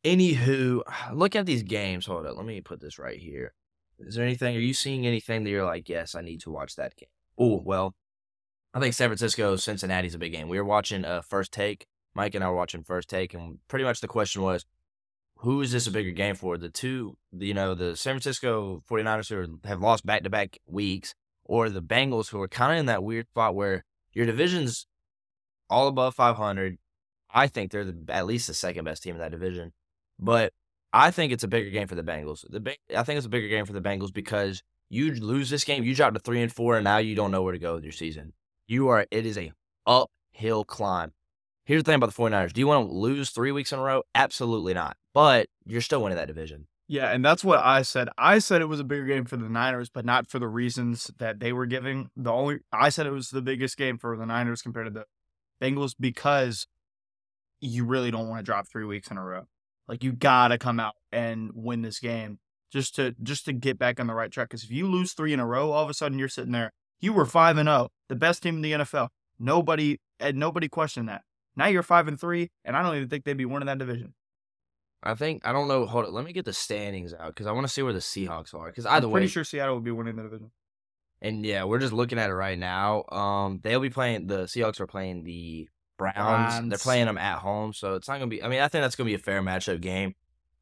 anywho, 0.05 0.83
look 1.15 1.35
at 1.35 1.47
these 1.47 1.63
games. 1.63 2.05
Hold 2.05 2.27
up, 2.27 2.37
let 2.37 2.45
me 2.45 2.61
put 2.61 2.81
this 2.81 2.99
right 2.99 3.19
here. 3.19 3.55
Is 3.99 4.17
there 4.17 4.25
anything? 4.25 4.57
Are 4.57 4.61
you 4.61 4.75
seeing 4.75 5.07
anything 5.07 5.45
that 5.45 5.51
you're 5.51 5.65
like, 5.65 5.89
yes, 5.89 6.15
I 6.15 6.21
need 6.21 6.41
to 6.43 6.51
watch 6.51 6.77
that 6.77 6.97
game? 6.97 7.09
Oh 7.39 7.61
well, 7.65 7.95
I 8.73 8.81
think 8.81 8.95
San 8.95 9.09
Francisco 9.09 9.57
Cincinnati's 9.57 10.15
a 10.15 10.19
big 10.19 10.33
game. 10.33 10.49
We 10.49 10.59
were 10.59 10.65
watching 10.65 11.05
uh, 11.05 11.23
First 11.23 11.53
Take. 11.53 11.87
Mike 12.15 12.35
and 12.35 12.45
I 12.45 12.49
were 12.49 12.57
watching 12.57 12.85
First 12.85 13.09
Take, 13.09 13.35
and 13.35 13.59
pretty 13.69 13.85
much 13.85 14.01
the 14.01 14.09
question 14.09 14.43
was, 14.43 14.65
who 15.39 15.61
is 15.61 15.73
this 15.73 15.87
a 15.87 15.91
bigger 15.91 16.13
game 16.13 16.37
for? 16.37 16.57
The 16.57 16.69
two, 16.69 17.17
you 17.33 17.55
know, 17.55 17.75
the 17.75 17.97
San 17.97 18.15
Francisco 18.15 18.83
49ers 18.89 19.29
who 19.29 19.59
have 19.65 19.81
lost 19.81 20.07
back 20.07 20.23
to 20.23 20.31
back 20.31 20.59
weeks, 20.67 21.15
or 21.45 21.69
the 21.69 21.83
Bengals 21.83 22.31
who 22.31 22.41
are 22.41 22.49
kind 22.49 22.73
of 22.73 22.79
in 22.79 22.87
that 22.87 23.03
weird 23.03 23.27
spot 23.29 23.55
where 23.55 23.85
your 24.13 24.27
division's 24.27 24.87
all 25.69 25.89
above 25.89 26.15
500. 26.15 26.79
I 27.31 27.49
think 27.49 27.73
they're 27.73 27.85
the, 27.85 27.99
at 28.09 28.27
least 28.27 28.47
the 28.47 28.55
second 28.55 28.85
best 28.85 29.03
team 29.03 29.17
in 29.17 29.21
that 29.21 29.33
division, 29.33 29.73
but 30.19 30.53
I 30.95 31.11
think 31.11 31.33
it's 31.33 31.43
a 31.43 31.49
bigger 31.49 31.71
game 31.71 31.89
for 31.89 31.97
the 31.97 32.05
Bengals. 32.05 32.45
The 32.49 32.61
Beng- 32.61 32.97
I 32.97 33.03
think 33.03 33.17
it's 33.17 33.27
a 33.27 33.31
bigger 33.31 33.49
game 33.49 33.67
for 33.67 33.73
the 33.73 33.81
Bengals 33.81 34.13
because 34.13 34.63
you 34.89 35.13
lose 35.15 35.51
this 35.51 35.65
game, 35.65 35.83
you 35.83 35.93
drop 35.93 36.15
to 36.15 36.21
three 36.21 36.41
and 36.41 36.53
four, 36.53 36.77
and 36.77 36.85
now 36.85 36.99
you 36.99 37.17
don't 37.17 37.33
know 37.33 37.43
where 37.43 37.53
to 37.53 37.59
go 37.59 37.75
with 37.75 37.83
your 37.83 37.93
season. 37.93 38.33
You 38.69 38.87
are 38.89 39.05
it 39.11 39.27
is 39.27 39.37
a 39.37 39.53
uphill 39.87 40.65
climb. 40.65 41.13
Here's 41.65 41.83
the 41.83 41.91
thing 41.91 41.97
about 41.97 42.15
the 42.15 42.23
49ers. 42.23 42.53
Do 42.53 42.61
you 42.61 42.69
want 42.69 42.89
to 42.89 42.95
lose 42.95 43.31
three 43.31 43.51
weeks 43.51 43.73
in 43.73 43.81
a 43.81 43.83
row? 43.83 44.03
Absolutely 44.15 44.73
not. 44.73 44.97
But 45.13 45.49
you're 45.67 45.81
still 45.81 46.01
winning 46.01 46.17
that 46.17 46.29
division. 46.29 46.69
Yeah, 46.87 47.11
and 47.11 47.25
that's 47.25 47.43
what 47.43 47.59
I 47.61 47.83
said. 47.83 48.11
I 48.17 48.39
said 48.39 48.61
it 48.61 48.67
was 48.67 48.79
a 48.79 48.85
bigger 48.85 49.07
game 49.07 49.25
for 49.25 49.37
the 49.37 49.49
Niners, 49.49 49.89
but 49.89 50.05
not 50.05 50.29
for 50.29 50.39
the 50.39 50.47
reasons 50.47 51.11
that 51.19 51.41
they 51.41 51.53
were 51.53 51.67
giving. 51.67 52.11
The 52.15 52.31
only 52.31 52.59
I 52.73 52.91
said 52.91 53.07
it 53.07 53.13
was 53.13 53.31
the 53.31 53.43
biggest 53.43 53.77
game 53.77 53.99
for 53.99 54.17
the 54.17 54.27
Niners 54.27 54.63
compared 54.63 54.87
to 54.87 54.91
the 54.93 55.07
Bengals 55.61 55.95
because 55.99 56.69
you 57.61 57.85
really 57.85 58.13
don't 58.13 58.29
want 58.29 58.41
to 58.41 58.45
drop 58.45 58.69
three 58.69 58.85
weeks 58.85 59.11
in 59.11 59.17
a 59.17 59.25
row. 59.25 59.49
Like 59.89 60.03
you 60.03 60.13
gotta 60.13 60.59
come 60.59 60.81
out 60.81 60.95
and 61.13 61.51
win 61.55 61.83
this 61.83 61.99
game 62.01 62.39
just 62.73 62.95
to 62.97 63.15
just 63.23 63.45
to 63.45 63.53
get 63.53 63.79
back 63.79 64.01
on 64.01 64.07
the 64.07 64.15
right 64.15 64.31
track. 64.31 64.49
Because 64.49 64.65
if 64.65 64.71
you 64.71 64.89
lose 64.89 65.13
three 65.13 65.33
in 65.33 65.41
a 65.41 65.47
row, 65.47 65.71
all 65.73 65.85
of 65.85 65.91
a 65.91 65.95
sudden 65.95 66.19
you're 66.19 66.29
sitting 66.29 66.53
there. 66.53 66.73
You 67.01 67.13
were 67.13 67.27
five 67.27 67.59
and 67.59 67.69
zero, 67.69 67.89
the 68.09 68.17
best 68.17 68.43
team 68.43 68.57
in 68.57 68.63
the 68.63 68.73
NFL. 68.73 69.09
Nobody 69.39 69.99
and 70.19 70.39
nobody 70.39 70.69
questioned 70.69 71.09
that. 71.09 71.23
Now 71.57 71.67
you're 71.67 71.83
five 71.83 72.09
and 72.09 72.19
three, 72.19 72.51
and 72.65 72.77
I 72.77 72.83
don't 72.83 72.97
even 72.97 73.09
think 73.09 73.25
they'd 73.25 73.37
be 73.37 73.45
winning 73.45 73.67
that 73.67 73.79
division. 73.79 74.15
I 75.03 75.15
think 75.15 75.47
I 75.47 75.53
don't 75.53 75.69
know. 75.69 75.85
Hold 75.87 76.07
on, 76.07 76.15
let 76.15 76.25
me 76.25 76.33
get 76.33 76.47
the 76.47 76.53
standings 76.55 77.13
out 77.13 77.29
because 77.29 77.47
I 77.47 77.53
want 77.53 77.67
to 77.67 77.73
see 77.73 77.83
where 77.83 77.93
the 77.93 77.99
Seahawks 77.99 78.55
are. 78.55 78.67
Because 78.67 78.87
I'm 78.87 78.95
either 78.95 79.09
pretty 79.09 79.27
way, 79.27 79.31
sure 79.31 79.45
Seattle 79.45 79.75
would 79.75 79.85
be 79.85 79.91
winning 79.91 80.17
the 80.17 80.23
division. 80.23 80.51
and 81.21 81.45
yeah, 81.45 81.65
we're 81.65 81.79
just 81.79 81.93
looking 81.93 82.19
at 82.19 82.31
it 82.31 82.35
right 82.35 82.59
now. 82.59 83.05
Um, 83.13 83.61
they'll 83.63 83.81
be 83.81 83.91
playing. 83.91 84.29
The 84.29 84.45
Seahawks 84.45 84.81
are 84.81 84.87
playing 84.87 85.25
the 85.25 85.69
Browns. 85.97 86.69
They're 86.69 86.79
playing 86.79 87.07
them 87.07 87.19
at 87.19 87.39
home, 87.39 87.73
so 87.73 87.95
it's 87.95 88.09
not 88.09 88.15
gonna 88.15 88.29
be. 88.29 88.43
I 88.43 88.49
mean, 88.49 88.61
I 88.61 88.69
think 88.69 88.83
that's 88.83 88.97
gonna 88.97 89.09
be 89.09 89.15
a 89.15 89.19
fair 89.19 89.43
matchup 89.43 89.81
game. 89.81 90.15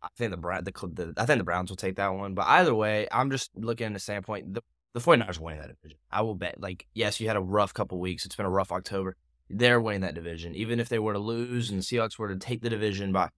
I 0.02 0.08
think 0.16 0.32
the 0.32 0.36
the, 0.36 0.86
the 0.88 1.14
I 1.16 1.26
think 1.26 1.38
the 1.38 1.44
Browns 1.44 1.70
will 1.70 1.76
take 1.76 1.96
that 1.96 2.12
one. 2.14 2.34
But 2.34 2.46
either 2.48 2.74
way, 2.74 3.08
I'm 3.12 3.30
just 3.30 3.50
looking 3.54 3.86
at 3.86 3.92
the 3.92 4.00
standpoint. 4.00 4.54
The 4.54 4.62
the 4.94 5.00
49ers 5.00 5.38
are 5.40 5.42
winning 5.42 5.60
that 5.60 5.74
division. 5.80 5.98
I 6.10 6.22
will 6.22 6.34
bet. 6.34 6.60
Like, 6.60 6.86
yes, 6.92 7.18
you 7.18 7.26
had 7.26 7.36
a 7.36 7.40
rough 7.40 7.72
couple 7.72 7.98
weeks. 7.98 8.26
It's 8.26 8.36
been 8.36 8.46
a 8.46 8.50
rough 8.50 8.72
October. 8.72 9.16
They're 9.48 9.80
winning 9.80 10.02
that 10.02 10.14
division. 10.14 10.54
Even 10.54 10.80
if 10.80 10.88
they 10.88 10.98
were 10.98 11.14
to 11.14 11.18
lose 11.18 11.70
and 11.70 11.78
the 11.78 11.82
Seahawks 11.82 12.18
were 12.18 12.28
to 12.28 12.36
take 12.36 12.60
the 12.60 12.68
division 12.70 13.12
by 13.12 13.30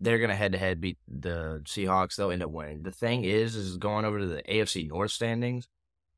they're 0.00 0.18
gonna 0.18 0.34
head 0.34 0.52
to 0.52 0.58
head 0.58 0.80
beat 0.80 0.98
the 1.06 1.62
Seahawks. 1.64 2.16
They'll 2.16 2.30
end 2.30 2.42
up 2.42 2.50
winning. 2.50 2.82
The 2.82 2.90
thing 2.90 3.24
is, 3.24 3.54
is 3.54 3.76
going 3.76 4.04
over 4.04 4.18
to 4.18 4.26
the 4.26 4.42
AFC 4.42 4.88
North 4.88 5.10
standings. 5.10 5.68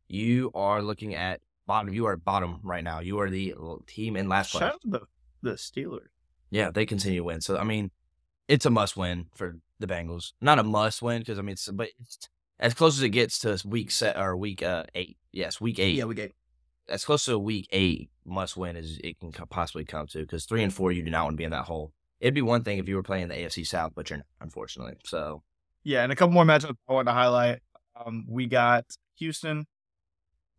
You 0.09 0.51
are 0.55 0.83
looking 0.83 1.15
at 1.15 1.41
bottom. 1.67 1.93
You 1.93 2.07
are 2.07 2.17
bottom 2.17 2.61
right 2.63 2.85
now. 2.85 3.01
You 3.01 3.19
are 3.21 3.31
the 3.31 3.55
team 3.87 4.17
in 4.17 4.29
last 4.29 4.53
place. 4.53 4.63
Shout 4.63 4.75
out 4.75 4.81
to 4.83 4.89
the, 4.89 5.01
the 5.43 5.53
Steelers. 5.53 6.09
Yeah, 6.51 6.71
they 6.71 6.87
continue 6.87 7.21
to 7.21 7.25
win. 7.25 7.41
So 7.41 7.57
I 7.57 7.65
mean, 7.65 7.91
it's 8.49 8.67
a 8.67 8.71
must 8.71 8.97
win 8.97 9.27
for 9.35 9.57
the 9.79 9.87
Bengals. 9.87 10.33
Not 10.41 10.59
a 10.59 10.63
must 10.63 11.03
win 11.03 11.21
because 11.21 11.39
I 11.39 11.43
mean, 11.43 11.55
it's 11.55 11.69
but 11.69 11.89
it's 12.01 12.29
as 12.59 12.75
close 12.75 12.97
as 12.97 13.03
it 13.03 13.11
gets 13.11 13.39
to 13.41 13.61
week 13.67 13.91
set 13.91 14.17
or 14.17 14.37
week 14.37 14.63
uh 14.63 14.85
eight. 14.95 15.17
Yes, 15.33 15.61
week 15.61 15.79
eight. 15.79 16.05
we 16.07 16.15
get. 16.15 16.35
As 16.89 17.05
close 17.05 17.25
to 17.27 17.35
a 17.35 17.39
week 17.39 17.69
eight 17.71 18.11
must 18.25 18.57
win 18.57 18.77
as 18.77 18.99
it 19.03 19.19
can 19.21 19.31
possibly 19.33 19.85
come 19.85 20.07
to 20.09 20.19
because 20.19 20.45
three 20.45 20.63
and 20.63 20.75
four 20.75 20.93
you 20.93 21.03
do 21.03 21.11
not 21.11 21.25
want 21.25 21.35
to 21.35 21.39
be 21.39 21.45
in 21.45 21.53
that 21.53 21.65
hole. 21.65 21.93
It'd 22.21 22.35
be 22.35 22.43
one 22.43 22.63
thing 22.65 22.79
if 22.79 22.89
you 22.89 22.97
were 22.97 23.03
playing 23.03 23.29
the 23.29 23.35
AFC 23.35 23.67
South, 23.67 23.93
but 23.95 24.11
you're 24.11 24.19
not, 24.19 24.27
unfortunately. 24.41 24.95
So 25.05 25.43
Yeah, 25.85 26.03
and 26.03 26.13
a 26.13 26.17
couple 26.17 26.35
more 26.35 26.45
matchups 26.45 26.77
I 26.89 26.93
want 26.93 27.09
to 27.09 27.13
highlight. 27.13 27.61
Um, 27.97 28.27
we 28.29 28.47
got 28.47 28.85
Houston 29.17 29.67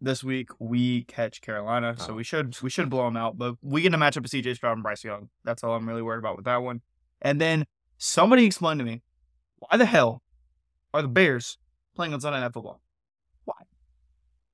this 0.04 0.24
week. 0.24 0.50
We 0.60 1.04
catch 1.06 1.42
Carolina, 1.42 1.96
so 1.98 2.12
Oh. 2.12 2.16
we 2.16 2.24
should 2.24 2.60
we 2.62 2.70
should 2.70 2.90
blow 2.90 3.06
them 3.06 3.18
out. 3.18 3.38
But 3.38 3.56
we 3.62 3.82
get 3.82 3.94
a 3.94 3.98
matchup 3.98 4.18
of 4.18 4.26
CJ 4.26 4.56
Stroud 4.56 4.74
and 4.74 4.84
Bryce 4.84 5.04
Young. 5.04 5.30
That's 5.44 5.64
all 5.64 5.74
I'm 5.76 5.88
really 5.88 6.02
worried 6.04 6.20
about 6.20 6.36
with 6.36 6.46
that 6.46 6.58
one. 6.58 6.82
And 7.22 7.40
then 7.42 7.66
somebody 7.98 8.46
explain 8.46 8.78
to 8.78 8.84
me 8.84 9.02
why 9.58 9.78
the 9.78 9.86
hell 9.86 10.22
are 10.94 11.02
the 11.02 11.08
Bears 11.08 11.58
playing 11.96 12.14
on 12.14 12.22
Sunday 12.22 12.40
Night 12.42 12.54
Football? 12.54 12.82
Why? 13.46 13.56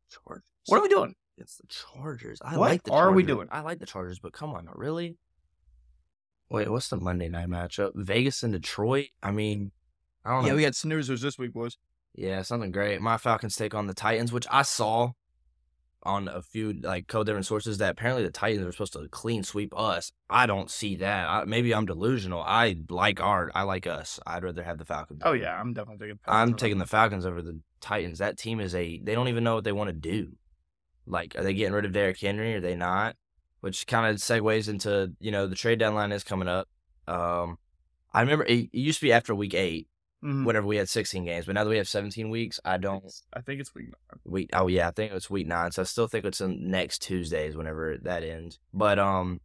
Chargers. 0.09 0.43
What 0.67 0.77
are 0.77 0.83
we 0.83 0.89
doing? 0.89 1.15
It's 1.37 1.55
the 1.57 1.67
Chargers. 1.67 2.39
I 2.43 2.57
What 2.57 2.69
like 2.69 2.83
the 2.83 2.91
are 2.93 3.11
we 3.11 3.23
doing? 3.23 3.47
I 3.51 3.61
like 3.61 3.79
the 3.79 3.85
Chargers, 3.85 4.19
but 4.19 4.33
come 4.33 4.51
on, 4.51 4.67
really? 4.73 5.17
Wait, 6.49 6.69
what's 6.69 6.89
the 6.89 6.97
Monday 6.97 7.29
night 7.29 7.47
matchup? 7.47 7.91
Vegas 7.95 8.43
and 8.43 8.53
Detroit. 8.53 9.07
I 9.21 9.31
mean, 9.31 9.71
I 10.25 10.31
don't 10.31 10.41
know. 10.43 10.49
Yeah, 10.49 10.55
we 10.55 10.61
got 10.63 10.73
snoozers 10.73 11.21
this 11.21 11.37
week, 11.37 11.53
boys. 11.53 11.77
Yeah, 12.15 12.41
something 12.41 12.71
great. 12.71 13.01
My 13.01 13.17
Falcons 13.17 13.55
take 13.55 13.73
on 13.75 13.87
the 13.87 13.93
Titans, 13.93 14.31
which 14.31 14.47
I 14.49 14.63
saw. 14.63 15.11
On 16.03 16.27
a 16.27 16.41
few 16.41 16.73
like 16.73 17.07
couple 17.07 17.25
different 17.25 17.45
sources 17.45 17.77
that 17.77 17.91
apparently 17.91 18.23
the 18.23 18.31
Titans 18.31 18.65
are 18.65 18.71
supposed 18.71 18.93
to 18.93 19.07
clean 19.09 19.43
sweep 19.43 19.73
us. 19.77 20.11
I 20.29 20.45
don't 20.45 20.71
see 20.71 20.95
that. 20.97 21.27
I, 21.27 21.45
maybe 21.45 21.73
I'm 21.73 21.85
delusional. 21.85 22.41
I 22.41 22.77
like 22.89 23.21
our, 23.21 23.51
I 23.53 23.63
like 23.63 23.85
us. 23.87 24.19
I'd 24.25 24.43
rather 24.43 24.63
have 24.63 24.77
the 24.77 24.85
Falcons. 24.85 25.21
Oh 25.25 25.33
yeah, 25.33 25.59
I'm 25.59 25.73
definitely 25.73 26.07
taking. 26.07 26.19
I'm 26.25 26.53
taking 26.53 26.77
them. 26.77 26.85
the 26.85 26.89
Falcons 26.89 27.25
over 27.25 27.41
the 27.41 27.59
Titans. 27.81 28.19
That 28.19 28.37
team 28.37 28.59
is 28.59 28.73
a 28.73 28.99
they 28.99 29.13
don't 29.13 29.27
even 29.27 29.43
know 29.43 29.55
what 29.55 29.63
they 29.63 29.71
want 29.71 29.89
to 29.89 29.93
do. 29.93 30.37
Like, 31.05 31.35
are 31.37 31.43
they 31.43 31.53
getting 31.53 31.73
rid 31.73 31.85
of 31.85 31.91
Derrick 31.91 32.19
Henry? 32.19 32.55
Are 32.55 32.61
they 32.61 32.75
not? 32.75 33.15
Which 33.61 33.87
kind 33.87 34.07
of 34.07 34.21
segues 34.21 34.69
into 34.69 35.11
you 35.19 35.31
know 35.31 35.47
the 35.47 35.55
trade 35.55 35.79
deadline 35.79 36.13
is 36.13 36.23
coming 36.23 36.47
up. 36.47 36.69
Um, 37.07 37.57
I 38.13 38.21
remember 38.21 38.45
it, 38.45 38.69
it 38.71 38.79
used 38.79 38.99
to 38.99 39.05
be 39.05 39.11
after 39.11 39.35
week 39.35 39.53
eight, 39.53 39.88
Mhm. 40.23 40.45
whenever 40.45 40.67
we 40.67 40.75
had 40.77 40.89
16 40.89 41.23
games, 41.23 41.45
but 41.45 41.55
now 41.55 41.63
that 41.63 41.69
we 41.69 41.77
have 41.77 41.87
17 41.87 42.29
weeks, 42.29 42.59
I 42.65 42.77
don't. 42.77 43.03
I 43.33 43.39
think 43.41 43.61
it's 43.61 43.73
week 43.73 43.85
nine. 43.87 44.19
Week 44.25 44.49
oh 44.53 44.67
yeah, 44.67 44.87
I 44.89 44.91
think 44.91 45.13
it's 45.13 45.29
week 45.29 45.47
nine, 45.47 45.71
so 45.71 45.81
I 45.81 45.85
still 45.85 46.07
think 46.07 46.25
it's 46.25 46.41
in 46.41 46.69
next 46.69 47.01
Tuesdays 47.01 47.55
whenever 47.55 47.97
that 48.01 48.23
ends. 48.23 48.59
But 48.73 48.99
um, 48.99 49.39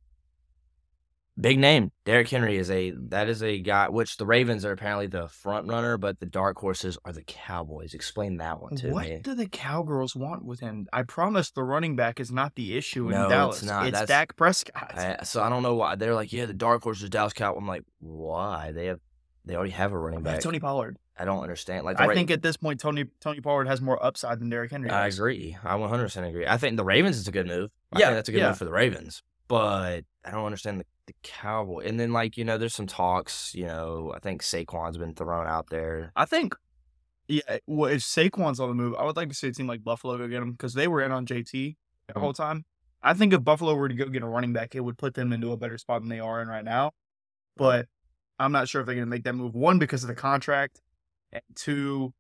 big 1.41 1.59
name 1.59 1.91
Derrick 2.05 2.29
Henry 2.29 2.57
is 2.57 2.71
a 2.71 2.93
that 3.09 3.29
is 3.29 3.43
a 3.43 3.59
guy 3.59 3.89
which 3.89 4.17
the 4.19 4.27
Ravens 4.27 4.65
are 4.65 4.71
apparently 4.73 5.07
the 5.09 5.29
front 5.29 5.69
runner, 5.69 5.97
but 5.97 6.19
the 6.21 6.27
dark 6.27 6.57
horses 6.59 6.97
are 7.05 7.13
the 7.13 7.23
Cowboys. 7.25 7.95
Explain 7.95 8.37
that 8.39 8.61
one 8.61 8.77
to 8.77 8.91
What 8.91 9.05
me. 9.07 9.13
What 9.15 9.23
do 9.23 9.35
the 9.35 9.47
Cowgirls 9.49 10.15
want 10.17 10.45
with 10.45 10.61
him? 10.61 10.87
I 10.93 11.03
promise 11.03 11.51
the 11.51 11.63
running 11.65 11.97
back 11.97 12.21
is 12.21 12.31
not 12.33 12.55
the 12.55 12.77
issue 12.77 13.07
in 13.07 13.13
No, 13.15 13.23
it's 13.23 13.31
Dallas. 13.31 13.63
not. 13.63 13.87
It's 13.87 13.93
That's- 13.93 14.09
Dak 14.09 14.37
Prescott. 14.37 14.95
I, 14.97 15.23
so 15.25 15.43
I 15.43 15.49
don't 15.49 15.63
know 15.63 15.75
why 15.75 15.95
they're 15.97 16.15
like, 16.15 16.33
yeah, 16.33 16.47
the 16.47 16.53
dark 16.53 16.83
horse 16.83 17.03
is 17.03 17.11
Dallas 17.11 17.33
Cow. 17.33 17.55
I'm 17.55 17.67
like, 17.67 17.83
why? 18.01 18.73
They 18.73 18.87
have 18.87 19.01
they 19.45 19.55
already 19.55 19.73
have 19.73 19.93
a 19.93 19.99
running 19.99 20.23
back. 20.23 20.41
Tony 20.41 20.61
Pollard. 20.61 20.99
I 21.19 21.25
don't 21.25 21.43
understand. 21.43 21.85
Like 21.85 22.01
I 22.01 22.07
Ra- 22.09 22.15
think 22.15 22.31
at 22.31 22.43
this 22.43 22.57
point, 22.57 22.81
Tony 22.81 23.05
Tony 23.21 23.41
Pollard 23.41 23.67
has 23.69 23.81
more 23.81 24.03
upside 24.05 24.41
than 24.41 24.51
Derrick 24.51 24.71
Henry. 24.73 24.91
I 24.91 25.05
does. 25.07 25.19
agree. 25.19 25.57
I 25.63 25.75
100% 25.77 26.29
agree. 26.29 26.47
I 26.47 26.57
think 26.57 26.77
the 26.77 26.85
Ravens 26.85 27.17
is 27.17 27.29
a 27.29 27.33
good 27.33 27.47
move. 27.47 27.71
I 27.93 28.01
Yeah, 28.01 28.11
that's 28.13 28.29
a 28.29 28.33
good 28.33 28.39
yeah. 28.39 28.49
move 28.49 28.59
for 28.59 28.65
the 28.65 28.73
Ravens. 28.73 29.23
But 29.47 30.05
I 30.25 30.31
don't 30.31 30.47
understand 30.47 30.81
the, 30.81 30.87
the 31.07 31.13
Cowboy. 31.23 31.85
And 31.87 32.01
then, 32.01 32.13
like, 32.13 32.37
you 32.39 32.45
know, 32.45 32.57
there's 32.59 32.75
some 32.75 32.87
talks. 32.87 33.55
You 33.55 33.67
know, 33.67 34.13
I 34.17 34.19
think 34.19 34.43
Saquon's 34.43 34.97
been 34.99 35.15
thrown 35.15 35.47
out 35.47 35.69
there. 35.71 36.11
I 36.17 36.25
think, 36.25 36.55
yeah. 37.29 37.59
Well, 37.67 37.91
if 37.93 38.01
Saquon's 38.01 38.59
on 38.59 38.69
the 38.69 38.75
move, 38.75 38.95
I 38.99 39.05
would 39.05 39.17
like 39.17 39.29
to 39.29 39.35
see 39.35 39.49
a 39.49 39.53
team 39.53 39.67
like 39.67 39.85
Buffalo 39.85 40.17
go 40.19 40.27
get 40.27 40.43
him 40.43 40.53
because 40.53 40.75
they 40.75 40.89
were 40.89 41.03
in 41.03 41.13
on 41.13 41.27
JT 41.27 41.77
the 42.09 42.15
Mhm. 42.15 42.21
whole 42.21 42.33
time. 42.33 42.65
I 43.03 43.13
think 43.13 43.35
if 43.35 43.45
Buffalo 43.45 43.75
were 43.75 43.89
to 43.89 43.95
go 43.95 44.07
get 44.09 44.23
a 44.23 44.27
running 44.27 44.55
back, 44.55 44.75
it 44.75 44.81
would 44.81 44.97
put 44.97 45.13
them 45.15 45.33
into 45.33 45.53
a 45.53 45.57
better 45.59 45.77
spot 45.77 46.01
than 46.01 46.09
they 46.09 46.21
are 46.21 46.41
in 46.41 46.49
right 46.49 46.65
now. 46.65 46.93
But 47.57 47.87
I'm 48.39 48.53
not 48.53 48.69
sure 48.69 48.81
if 48.81 48.87
they're 48.87 48.95
going 48.95 49.07
to 49.07 49.11
make 49.11 49.25
that 49.25 49.35
move. 49.35 49.55
One 49.55 49.79
because 49.79 50.03
of 50.03 50.09
the 50.09 50.15
contract, 50.15 50.81
and 51.33 51.43
two 51.55 52.13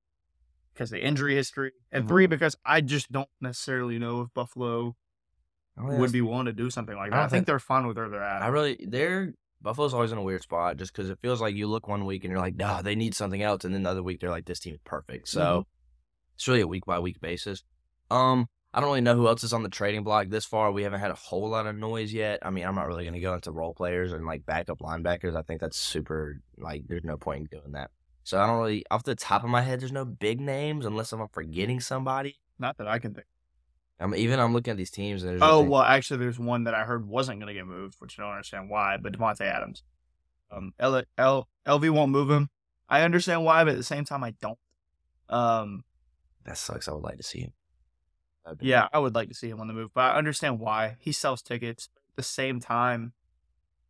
because 0.72 0.90
of 0.92 0.98
the 0.98 1.05
injury 1.05 1.35
history, 1.35 1.72
and 1.92 2.05
Mhm. 2.05 2.09
three 2.09 2.27
because 2.27 2.57
I 2.64 2.81
just 2.81 3.11
don't 3.12 3.29
necessarily 3.40 3.98
know 3.98 4.22
if 4.22 4.35
Buffalo 4.35 4.96
Oh, 5.77 5.90
yeah, 5.90 5.98
would 5.98 6.12
be 6.12 6.20
willing 6.20 6.46
to 6.46 6.53
do 6.53 6.70
something 6.70 6.96
like 6.96 7.11
that. 7.11 7.16
don't 7.16 7.24
I 7.24 7.29
think 7.29 7.31
think- 7.33 7.46
they're 7.46 7.59
fine 7.59 7.87
with 7.87 7.96
where 7.96 8.09
they're 8.09 8.22
at. 8.22 8.42
I 8.42 8.48
really, 8.48 8.85
they're. 8.87 9.35
Buffalo's 9.62 9.94
always 9.94 10.12
in 10.12 10.18
a 10.18 10.22
weird 10.22 10.42
spot 10.42 10.77
just 10.77 10.92
because 10.92 11.09
it 11.09 11.18
feels 11.22 11.40
like 11.40 11.55
you 11.55 11.66
look 11.66 11.88
one 11.88 12.05
week 12.05 12.22
and 12.22 12.31
you're 12.31 12.38
like, 12.40 12.55
nah, 12.57 12.83
they 12.83 12.94
need 12.94 13.14
something 13.14 13.40
else. 13.42 13.64
And 13.64 13.74
then 13.74 13.83
the 13.85 13.90
other 13.90 14.03
week, 14.03 14.20
they're 14.20 14.29
like, 14.31 14.44
this 14.44 14.61
team 14.61 14.74
is 14.74 14.81
perfect. 14.85 15.27
So 15.29 15.40
Mm-hmm. 15.40 15.68
it's 16.35 16.46
really 16.48 16.61
a 16.61 16.66
week 16.66 16.85
by 16.85 16.98
week 16.98 17.18
basis. 17.20 17.64
Um, 18.11 18.48
I 18.74 18.80
don't 18.80 18.88
really 18.88 19.02
know 19.02 19.14
who 19.14 19.28
else 19.28 19.44
is 19.44 19.52
on 19.52 19.62
the 19.62 19.68
trading 19.68 20.02
block 20.02 20.28
this 20.28 20.44
far. 20.44 20.72
We 20.72 20.82
haven't 20.82 20.98
had 20.98 21.12
a 21.12 21.14
whole 21.14 21.48
lot 21.48 21.68
of 21.68 21.76
noise 21.76 22.12
yet. 22.12 22.40
I 22.42 22.50
mean, 22.50 22.64
I'm 22.64 22.74
not 22.74 22.88
really 22.88 23.04
going 23.04 23.14
to 23.14 23.20
go 23.20 23.32
into 23.34 23.52
role 23.52 23.72
players 23.72 24.12
and 24.12 24.26
like 24.26 24.44
backup 24.44 24.80
linebackers. 24.80 25.37
I 25.37 25.42
think 25.42 25.60
that's 25.60 25.76
super, 25.76 26.40
like, 26.58 26.82
there's 26.88 27.04
no 27.04 27.16
point 27.16 27.42
in 27.52 27.58
doing 27.60 27.72
that. 27.72 27.92
So 28.24 28.40
I 28.40 28.48
don't 28.48 28.58
really, 28.58 28.84
off 28.90 29.04
the 29.04 29.14
top 29.14 29.44
of 29.44 29.48
my 29.50 29.62
head, 29.62 29.80
there's 29.80 29.92
no 29.92 30.04
big 30.04 30.40
names 30.40 30.87
unless 30.87 31.12
I'm 31.12 31.24
forgetting 31.28 31.78
somebody. 31.78 32.40
Not 32.58 32.78
that 32.78 32.88
I 32.88 32.98
can 32.98 33.14
think. 33.14 33.28
I'm 34.00 34.12
even 34.16 34.40
I'm 34.40 34.52
looking 34.52 34.72
at 34.72 34.76
these 34.76 34.90
teams 34.90 35.22
and 35.22 35.38
Oh 35.40 35.62
well, 35.62 35.82
actually, 35.82 36.18
there's 36.18 36.38
one 36.38 36.64
that 36.64 36.74
I 36.74 36.82
heard 36.82 37.06
wasn't 37.06 37.38
going 37.38 37.46
to 37.46 37.54
get 37.54 37.66
moved, 37.66 37.94
which 38.00 38.18
I 38.18 38.22
don't 38.22 38.32
understand 38.32 38.68
why. 38.68 38.96
But 39.00 39.16
Davante 39.16 39.42
Adams, 39.42 39.84
um, 40.50 40.72
L, 40.80 41.00
L, 41.16 41.48
LV 41.64 41.90
won't 41.90 42.10
move 42.10 42.28
him. 42.28 42.50
I 42.88 43.02
understand 43.02 43.44
why, 43.44 43.62
but 43.62 43.70
at 43.70 43.76
the 43.76 43.84
same 43.84 44.04
time, 44.04 44.24
I 44.24 44.34
don't. 44.42 44.58
Um, 45.28 45.84
that 46.44 46.58
sucks. 46.58 46.88
I 46.88 46.92
would 46.92 47.04
like 47.04 47.18
to 47.18 47.22
see 47.22 47.40
him. 47.40 47.52
Yeah, 48.61 48.88
I 48.92 48.98
would 48.98 49.14
like 49.14 49.28
to 49.28 49.35
see 49.35 49.48
him 49.48 49.61
on 49.61 49.68
the 49.68 49.74
move, 49.74 49.90
but 49.94 50.00
I 50.02 50.16
understand 50.16 50.61
why 50.61 50.96
he 50.98 51.12
sells 51.12 51.42
tickets. 51.42 51.88
At 51.94 52.16
the 52.16 52.22
same 52.22 52.61
time, 52.61 53.12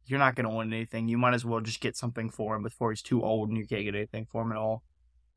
you're 0.06 0.18
not 0.18 0.34
going 0.34 0.48
to 0.48 0.54
win 0.54 0.72
anything. 0.72 1.08
You 1.08 1.18
might 1.18 1.34
as 1.34 1.44
well 1.44 1.60
just 1.60 1.80
get 1.80 1.96
something 1.96 2.30
for 2.30 2.56
him 2.56 2.62
before 2.62 2.90
he's 2.90 3.02
too 3.02 3.22
old 3.22 3.48
and 3.48 3.58
you 3.58 3.66
can't 3.66 3.84
get 3.84 3.94
anything 3.94 4.26
for 4.30 4.42
him 4.42 4.52
at 4.52 4.58
all. 4.58 4.82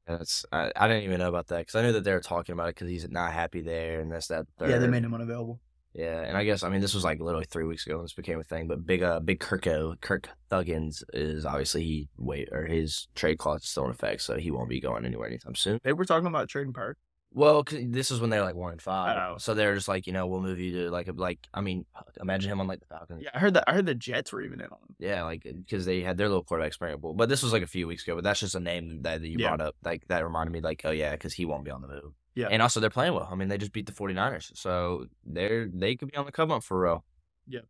That's 0.05 0.45
I, 0.51 0.71
I 0.75 0.87
didn't 0.87 1.03
even 1.03 1.19
know 1.19 1.27
about 1.27 1.47
that 1.47 1.59
because 1.59 1.75
I 1.75 1.81
knew 1.81 1.91
that 1.91 2.03
they 2.03 2.13
were 2.13 2.21
talking 2.21 2.53
about 2.53 2.69
it 2.69 2.75
because 2.75 2.89
he's 2.89 3.09
not 3.09 3.33
happy 3.33 3.61
there 3.61 3.99
and 3.99 4.11
that's 4.11 4.27
that. 4.27 4.45
Yeah, 4.61 4.77
they 4.77 4.87
made 4.87 5.03
him 5.03 5.13
unavailable. 5.13 5.59
Yeah, 5.93 6.21
and 6.21 6.37
I 6.37 6.43
guess 6.43 6.63
I 6.63 6.69
mean 6.69 6.79
this 6.79 6.93
was 6.93 7.03
like 7.03 7.19
literally 7.19 7.47
three 7.49 7.65
weeks 7.65 7.85
ago 7.85 7.97
when 7.97 8.05
this 8.05 8.13
became 8.13 8.39
a 8.39 8.43
thing. 8.43 8.67
But 8.67 8.85
big 8.85 9.03
uh 9.03 9.19
big 9.19 9.39
Kirko 9.39 9.99
Kirk 9.99 10.29
Thuggins 10.49 11.03
is 11.13 11.45
obviously 11.45 11.83
he 11.83 12.07
wait 12.17 12.49
or 12.51 12.67
his 12.67 13.07
trade 13.15 13.37
clause 13.37 13.63
is 13.63 13.69
still 13.69 13.85
in 13.85 13.91
effect, 13.91 14.21
so 14.21 14.37
he 14.37 14.51
won't 14.51 14.69
be 14.69 14.79
going 14.79 15.05
anywhere 15.05 15.27
anytime 15.27 15.55
soon. 15.55 15.79
They 15.83 15.93
were 15.93 16.05
talking 16.05 16.27
about 16.27 16.47
trading 16.47 16.71
Park. 16.71 16.97
Well, 17.37 17.63
this 17.69 18.09
is 18.09 18.19
when 18.19 18.31
they're 18.31 18.41
like 18.41 18.55
one 18.55 18.71
and 18.71 18.81
five, 18.81 19.15
Oh. 19.17 19.37
so 19.37 19.53
they're 19.53 19.75
just 19.75 19.87
like 19.87 20.07
you 20.07 20.13
know 20.13 20.25
we'll 20.25 20.41
move 20.41 20.59
you 20.59 20.71
to 20.85 20.89
like 20.89 21.07
a, 21.07 21.11
like 21.11 21.39
I 21.53 21.61
mean 21.61 21.85
imagine 22.19 22.51
him 22.51 22.59
on 22.59 22.65
like 22.67 22.79
the 22.79 22.87
Falcons. 22.87 23.21
Yeah, 23.23 23.29
I 23.33 23.37
heard 23.39 23.53
that. 23.53 23.65
I 23.67 23.73
heard 23.73 23.85
the 23.85 23.93
Jets 23.93 24.33
were 24.33 24.41
even 24.41 24.59
in 24.59 24.65
on 24.65 24.79
him. 24.89 24.95
Yeah, 24.97 25.21
like 25.23 25.45
uh, 25.47 25.51
because 25.55 25.85
they 25.85 26.01
had 26.01 26.17
their 26.17 26.29
little 26.29 26.43
quarterback 26.43 26.69
experimental. 26.69 27.13
But 27.13 27.29
this 27.29 27.43
was 27.43 27.53
like 27.53 27.61
a 27.61 27.67
few 27.67 27.85
weeks 27.87 28.03
ago. 28.03 28.15
But 28.15 28.23
that's 28.23 28.39
just 28.39 28.55
a 28.55 28.59
name 28.59 29.03
that, 29.03 29.21
that 29.21 29.27
you 29.27 29.37
Yeah. 29.39 29.49
brought 29.49 29.61
up. 29.61 29.75
Like 29.85 30.07
that 30.07 30.23
reminded 30.23 30.51
me, 30.51 30.61
like, 30.61 30.81
oh 30.83 30.89
yeah, 30.91 31.11
because 31.11 31.33
he 31.33 31.45
won't 31.45 31.63
be 31.63 31.69
on 31.71 31.83
the 31.83 31.87
move. 31.87 32.13
Yeah. 32.33 32.47
And 32.49 32.61
also 32.61 32.79
they're 32.79 32.89
playing 32.89 33.13
well. 33.13 33.29
I 33.31 33.35
mean, 33.35 33.49
they 33.49 33.57
just 33.59 33.71
beat 33.71 33.85
the 33.85 33.91
49ers. 33.93 34.51
So 34.57 35.05
they're 35.23 35.67
they 35.71 35.95
could 35.95 36.09
be 36.11 36.17
on 36.17 36.25
the 36.25 36.31
come 36.31 36.49
up 36.51 36.63
for 36.63 36.81
real. 36.81 37.05
Yeah, 37.47 37.61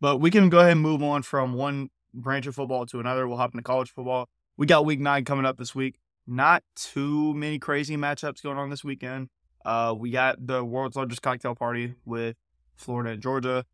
but 0.00 0.16
we 0.16 0.30
can 0.30 0.48
go 0.48 0.60
ahead 0.60 0.72
and 0.72 0.80
move 0.80 1.02
on 1.02 1.22
from 1.22 1.52
one 1.52 1.90
branch 2.14 2.46
of 2.46 2.54
football 2.54 2.86
to 2.86 3.00
another. 3.00 3.28
We'll 3.28 3.36
hop 3.36 3.52
into 3.54 3.62
college 3.62 3.90
football. 3.90 4.28
We 4.56 4.66
got 4.66 4.84
week 4.86 4.98
nine 5.00 5.24
coming 5.26 5.44
up 5.44 5.58
this 5.58 5.74
week. 5.74 5.98
Not 6.30 6.62
too 6.76 7.34
many 7.34 7.58
crazy 7.58 7.96
matchups 7.96 8.40
going 8.40 8.56
on 8.56 8.70
this 8.70 8.84
weekend. 8.84 9.30
Uh, 9.64 9.94
we 9.98 10.12
got 10.12 10.46
the 10.46 10.64
world's 10.64 10.94
largest 10.94 11.22
cocktail 11.22 11.56
party 11.56 11.94
with 12.04 12.36
Florida 12.76 13.10
and 13.10 13.20
Georgia. 13.20 13.64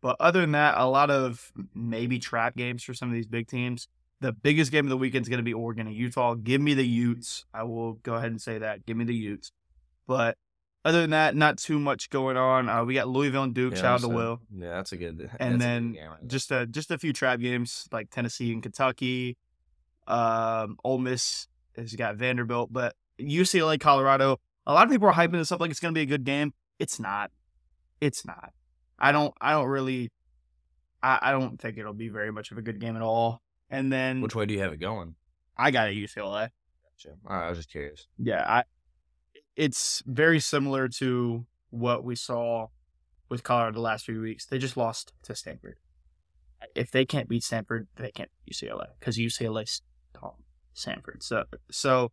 But 0.00 0.16
other 0.20 0.40
than 0.40 0.52
that, 0.52 0.76
a 0.78 0.86
lot 0.86 1.10
of 1.10 1.52
maybe 1.74 2.20
trap 2.20 2.54
games 2.56 2.84
for 2.84 2.94
some 2.94 3.08
of 3.08 3.14
these 3.14 3.26
big 3.26 3.48
teams. 3.48 3.88
The 4.20 4.32
biggest 4.32 4.70
game 4.70 4.86
of 4.86 4.90
the 4.90 4.96
weekend 4.96 5.24
is 5.24 5.28
going 5.28 5.38
to 5.38 5.44
be 5.44 5.52
Oregon 5.52 5.88
and 5.88 5.96
Utah. 5.96 6.34
Give 6.34 6.60
me 6.60 6.74
the 6.74 6.86
Utes. 6.86 7.46
I 7.52 7.64
will 7.64 7.94
go 7.94 8.14
ahead 8.14 8.30
and 8.30 8.40
say 8.40 8.58
that. 8.58 8.86
Give 8.86 8.96
me 8.96 9.04
the 9.04 9.14
Utes. 9.14 9.50
But 10.06 10.38
other 10.84 11.00
than 11.00 11.10
that, 11.10 11.34
not 11.34 11.58
too 11.58 11.80
much 11.80 12.10
going 12.10 12.36
on. 12.36 12.68
Uh, 12.68 12.84
we 12.84 12.94
got 12.94 13.08
Louisville 13.08 13.42
and 13.42 13.54
Duke. 13.54 13.74
Yeah, 13.74 13.80
Shout 13.80 13.94
out 13.94 14.00
to 14.02 14.08
Will 14.08 14.40
Yeah, 14.56 14.68
that's 14.74 14.92
a 14.92 14.96
good. 14.96 15.18
that's 15.18 15.36
and 15.40 15.54
good 15.54 15.60
then 15.60 15.92
game 15.94 16.10
right 16.10 16.28
just 16.28 16.52
a 16.52 16.66
just 16.66 16.92
a 16.92 16.98
few 16.98 17.12
trap 17.12 17.40
games 17.40 17.88
like 17.90 18.10
Tennessee 18.10 18.52
and 18.52 18.62
Kentucky. 18.62 19.36
Um, 20.06 20.76
Ole 20.84 20.98
Miss 20.98 21.48
has 21.76 21.94
got 21.94 22.16
Vanderbilt, 22.16 22.72
but 22.72 22.94
UCLA, 23.20 23.78
Colorado. 23.78 24.40
A 24.66 24.72
lot 24.72 24.86
of 24.86 24.90
people 24.90 25.08
are 25.08 25.12
hyping 25.12 25.32
this 25.32 25.52
up 25.52 25.60
like 25.60 25.70
it's 25.70 25.80
going 25.80 25.92
to 25.94 25.98
be 25.98 26.02
a 26.02 26.06
good 26.06 26.24
game. 26.24 26.54
It's 26.78 26.98
not. 26.98 27.30
It's 28.00 28.24
not. 28.24 28.52
I 28.98 29.12
don't. 29.12 29.34
I 29.40 29.52
don't 29.52 29.66
really. 29.66 30.10
I, 31.02 31.18
I 31.22 31.32
don't 31.32 31.60
think 31.60 31.78
it'll 31.78 31.92
be 31.92 32.08
very 32.08 32.32
much 32.32 32.50
of 32.50 32.58
a 32.58 32.62
good 32.62 32.80
game 32.80 32.96
at 32.96 33.02
all. 33.02 33.42
And 33.70 33.92
then 33.92 34.20
which 34.20 34.34
way 34.34 34.46
do 34.46 34.54
you 34.54 34.60
have 34.60 34.72
it 34.72 34.80
going? 34.80 35.14
I 35.56 35.70
got 35.70 35.88
a 35.88 35.92
UCLA. 35.92 36.50
Gotcha. 36.84 37.16
All 37.26 37.36
right, 37.36 37.46
I 37.46 37.48
was 37.48 37.58
just 37.58 37.70
curious. 37.70 38.06
Yeah, 38.18 38.44
I. 38.46 38.64
It's 39.56 40.02
very 40.06 40.40
similar 40.40 40.88
to 40.88 41.46
what 41.70 42.02
we 42.02 42.16
saw 42.16 42.68
with 43.28 43.42
Colorado 43.42 43.74
the 43.74 43.80
last 43.80 44.04
few 44.04 44.20
weeks. 44.20 44.46
They 44.46 44.58
just 44.58 44.76
lost 44.76 45.12
to 45.24 45.34
Stanford. 45.34 45.76
If 46.74 46.90
they 46.90 47.04
can't 47.04 47.28
beat 47.28 47.44
Stanford, 47.44 47.88
they 47.96 48.10
can't 48.10 48.30
beat 48.44 48.54
UCLA 48.54 48.86
because 48.98 49.18
UCLA's 49.18 49.82
stomped 50.16 50.40
Stanford. 50.74 51.22
So, 51.22 51.44
so 51.70 52.12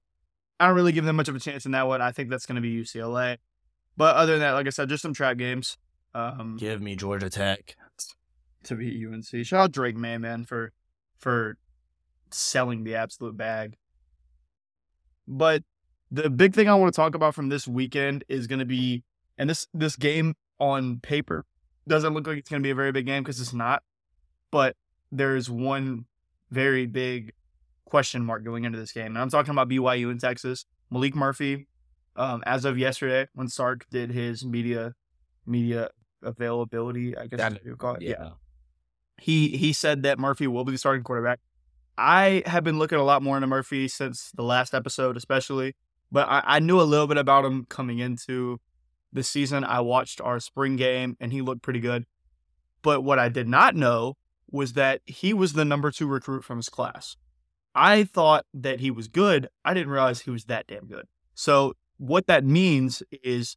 I 0.59 0.67
don't 0.67 0.75
really 0.75 0.91
give 0.91 1.05
them 1.05 1.15
much 1.15 1.27
of 1.27 1.35
a 1.35 1.39
chance 1.39 1.65
in 1.65 1.71
that 1.73 1.87
one. 1.87 2.01
I 2.01 2.11
think 2.11 2.29
that's 2.29 2.45
going 2.45 2.55
to 2.55 2.61
be 2.61 2.81
UCLA. 2.81 3.37
But 3.97 4.15
other 4.15 4.33
than 4.33 4.41
that, 4.41 4.51
like 4.51 4.67
I 4.67 4.69
said, 4.69 4.89
just 4.89 5.01
some 5.01 5.13
trap 5.13 5.37
games. 5.37 5.77
Um, 6.13 6.57
Give 6.57 6.81
me 6.81 6.95
Georgia 6.95 7.29
Tech. 7.29 7.75
to 8.63 8.75
beat 8.75 9.05
UNC. 9.05 9.45
Shout 9.45 9.59
out 9.59 9.71
Drake 9.71 9.95
Maye, 9.95 10.17
man, 10.17 10.45
for 10.45 10.71
for 11.19 11.57
selling 12.31 12.83
the 12.83 12.95
absolute 12.95 13.35
bag. 13.35 13.75
But 15.27 15.63
the 16.09 16.29
big 16.29 16.53
thing 16.53 16.67
I 16.67 16.75
want 16.75 16.93
to 16.93 16.95
talk 16.95 17.15
about 17.15 17.35
from 17.35 17.49
this 17.49 17.67
weekend 17.67 18.23
is 18.27 18.47
going 18.47 18.59
to 18.59 18.65
be, 18.65 19.03
and 19.37 19.49
this 19.49 19.67
this 19.73 19.95
game 19.95 20.35
on 20.59 20.99
paper 20.99 21.45
doesn't 21.87 22.13
look 22.13 22.27
like 22.27 22.37
it's 22.37 22.49
going 22.49 22.61
to 22.61 22.65
be 22.65 22.71
a 22.71 22.75
very 22.75 22.91
big 22.91 23.05
game 23.05 23.23
because 23.23 23.39
it's 23.39 23.53
not. 23.53 23.83
But 24.51 24.75
there's 25.11 25.49
one 25.49 26.05
very 26.49 26.85
big 26.85 27.33
question 27.91 28.23
mark 28.25 28.43
going 28.43 28.63
into 28.63 28.79
this 28.79 28.93
game, 28.93 29.07
and 29.07 29.17
I'm 29.19 29.29
talking 29.29 29.51
about 29.51 29.67
BYU 29.69 30.09
in 30.09 30.17
Texas. 30.17 30.65
Maalik 30.91 31.13
Murphy, 31.13 31.67
um, 32.15 32.41
as 32.45 32.63
of 32.65 32.77
yesterday, 32.77 33.27
when 33.33 33.49
Sark 33.49 33.85
did 33.91 34.11
his 34.11 34.45
media 34.45 34.93
media 35.45 35.89
availability, 36.23 37.17
I 37.17 37.27
guess 37.27 37.37
That- 37.39 37.63
you 37.65 37.75
call 37.75 37.95
it. 37.95 38.03
Yeah. 38.03 38.31
He 39.19 39.49
he 39.57 39.73
said 39.73 40.03
that 40.03 40.17
Murphy 40.17 40.47
will 40.47 40.63
be 40.63 40.71
the 40.71 40.77
starting 40.77 41.03
quarterback. 41.03 41.39
I 41.97 42.41
have 42.45 42.63
been 42.63 42.79
looking 42.79 42.97
a 42.97 43.03
lot 43.03 43.21
more 43.21 43.35
into 43.37 43.47
Murphy 43.47 43.87
since 43.87 44.31
the 44.31 44.41
last 44.43 44.73
episode, 44.73 45.17
especially. 45.17 45.75
But 46.11 46.27
I, 46.27 46.41
I 46.45 46.59
knew 46.59 46.79
a 46.79 46.83
little 46.83 47.07
bit 47.07 47.17
about 47.17 47.45
him 47.45 47.65
coming 47.65 47.99
into 47.99 48.59
the 49.13 49.21
season. 49.23 49.63
I 49.63 49.81
watched 49.81 50.19
our 50.21 50.39
spring 50.39 50.75
game 50.77 51.17
and 51.19 51.31
he 51.31 51.41
looked 51.41 51.61
pretty 51.61 51.79
good. 51.81 52.05
But 52.81 53.01
what 53.03 53.19
I 53.19 53.29
did 53.29 53.47
not 53.47 53.75
know 53.75 54.17
was 54.49 54.73
that 54.73 55.01
he 55.05 55.33
was 55.33 55.53
the 55.53 55.65
number 55.65 55.91
two 55.91 56.07
recruit 56.07 56.43
from 56.43 56.57
his 56.57 56.69
class. 56.69 57.15
I 57.73 58.03
thought 58.03 58.45
that 58.53 58.79
he 58.79 58.91
was 58.91 59.07
good. 59.07 59.47
I 59.63 59.73
didn't 59.73 59.89
realize 59.91 60.21
he 60.21 60.31
was 60.31 60.45
that 60.45 60.67
damn 60.67 60.85
good. 60.85 61.05
So 61.33 61.73
what 61.97 62.27
that 62.27 62.43
means 62.43 63.01
is 63.23 63.55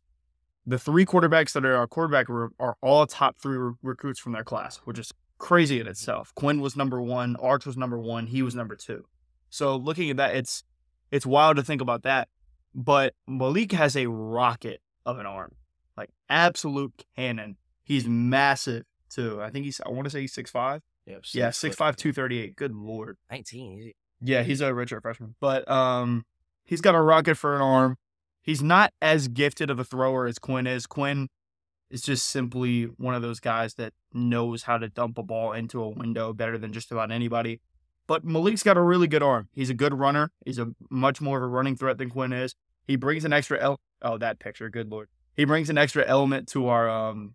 the 0.66 0.78
three 0.78 1.04
quarterbacks 1.04 1.52
that 1.52 1.64
are 1.64 1.76
our 1.76 1.86
quarterback 1.86 2.28
room 2.28 2.52
are 2.58 2.76
all 2.80 3.06
top 3.06 3.36
three 3.38 3.56
re- 3.56 3.72
recruits 3.82 4.20
from 4.20 4.32
their 4.32 4.44
class, 4.44 4.76
which 4.84 4.98
is 4.98 5.12
crazy 5.38 5.80
in 5.80 5.86
itself. 5.86 6.32
Quinn 6.34 6.60
was 6.60 6.76
number 6.76 7.02
one, 7.02 7.36
Arch 7.36 7.66
was 7.66 7.76
number 7.76 7.98
one, 7.98 8.26
he 8.28 8.42
was 8.42 8.54
number 8.54 8.76
two. 8.76 9.04
So 9.50 9.76
looking 9.76 10.10
at 10.10 10.16
that, 10.16 10.34
it's 10.34 10.64
it's 11.10 11.26
wild 11.26 11.56
to 11.56 11.62
think 11.62 11.80
about 11.80 12.02
that. 12.02 12.28
But 12.74 13.14
Malik 13.26 13.72
has 13.72 13.96
a 13.96 14.06
rocket 14.06 14.80
of 15.06 15.18
an 15.18 15.26
arm, 15.26 15.54
like 15.96 16.10
absolute 16.28 17.04
cannon. 17.16 17.56
He's 17.84 18.06
massive 18.08 18.84
too. 19.10 19.40
I 19.42 19.50
think 19.50 19.64
he's 19.64 19.80
I 19.84 19.90
want 19.90 20.04
to 20.04 20.10
say 20.10 20.22
he's 20.22 20.32
six 20.32 20.50
five. 20.50 20.82
Yep, 21.06 21.22
Yeah, 21.34 21.46
six 21.48 21.58
six 21.58 21.76
foot 21.76 21.84
five, 21.84 21.96
two 21.96 22.12
thirty 22.12 22.38
eight. 22.38 22.56
Good 22.56 22.74
lord. 22.74 23.18
nineteen. 23.30 23.92
Yeah, 24.27 24.43
he's 24.43 24.62
a 24.62 24.70
redshirt 24.70 25.03
freshman, 25.03 25.35
but 25.39 25.70
um, 25.70 26.25
he's 26.64 26.81
got 26.81 26.95
a 26.95 27.01
rocket 27.01 27.35
for 27.37 27.55
an 27.55 27.61
arm. 27.61 27.99
He's 28.41 28.62
not 28.62 28.93
as 29.03 29.29
gifted 29.29 29.70
of 29.70 29.79
a 29.79 29.85
thrower 29.85 30.27
as 30.27 30.39
Quinn 30.39 30.66
is. 30.66 30.87
Quinn 30.87 31.29
is 31.91 32.01
just 32.01 32.27
simply 32.27 32.85
one 32.85 33.14
of 33.14 33.20
those 33.20 33.39
guys 33.39 33.75
that 33.75 33.93
knows 34.14 34.62
how 34.62 34.79
to 34.79 34.89
dump 34.89 35.18
a 35.18 35.22
ball 35.22 35.53
into 35.53 35.83
a 35.83 35.89
window 35.91 36.33
better 36.33 36.57
than 36.57 36.72
just 36.72 36.91
about 36.91 37.12
anybody. 37.12 37.61
But 38.07 38.25
Malik's 38.25 38.62
got 38.62 38.79
a 38.79 38.83
really 38.83 39.07
good 39.07 39.22
arm. 39.22 39.49
He's 39.53 39.70
a 39.70 39.75
good 39.75 39.95
runner. 39.95 40.31
He's 40.45 40.59
a 40.59 40.72
much 40.91 41.20
more 41.20 41.39
of 41.39 41.43
a 41.43 41.47
running 41.47 41.77
threat 41.77 41.99
than 41.99 42.09
Quinn 42.11 42.33
is. 42.33 42.55
He 42.87 42.97
brings 42.97 43.25
an 43.27 43.33
extra 43.33 43.61
el- 43.61 43.81
oh 44.01 44.16
that 44.18 44.39
picture, 44.39 44.70
good 44.70 44.91
lord. 44.91 45.09
He 45.35 45.45
brings 45.45 45.68
an 45.68 45.77
extra 45.79 46.05
element 46.07 46.49
to 46.49 46.68
our 46.68 46.89
um 46.89 47.35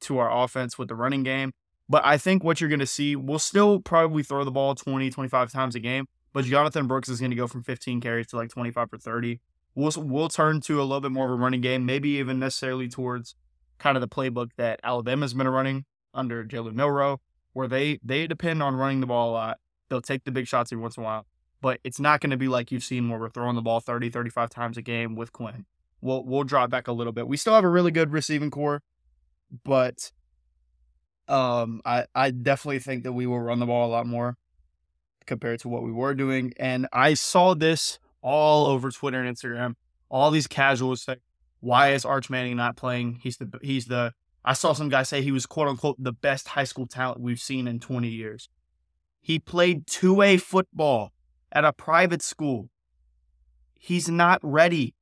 to 0.00 0.18
our 0.18 0.30
offense 0.44 0.78
with 0.78 0.88
the 0.88 0.94
running 0.94 1.22
game. 1.22 1.52
But 1.90 2.06
I 2.06 2.18
think 2.18 2.44
what 2.44 2.60
you're 2.60 2.70
going 2.70 2.78
to 2.78 2.86
see, 2.86 3.16
we'll 3.16 3.40
still 3.40 3.80
probably 3.80 4.22
throw 4.22 4.44
the 4.44 4.52
ball 4.52 4.76
20, 4.76 5.10
25 5.10 5.50
times 5.50 5.74
a 5.74 5.80
game, 5.80 6.06
but 6.32 6.44
Jonathan 6.44 6.86
Brooks 6.86 7.08
is 7.08 7.18
going 7.18 7.32
to 7.32 7.36
go 7.36 7.48
from 7.48 7.64
15 7.64 8.00
carries 8.00 8.28
to 8.28 8.36
like 8.36 8.48
25 8.48 8.92
or 8.92 8.98
30. 8.98 9.40
We'll, 9.74 9.92
we'll 9.96 10.28
turn 10.28 10.60
to 10.62 10.80
a 10.80 10.84
little 10.84 11.00
bit 11.00 11.10
more 11.10 11.26
of 11.26 11.32
a 11.32 11.34
running 11.34 11.60
game, 11.60 11.84
maybe 11.84 12.10
even 12.10 12.38
necessarily 12.38 12.86
towards 12.86 13.34
kind 13.80 13.96
of 13.96 14.02
the 14.02 14.08
playbook 14.08 14.50
that 14.56 14.78
Alabama's 14.84 15.34
been 15.34 15.48
running 15.48 15.84
under 16.14 16.44
Jalen 16.44 16.74
Milroe, 16.74 17.20
where 17.54 17.66
they, 17.66 17.98
they 18.04 18.28
depend 18.28 18.62
on 18.62 18.76
running 18.76 19.00
the 19.00 19.06
ball 19.06 19.30
a 19.30 19.32
lot. 19.32 19.58
They'll 19.88 20.00
take 20.00 20.22
the 20.22 20.30
big 20.30 20.46
shots 20.46 20.72
every 20.72 20.82
once 20.82 20.96
in 20.96 21.02
a 21.02 21.06
while, 21.06 21.26
but 21.60 21.80
it's 21.82 21.98
not 21.98 22.20
going 22.20 22.30
to 22.30 22.36
be 22.36 22.46
like 22.46 22.70
you've 22.70 22.84
seen 22.84 23.08
where 23.08 23.18
we're 23.18 23.30
throwing 23.30 23.56
the 23.56 23.62
ball 23.62 23.80
30, 23.80 24.10
35 24.10 24.48
times 24.48 24.76
a 24.76 24.82
game 24.82 25.16
with 25.16 25.32
Quinn. 25.32 25.66
We'll, 26.00 26.24
we'll 26.24 26.44
drop 26.44 26.70
back 26.70 26.86
a 26.86 26.92
little 26.92 27.12
bit. 27.12 27.26
We 27.26 27.36
still 27.36 27.54
have 27.54 27.64
a 27.64 27.68
really 27.68 27.90
good 27.90 28.12
receiving 28.12 28.52
core, 28.52 28.80
but 29.64 30.12
um, 31.30 31.80
I, 31.84 32.06
I 32.14 32.32
definitely 32.32 32.80
think 32.80 33.04
that 33.04 33.12
we 33.12 33.26
will 33.26 33.40
run 33.40 33.60
the 33.60 33.66
ball 33.66 33.88
a 33.88 33.92
lot 33.92 34.06
more 34.06 34.36
compared 35.26 35.60
to 35.60 35.68
what 35.68 35.82
we 35.82 35.92
were 35.92 36.14
doing. 36.14 36.52
And 36.58 36.88
I 36.92 37.14
saw 37.14 37.54
this 37.54 37.98
all 38.20 38.66
over 38.66 38.90
Twitter 38.90 39.22
and 39.22 39.36
Instagram. 39.36 39.74
All 40.10 40.30
these 40.30 40.48
casuals 40.48 41.02
say, 41.02 41.16
"Why 41.60 41.92
is 41.92 42.04
Arch 42.04 42.28
Manning 42.28 42.56
not 42.56 42.76
playing? 42.76 43.20
He's 43.22 43.36
the 43.36 43.48
he's 43.62 43.86
the." 43.86 44.12
I 44.44 44.54
saw 44.54 44.72
some 44.72 44.88
guy 44.88 45.04
say 45.04 45.22
he 45.22 45.32
was 45.32 45.46
quote 45.46 45.68
unquote 45.68 46.02
the 46.02 46.12
best 46.12 46.48
high 46.48 46.64
school 46.64 46.86
talent 46.86 47.20
we've 47.20 47.40
seen 47.40 47.68
in 47.68 47.78
20 47.78 48.08
years. 48.08 48.48
He 49.20 49.38
played 49.38 49.86
two 49.86 50.22
A 50.22 50.38
football 50.38 51.12
at 51.52 51.64
a 51.64 51.72
private 51.72 52.22
school. 52.22 52.70
He's 53.78 54.08
not 54.08 54.40
ready. 54.42 54.94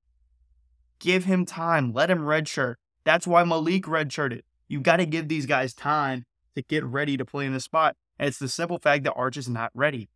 Give 0.98 1.24
him 1.24 1.46
time. 1.46 1.92
Let 1.92 2.10
him 2.10 2.18
redshirt. 2.18 2.74
That's 3.04 3.26
why 3.26 3.44
Malik 3.44 3.84
redshirted. 3.84 4.42
You 4.68 4.80
got 4.80 4.96
to 4.96 5.06
give 5.06 5.28
these 5.28 5.46
guys 5.46 5.74
time 5.74 6.24
to 6.54 6.62
get 6.62 6.84
ready 6.84 7.16
to 7.16 7.24
play 7.24 7.46
in 7.46 7.52
the 7.52 7.60
spot. 7.60 7.96
And 8.18 8.28
it's 8.28 8.38
the 8.38 8.48
simple 8.48 8.78
fact 8.78 9.04
that 9.04 9.14
Arch 9.14 9.36
is 9.36 9.48
not 9.48 9.70
ready. 9.74 10.08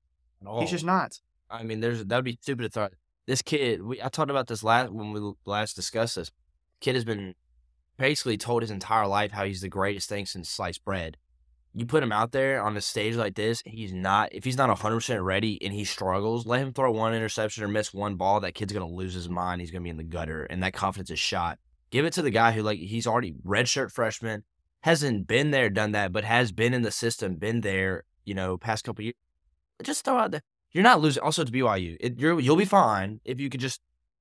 He's 0.60 0.70
just 0.70 0.84
not. 0.84 1.20
I 1.50 1.62
mean, 1.62 1.80
there's 1.80 2.04
that 2.04 2.16
would 2.16 2.24
be 2.24 2.38
stupid 2.40 2.64
to 2.64 2.68
throw. 2.68 2.88
This 3.26 3.42
kid, 3.42 3.82
we 3.82 4.02
I 4.02 4.08
talked 4.08 4.30
about 4.30 4.48
this 4.48 4.64
last 4.64 4.90
when 4.90 5.12
we 5.12 5.32
last 5.44 5.76
discussed 5.76 6.16
this. 6.16 6.30
Kid 6.80 6.94
has 6.94 7.04
been 7.04 7.34
basically 7.96 8.36
told 8.36 8.62
his 8.62 8.70
entire 8.70 9.06
life 9.06 9.30
how 9.30 9.44
he's 9.44 9.60
the 9.60 9.68
greatest 9.68 10.08
thing 10.08 10.26
since 10.26 10.48
sliced 10.48 10.84
bread. 10.84 11.16
You 11.74 11.86
put 11.86 12.02
him 12.02 12.12
out 12.12 12.32
there 12.32 12.62
on 12.62 12.76
a 12.76 12.80
stage 12.82 13.14
like 13.14 13.34
this, 13.34 13.62
he's 13.64 13.94
not. 13.94 14.30
If 14.32 14.44
he's 14.44 14.56
not 14.56 14.68
100 14.68 14.96
percent 14.96 15.22
ready 15.22 15.62
and 15.62 15.72
he 15.72 15.84
struggles, 15.84 16.44
let 16.44 16.60
him 16.60 16.72
throw 16.72 16.90
one 16.90 17.14
interception 17.14 17.62
or 17.62 17.68
miss 17.68 17.94
one 17.94 18.16
ball. 18.16 18.40
That 18.40 18.54
kid's 18.54 18.72
gonna 18.72 18.86
lose 18.88 19.14
his 19.14 19.28
mind. 19.28 19.60
He's 19.60 19.70
gonna 19.70 19.84
be 19.84 19.90
in 19.90 19.96
the 19.96 20.02
gutter, 20.02 20.44
and 20.44 20.62
that 20.62 20.74
confidence 20.74 21.10
is 21.10 21.18
shot. 21.18 21.58
Give 21.92 22.06
it 22.06 22.14
to 22.14 22.22
the 22.22 22.30
guy 22.30 22.52
who 22.52 22.62
like 22.62 22.78
he's 22.78 23.06
already 23.06 23.34
redshirt 23.46 23.92
freshman, 23.92 24.42
hasn't 24.80 25.28
been 25.28 25.52
there, 25.52 25.70
done 25.70 25.92
that, 25.92 26.12
but 26.12 26.24
has 26.24 26.50
been 26.50 26.74
in 26.74 26.82
the 26.82 26.90
system, 26.90 27.36
been 27.36 27.60
there. 27.60 28.04
You 28.24 28.34
know, 28.34 28.56
past 28.56 28.84
couple 28.84 29.04
years. 29.04 29.16
Just 29.82 30.04
throw 30.04 30.16
out 30.16 30.30
the. 30.30 30.42
You're 30.70 30.84
not 30.84 31.00
losing. 31.00 31.22
Also, 31.22 31.44
to 31.44 31.52
BYU, 31.52 31.96
it, 32.00 32.18
you'll 32.18 32.56
be 32.56 32.64
fine 32.64 33.20
if 33.24 33.40
you 33.40 33.50
could 33.50 33.60
just 33.60 33.80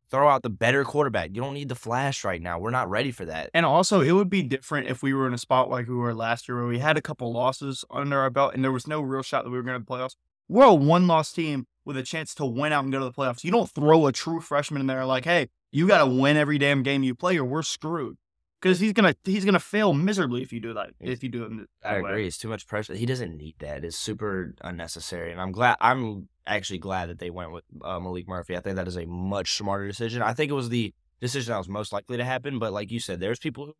throw 0.10 0.28
out 0.28 0.44
the 0.44 0.50
better 0.50 0.84
quarterback. 0.84 1.30
You 1.34 1.42
don't 1.42 1.54
need 1.54 1.70
the 1.70 1.76
flash 1.76 2.26
right 2.26 2.42
now. 2.42 2.60
We're 2.60 2.72
not 2.72 2.90
ready 2.90 3.12
for 3.12 3.26
that. 3.26 3.50
And 3.54 3.66
also, 3.66 4.02
it 4.02 4.12
would 4.12 4.30
be 4.30 4.44
different 4.44 4.90
if 4.90 5.02
we 5.02 5.14
were 5.14 5.28
in 5.28 5.34
a 5.34 5.38
spot 5.38 5.70
like 5.70 5.88
we 5.88 5.96
were 5.96 6.14
last 6.14 6.50
year 6.50 6.58
where 6.58 6.68
we 6.68 6.80
had 6.80 6.98
a 6.98 7.02
couple 7.02 7.32
losses 7.32 7.86
under 7.90 8.20
our 8.20 8.30
belt 8.30 8.54
and 8.54 8.64
there 8.64 8.72
was 8.72 8.88
no 8.88 9.02
real 9.02 9.24
shot 9.24 9.46
that 9.46 9.50
we 9.50 9.58
were 9.58 9.64
going 9.64 9.80
to 9.80 9.86
the 9.86 9.90
playoffs. 9.90 10.16
We're 10.50 10.66
a 10.66 10.74
one 10.74 11.08
loss 11.08 11.32
team 11.32 11.68
with 11.86 11.96
a 11.96 12.04
chance 12.04 12.36
to 12.36 12.46
win 12.46 12.74
out 12.74 12.84
and 12.84 12.92
go 12.92 13.00
to 13.00 13.06
the 13.06 13.14
playoffs. 13.14 13.46
You 13.46 13.52
don't 13.52 13.70
throw 13.70 14.06
a 14.06 14.12
true 14.12 14.42
freshman 14.42 14.82
in 14.82 14.88
there 14.88 15.06
like, 15.06 15.24
hey, 15.24 15.48
you 15.72 15.88
got 15.88 16.00
to 16.00 16.08
win 16.08 16.38
every 16.38 16.58
damn 16.58 16.84
game 16.84 17.04
you 17.04 17.16
play 17.16 17.38
or 17.38 17.46
we're 17.46 17.64
screwed. 17.64 18.18
Because 18.62 18.80
he's 18.80 18.94
gonna 18.94 19.16
he's 19.24 19.44
gonna 19.44 19.60
fail 19.60 19.92
miserably 19.92 20.44
if 20.44 20.54
you 20.54 20.60
do 20.60 20.76
that. 20.76 20.92
If 21.00 21.24
you 21.24 21.30
do 21.30 21.46
it, 21.46 21.68
I 21.84 21.94
way. 21.94 22.12
agree. 22.12 22.28
It's 22.28 22.38
too 22.38 22.48
much 22.48 22.68
pressure. 22.68 22.94
He 22.94 23.08
doesn't 23.08 23.36
need 23.36 23.56
that. 23.58 23.84
It's 23.84 23.98
super 23.98 24.54
unnecessary. 24.62 25.32
And 25.32 25.42
I'm 25.42 25.52
glad. 25.52 25.78
I'm 25.82 26.30
actually 26.46 26.78
glad 26.78 27.10
that 27.10 27.18
they 27.18 27.32
went 27.32 27.52
with 27.52 27.64
uh, 27.84 28.00
Maalik 28.00 28.28
Murphy. 28.28 28.56
I 28.56 28.60
think 28.60 28.76
that 28.76 28.88
is 28.88 28.98
a 28.98 29.08
much 29.08 29.58
smarter 29.58 29.88
decision. 29.88 30.22
I 30.22 30.36
think 30.36 30.52
it 30.52 30.54
was 30.54 30.70
the 30.70 30.94
decision 31.20 31.54
that 31.54 31.58
was 31.58 31.70
most 31.70 31.92
likely 31.92 32.18
to 32.18 32.24
happen. 32.24 32.60
But 32.60 32.72
like 32.72 32.92
you 32.92 33.00
said, 33.00 33.20
there's 33.20 33.40
people 33.40 33.66
who 33.66 33.74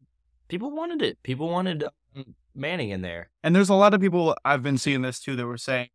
people 0.48 0.72
wanted 0.72 1.04
it. 1.04 1.22
People 1.22 1.48
wanted 1.50 1.84
um, 2.16 2.34
Manning 2.56 2.90
in 2.90 3.02
there. 3.02 3.30
And 3.44 3.56
there's 3.56 3.70
a 3.70 3.76
lot 3.76 3.94
of 3.94 4.02
people 4.02 4.36
I've 4.44 4.64
been 4.64 4.78
seeing 4.78 5.04
this 5.04 5.20
too 5.20 5.36
that 5.36 5.46
were 5.46 5.58
saying 5.58 5.90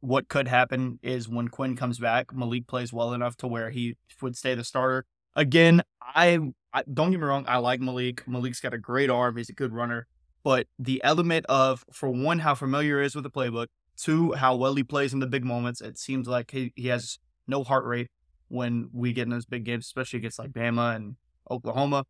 what 0.00 0.28
could 0.28 0.48
happen 0.48 0.98
is 1.02 1.28
when 1.28 1.48
Quinn 1.48 1.76
comes 1.76 1.98
back, 1.98 2.34
Malik 2.34 2.66
plays 2.66 2.92
well 2.92 3.12
enough 3.12 3.36
to 3.36 3.46
where 3.46 3.70
he 3.70 3.96
would 4.20 4.36
stay 4.36 4.54
the 4.54 4.64
starter. 4.64 5.04
Again, 5.36 5.82
I, 6.02 6.38
I 6.72 6.82
don't 6.92 7.10
get 7.10 7.20
me 7.20 7.26
wrong, 7.26 7.44
I 7.48 7.58
like 7.58 7.80
Malik. 7.80 8.26
Malik's 8.26 8.60
got 8.60 8.74
a 8.74 8.78
great 8.78 9.10
arm, 9.10 9.36
he's 9.36 9.48
a 9.48 9.54
good 9.54 9.72
runner. 9.72 10.06
But 10.42 10.66
the 10.78 11.02
element 11.04 11.46
of, 11.48 11.84
for 11.92 12.08
one, 12.08 12.38
how 12.38 12.54
familiar 12.54 13.00
he 13.00 13.06
is 13.06 13.14
with 13.14 13.24
the 13.24 13.30
playbook, 13.30 13.66
two, 13.96 14.32
how 14.32 14.56
well 14.56 14.74
he 14.74 14.82
plays 14.82 15.12
in 15.12 15.20
the 15.20 15.26
big 15.26 15.44
moments. 15.44 15.80
It 15.80 15.98
seems 15.98 16.26
like 16.26 16.50
he, 16.50 16.72
he 16.76 16.88
has 16.88 17.18
no 17.46 17.62
heart 17.62 17.84
rate 17.84 18.08
when 18.48 18.88
we 18.92 19.12
get 19.12 19.22
in 19.22 19.30
those 19.30 19.46
big 19.46 19.64
games, 19.64 19.86
especially 19.86 20.18
against 20.18 20.38
like 20.38 20.50
Bama 20.50 20.96
and 20.96 21.16
Oklahoma. 21.50 22.04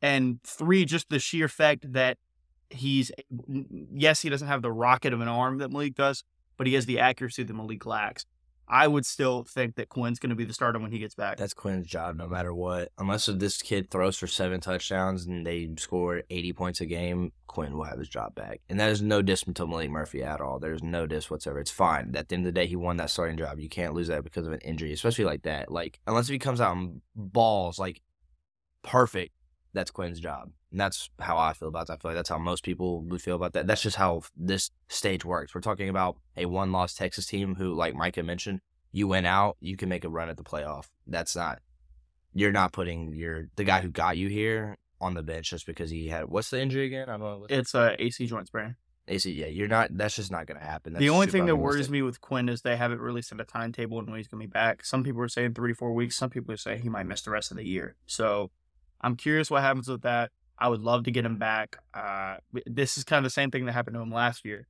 And 0.00 0.40
three, 0.44 0.84
just 0.84 1.08
the 1.08 1.18
sheer 1.18 1.48
fact 1.48 1.92
that 1.92 2.18
he's 2.70 3.10
yes, 3.92 4.22
he 4.22 4.28
doesn't 4.28 4.48
have 4.48 4.62
the 4.62 4.72
rocket 4.72 5.12
of 5.12 5.20
an 5.20 5.28
arm 5.28 5.58
that 5.58 5.70
Malik 5.70 5.94
does, 5.94 6.22
but 6.56 6.66
he 6.66 6.74
has 6.74 6.86
the 6.86 6.98
accuracy 6.98 7.42
that 7.42 7.54
Malik 7.54 7.86
lacks. 7.86 8.26
I 8.68 8.88
would 8.88 9.06
still 9.06 9.44
think 9.44 9.76
that 9.76 9.88
Quinn's 9.88 10.18
going 10.18 10.30
to 10.30 10.36
be 10.36 10.44
the 10.44 10.52
starter 10.52 10.78
when 10.78 10.90
he 10.90 10.98
gets 10.98 11.14
back. 11.14 11.36
That's 11.36 11.54
Quinn's 11.54 11.86
job, 11.86 12.16
no 12.16 12.26
matter 12.26 12.52
what. 12.52 12.90
Unless 12.98 13.26
this 13.26 13.62
kid 13.62 13.90
throws 13.90 14.18
for 14.18 14.26
seven 14.26 14.60
touchdowns 14.60 15.26
and 15.26 15.46
they 15.46 15.68
score 15.78 16.22
80 16.30 16.52
points 16.52 16.80
a 16.80 16.86
game, 16.86 17.32
Quinn 17.46 17.76
will 17.76 17.84
have 17.84 17.98
his 17.98 18.08
job 18.08 18.34
back. 18.34 18.60
And 18.68 18.80
that 18.80 18.90
is 18.90 19.00
no 19.00 19.22
diss 19.22 19.42
to 19.42 19.52
Maalik 19.52 19.90
Murphy 19.90 20.22
at 20.22 20.40
all. 20.40 20.58
There's 20.58 20.82
no 20.82 21.06
diss 21.06 21.30
whatsoever. 21.30 21.60
It's 21.60 21.70
fine. 21.70 22.14
At 22.16 22.28
the 22.28 22.34
end 22.34 22.46
of 22.46 22.52
the 22.52 22.60
day, 22.60 22.66
he 22.66 22.76
won 22.76 22.96
that 22.96 23.10
starting 23.10 23.36
job. 23.38 23.60
You 23.60 23.68
can't 23.68 23.94
lose 23.94 24.08
that 24.08 24.24
because 24.24 24.46
of 24.46 24.52
an 24.52 24.60
injury, 24.60 24.92
especially 24.92 25.24
like 25.24 25.42
that. 25.42 25.70
Like, 25.70 26.00
unless 26.06 26.26
he 26.26 26.38
comes 26.38 26.60
out 26.60 26.76
and 26.76 27.00
balls, 27.14 27.78
like, 27.78 28.02
perfect, 28.82 29.32
that's 29.76 29.90
Quinn's 29.90 30.18
job. 30.18 30.50
And 30.72 30.80
that's 30.80 31.10
how 31.20 31.36
I 31.36 31.52
feel 31.52 31.68
about 31.68 31.86
that. 31.86 31.94
I 31.94 31.96
feel 31.96 32.10
like 32.10 32.16
that's 32.16 32.28
how 32.28 32.38
most 32.38 32.64
people 32.64 33.02
would 33.02 33.22
feel 33.22 33.36
about 33.36 33.52
that. 33.52 33.66
That's 33.66 33.82
just 33.82 33.96
how 33.96 34.22
this 34.36 34.70
stage 34.88 35.24
works. 35.24 35.54
We're 35.54 35.60
talking 35.60 35.88
about 35.88 36.16
a 36.36 36.46
one 36.46 36.72
loss 36.72 36.94
Texas 36.94 37.26
team 37.26 37.54
who, 37.54 37.74
like 37.74 37.94
Micah 37.94 38.22
mentioned, 38.22 38.60
you 38.90 39.06
went 39.06 39.26
out, 39.26 39.56
you 39.60 39.76
can 39.76 39.88
make 39.88 40.04
a 40.04 40.08
run 40.08 40.28
at 40.28 40.36
the 40.36 40.44
playoff. 40.44 40.86
That's 41.06 41.36
not 41.36 41.60
you're 42.36 42.52
not 42.52 42.72
putting 42.72 43.14
your 43.14 43.48
the 43.56 43.64
guy 43.64 43.80
who 43.80 43.88
got 43.88 44.18
you 44.18 44.28
here 44.28 44.76
on 45.00 45.14
the 45.14 45.22
bench 45.22 45.50
just 45.50 45.66
because 45.66 45.90
he 45.90 46.08
had 46.08 46.26
what's 46.26 46.50
the 46.50 46.60
injury 46.60 46.84
again? 46.86 47.08
I 47.08 47.12
don't 47.12 47.20
know. 47.20 47.46
It's 47.48 47.74
a 47.74 47.96
AC 47.98 48.26
joint 48.26 48.46
sprain. 48.46 48.76
AC, 49.08 49.30
yeah, 49.30 49.46
you're 49.46 49.68
not. 49.68 49.96
That's 49.96 50.16
just 50.16 50.32
not 50.32 50.46
going 50.46 50.58
to 50.58 50.66
happen. 50.66 50.92
That's 50.92 51.00
the 51.00 51.10
only 51.10 51.28
thing 51.28 51.46
that 51.46 51.56
worries 51.56 51.88
me 51.88 52.02
with 52.02 52.20
Quinn 52.20 52.48
is 52.48 52.62
they 52.62 52.76
haven't 52.76 53.00
really 53.00 53.22
set 53.22 53.40
a 53.40 53.44
timetable 53.44 54.00
and 54.00 54.08
when 54.08 54.16
he's 54.16 54.26
going 54.26 54.42
to 54.42 54.48
be 54.48 54.50
back. 54.50 54.84
Some 54.84 55.04
people 55.04 55.22
are 55.22 55.28
saying 55.28 55.54
three 55.54 55.72
to 55.72 55.76
four 55.76 55.92
weeks. 55.92 56.16
Some 56.16 56.28
people 56.28 56.52
are 56.52 56.56
saying 56.56 56.82
he 56.82 56.88
might 56.88 57.06
miss 57.06 57.22
the 57.22 57.30
rest 57.30 57.52
of 57.52 57.56
the 57.56 57.64
year. 57.64 57.94
So 58.06 58.50
I'm 59.00 59.16
curious 59.16 59.50
what 59.50 59.62
happens 59.62 59.88
with 59.88 60.02
that. 60.02 60.30
I 60.58 60.68
would 60.68 60.80
love 60.80 61.04
to 61.04 61.10
get 61.10 61.24
him 61.26 61.36
back. 61.38 61.76
Uh, 61.92 62.36
this 62.66 62.96
is 62.96 63.04
kind 63.04 63.18
of 63.18 63.24
the 63.24 63.30
same 63.34 63.50
thing 63.50 63.66
that 63.66 63.72
happened 63.72 63.94
to 63.94 64.00
him 64.00 64.10
last 64.10 64.44
year. 64.44 64.66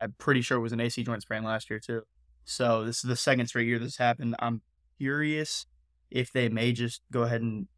I'm 0.00 0.14
pretty 0.18 0.42
sure 0.42 0.58
it 0.58 0.60
was 0.60 0.72
an 0.72 0.80
AC 0.80 1.02
joint 1.02 1.22
sprain 1.22 1.44
last 1.44 1.70
year 1.70 1.78
too. 1.80 2.02
So 2.44 2.84
this 2.84 2.96
is 2.96 3.02
the 3.08 3.16
second 3.16 3.46
straight 3.46 3.66
year 3.66 3.78
this 3.78 3.96
happened. 3.96 4.36
I'm 4.38 4.60
curious 4.98 5.66
if 6.10 6.30
they 6.30 6.48
may 6.50 6.72
just 6.72 7.00
go 7.10 7.22
ahead 7.22 7.40
and 7.40 7.68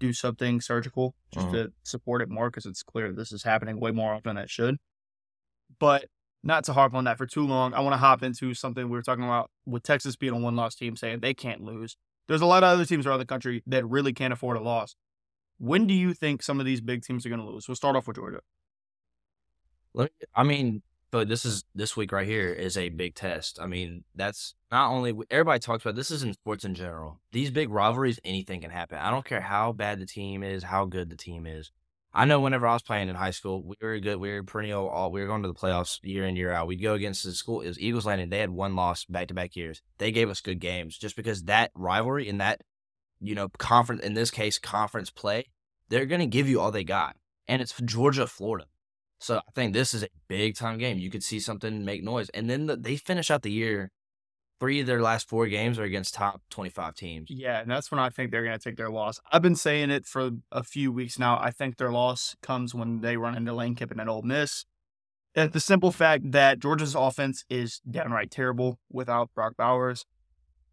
do 0.00 0.12
something 0.12 0.60
surgical 0.60 1.14
just 1.32 1.46
Mhm. 1.46 1.52
to 1.52 1.72
support 1.84 2.22
it 2.22 2.28
more 2.28 2.50
because 2.50 2.66
it's 2.66 2.82
clear 2.82 3.12
this 3.12 3.30
is 3.32 3.44
happening 3.44 3.78
way 3.80 3.92
more 3.92 4.14
often 4.14 4.34
than 4.34 4.42
it 4.44 4.50
should. 4.50 4.76
But 5.78 6.06
not 6.42 6.64
to 6.64 6.72
harp 6.72 6.94
on 6.94 7.04
that 7.04 7.18
for 7.18 7.26
too 7.26 7.46
long, 7.46 7.72
I 7.74 7.80
want 7.80 7.94
to 7.94 7.98
hop 7.98 8.22
into 8.22 8.52
something 8.54 8.84
we 8.84 8.90
were 8.96 9.02
talking 9.02 9.24
about 9.24 9.50
with 9.64 9.82
Texas 9.82 10.16
being 10.16 10.32
a 10.34 10.38
one 10.38 10.56
loss 10.56 10.74
team 10.74 10.96
saying 10.96 11.20
they 11.20 11.34
can't 11.34 11.60
lose. 11.62 11.96
There's 12.28 12.40
a 12.42 12.46
lot 12.46 12.62
of 12.64 12.68
other 12.70 12.84
teams 12.84 13.06
around 13.06 13.18
the 13.20 13.26
country 13.26 13.62
that 13.66 13.86
really 13.86 14.12
can't 14.12 14.32
afford 14.32 14.56
a 14.56 14.60
loss. 14.60 14.96
When 15.58 15.86
do 15.86 15.94
you 15.94 16.14
think 16.14 16.42
some 16.42 16.60
of 16.60 16.66
these 16.66 16.80
big 16.80 17.02
teams 17.02 17.24
are 17.24 17.28
going 17.28 17.40
to 17.40 17.46
lose? 17.46 17.68
We'll 17.68 17.76
start 17.76 17.96
off 17.96 18.06
with 18.06 18.16
Georgia. 18.16 18.40
Me, 19.94 20.08
I 20.34 20.42
mean, 20.42 20.82
but 21.10 21.28
this 21.28 21.44
is 21.44 21.64
this 21.74 21.96
week 21.96 22.12
right 22.12 22.26
here 22.26 22.52
is 22.52 22.76
a 22.76 22.90
big 22.90 23.14
test. 23.14 23.58
I 23.60 23.66
mean, 23.66 24.04
that's 24.14 24.54
not 24.70 24.90
only 24.90 25.14
everybody 25.30 25.60
talks 25.60 25.82
about 25.82 25.96
this 25.96 26.10
is 26.10 26.22
in 26.22 26.34
sports 26.34 26.64
in 26.64 26.74
general. 26.74 27.20
These 27.32 27.50
big 27.50 27.70
rivalries, 27.70 28.20
anything 28.24 28.60
can 28.60 28.70
happen. 28.70 28.98
I 28.98 29.10
don't 29.10 29.24
care 29.24 29.40
how 29.40 29.72
bad 29.72 30.00
the 30.00 30.06
team 30.06 30.42
is, 30.42 30.62
how 30.62 30.84
good 30.84 31.08
the 31.08 31.16
team 31.16 31.46
is. 31.46 31.72
I 32.12 32.24
know 32.24 32.40
whenever 32.40 32.66
I 32.66 32.72
was 32.72 32.82
playing 32.82 33.10
in 33.10 33.14
high 33.14 33.30
school, 33.30 33.62
we 33.62 33.76
were 33.80 33.98
good. 33.98 34.16
We 34.16 34.30
were 34.30 34.42
perennial. 34.42 34.88
All 34.88 35.12
we 35.12 35.20
were 35.20 35.26
going 35.26 35.42
to 35.42 35.48
the 35.48 35.54
playoffs 35.54 36.00
year 36.02 36.26
in 36.26 36.34
year 36.34 36.50
out. 36.50 36.66
We'd 36.66 36.82
go 36.82 36.94
against 36.94 37.24
the 37.24 37.32
school. 37.32 37.60
It 37.60 37.68
was 37.68 37.78
Eagles 37.78 38.06
Landing. 38.06 38.30
They 38.30 38.38
had 38.38 38.50
one 38.50 38.74
loss 38.74 39.04
back 39.04 39.28
to 39.28 39.34
back 39.34 39.54
years. 39.54 39.82
They 39.98 40.12
gave 40.12 40.30
us 40.30 40.40
good 40.40 40.58
games 40.58 40.96
just 40.96 41.14
because 41.14 41.42
that 41.44 41.72
rivalry 41.74 42.28
and 42.28 42.40
that 42.40 42.62
you 43.20 43.34
know 43.34 43.48
conference 43.58 44.02
in 44.02 44.14
this 44.14 44.30
case 44.30 44.58
conference 44.58 45.10
play. 45.10 45.46
They're 45.88 46.06
going 46.06 46.20
to 46.20 46.26
give 46.26 46.48
you 46.48 46.60
all 46.60 46.70
they 46.70 46.84
got, 46.84 47.16
and 47.46 47.62
it's 47.62 47.74
Georgia, 47.84 48.26
Florida. 48.26 48.66
So 49.18 49.38
I 49.38 49.50
think 49.54 49.72
this 49.72 49.94
is 49.94 50.02
a 50.02 50.08
big 50.28 50.56
time 50.56 50.78
game. 50.78 50.98
You 50.98 51.10
could 51.10 51.22
see 51.22 51.40
something 51.40 51.84
make 51.84 52.02
noise, 52.02 52.28
and 52.30 52.50
then 52.50 52.66
the, 52.66 52.76
they 52.76 52.96
finish 52.96 53.30
out 53.30 53.42
the 53.42 53.52
year. 53.52 53.90
Three 54.58 54.80
of 54.80 54.86
their 54.86 55.02
last 55.02 55.28
four 55.28 55.46
games 55.48 55.78
are 55.78 55.84
against 55.84 56.14
top 56.14 56.40
twenty-five 56.48 56.94
teams. 56.94 57.28
Yeah, 57.30 57.60
and 57.60 57.70
that's 57.70 57.90
when 57.90 58.00
I 58.00 58.08
think 58.08 58.30
they're 58.30 58.42
going 58.42 58.58
to 58.58 58.62
take 58.62 58.78
their 58.78 58.88
loss. 58.88 59.20
I've 59.30 59.42
been 59.42 59.54
saying 59.54 59.90
it 59.90 60.06
for 60.06 60.30
a 60.50 60.62
few 60.62 60.90
weeks 60.90 61.18
now. 61.18 61.38
I 61.38 61.50
think 61.50 61.76
their 61.76 61.92
loss 61.92 62.36
comes 62.42 62.74
when 62.74 63.02
they 63.02 63.18
run 63.18 63.36
into 63.36 63.52
Lane 63.52 63.74
Kiffin 63.74 64.00
and 64.00 64.08
Ole 64.08 64.22
Miss. 64.22 64.64
At 65.34 65.52
the 65.52 65.60
simple 65.60 65.92
fact 65.92 66.32
that 66.32 66.58
Georgia's 66.58 66.94
offense 66.94 67.44
is 67.50 67.80
downright 67.80 68.30
terrible 68.30 68.78
without 68.90 69.28
Brock 69.34 69.52
Bowers, 69.58 70.06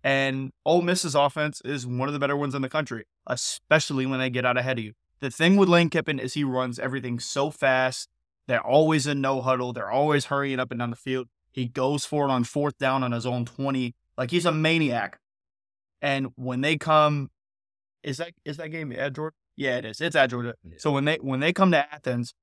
and 0.04 0.52
Ole 0.66 0.82
Miss's 0.82 1.16
offense 1.16 1.62
is 1.64 1.88
one 1.88 2.10
of 2.10 2.14
the 2.14 2.20
better 2.20 2.36
ones 2.36 2.54
in 2.54 2.62
the 2.62 2.70
country, 2.70 3.06
especially 3.28 4.06
when 4.06 4.20
they 4.20 4.30
get 4.30 4.46
out 4.46 4.58
ahead 4.58 4.78
of 4.78 4.84
you. 4.84 4.94
The 5.22 5.32
thing 5.32 5.56
with 5.56 5.70
Lane 5.70 5.90
Kiffin 5.90 6.20
is 6.20 6.34
he 6.34 6.44
runs 6.44 6.80
everything 6.80 7.20
so 7.20 7.50
fast. 7.50 8.10
They're 8.48 8.62
always 8.62 9.08
in 9.08 9.22
no 9.22 9.42
huddle. 9.42 9.72
They're 9.72 9.90
always 9.90 10.26
hurrying 10.26 10.60
up 10.60 10.72
and 10.72 10.80
down 10.80 10.90
the 10.90 10.98
field. 10.98 11.28
He 11.52 11.68
goes 11.68 12.04
for 12.04 12.28
it 12.28 12.32
on 12.32 12.44
fourth 12.44 12.78
down 12.78 13.04
on 13.04 13.14
his 13.14 13.26
own 13.26 13.46
20. 13.46 13.96
Like 14.18 14.32
he's 14.32 14.46
a 14.46 14.52
maniac. 14.52 15.20
And 16.02 16.28
when 16.36 16.60
they 16.60 16.76
come, 16.78 17.30
is 18.04 18.18
that 18.18 18.34
is 18.44 18.58
that 18.58 18.70
game 18.70 18.92
at 18.92 19.14
Georgia? 19.14 19.36
Yeah, 19.56 19.78
it 19.78 19.86
is. 19.86 20.02
It's 20.02 20.16
at 20.16 20.30
Georgia. 20.30 20.56
Yeah. 20.64 20.76
So 20.78 20.92
when 20.92 21.06
they 21.06 21.18
when 21.22 21.40
they 21.40 21.54
come 21.54 21.72
to 21.72 21.94
Athens, 21.94 22.34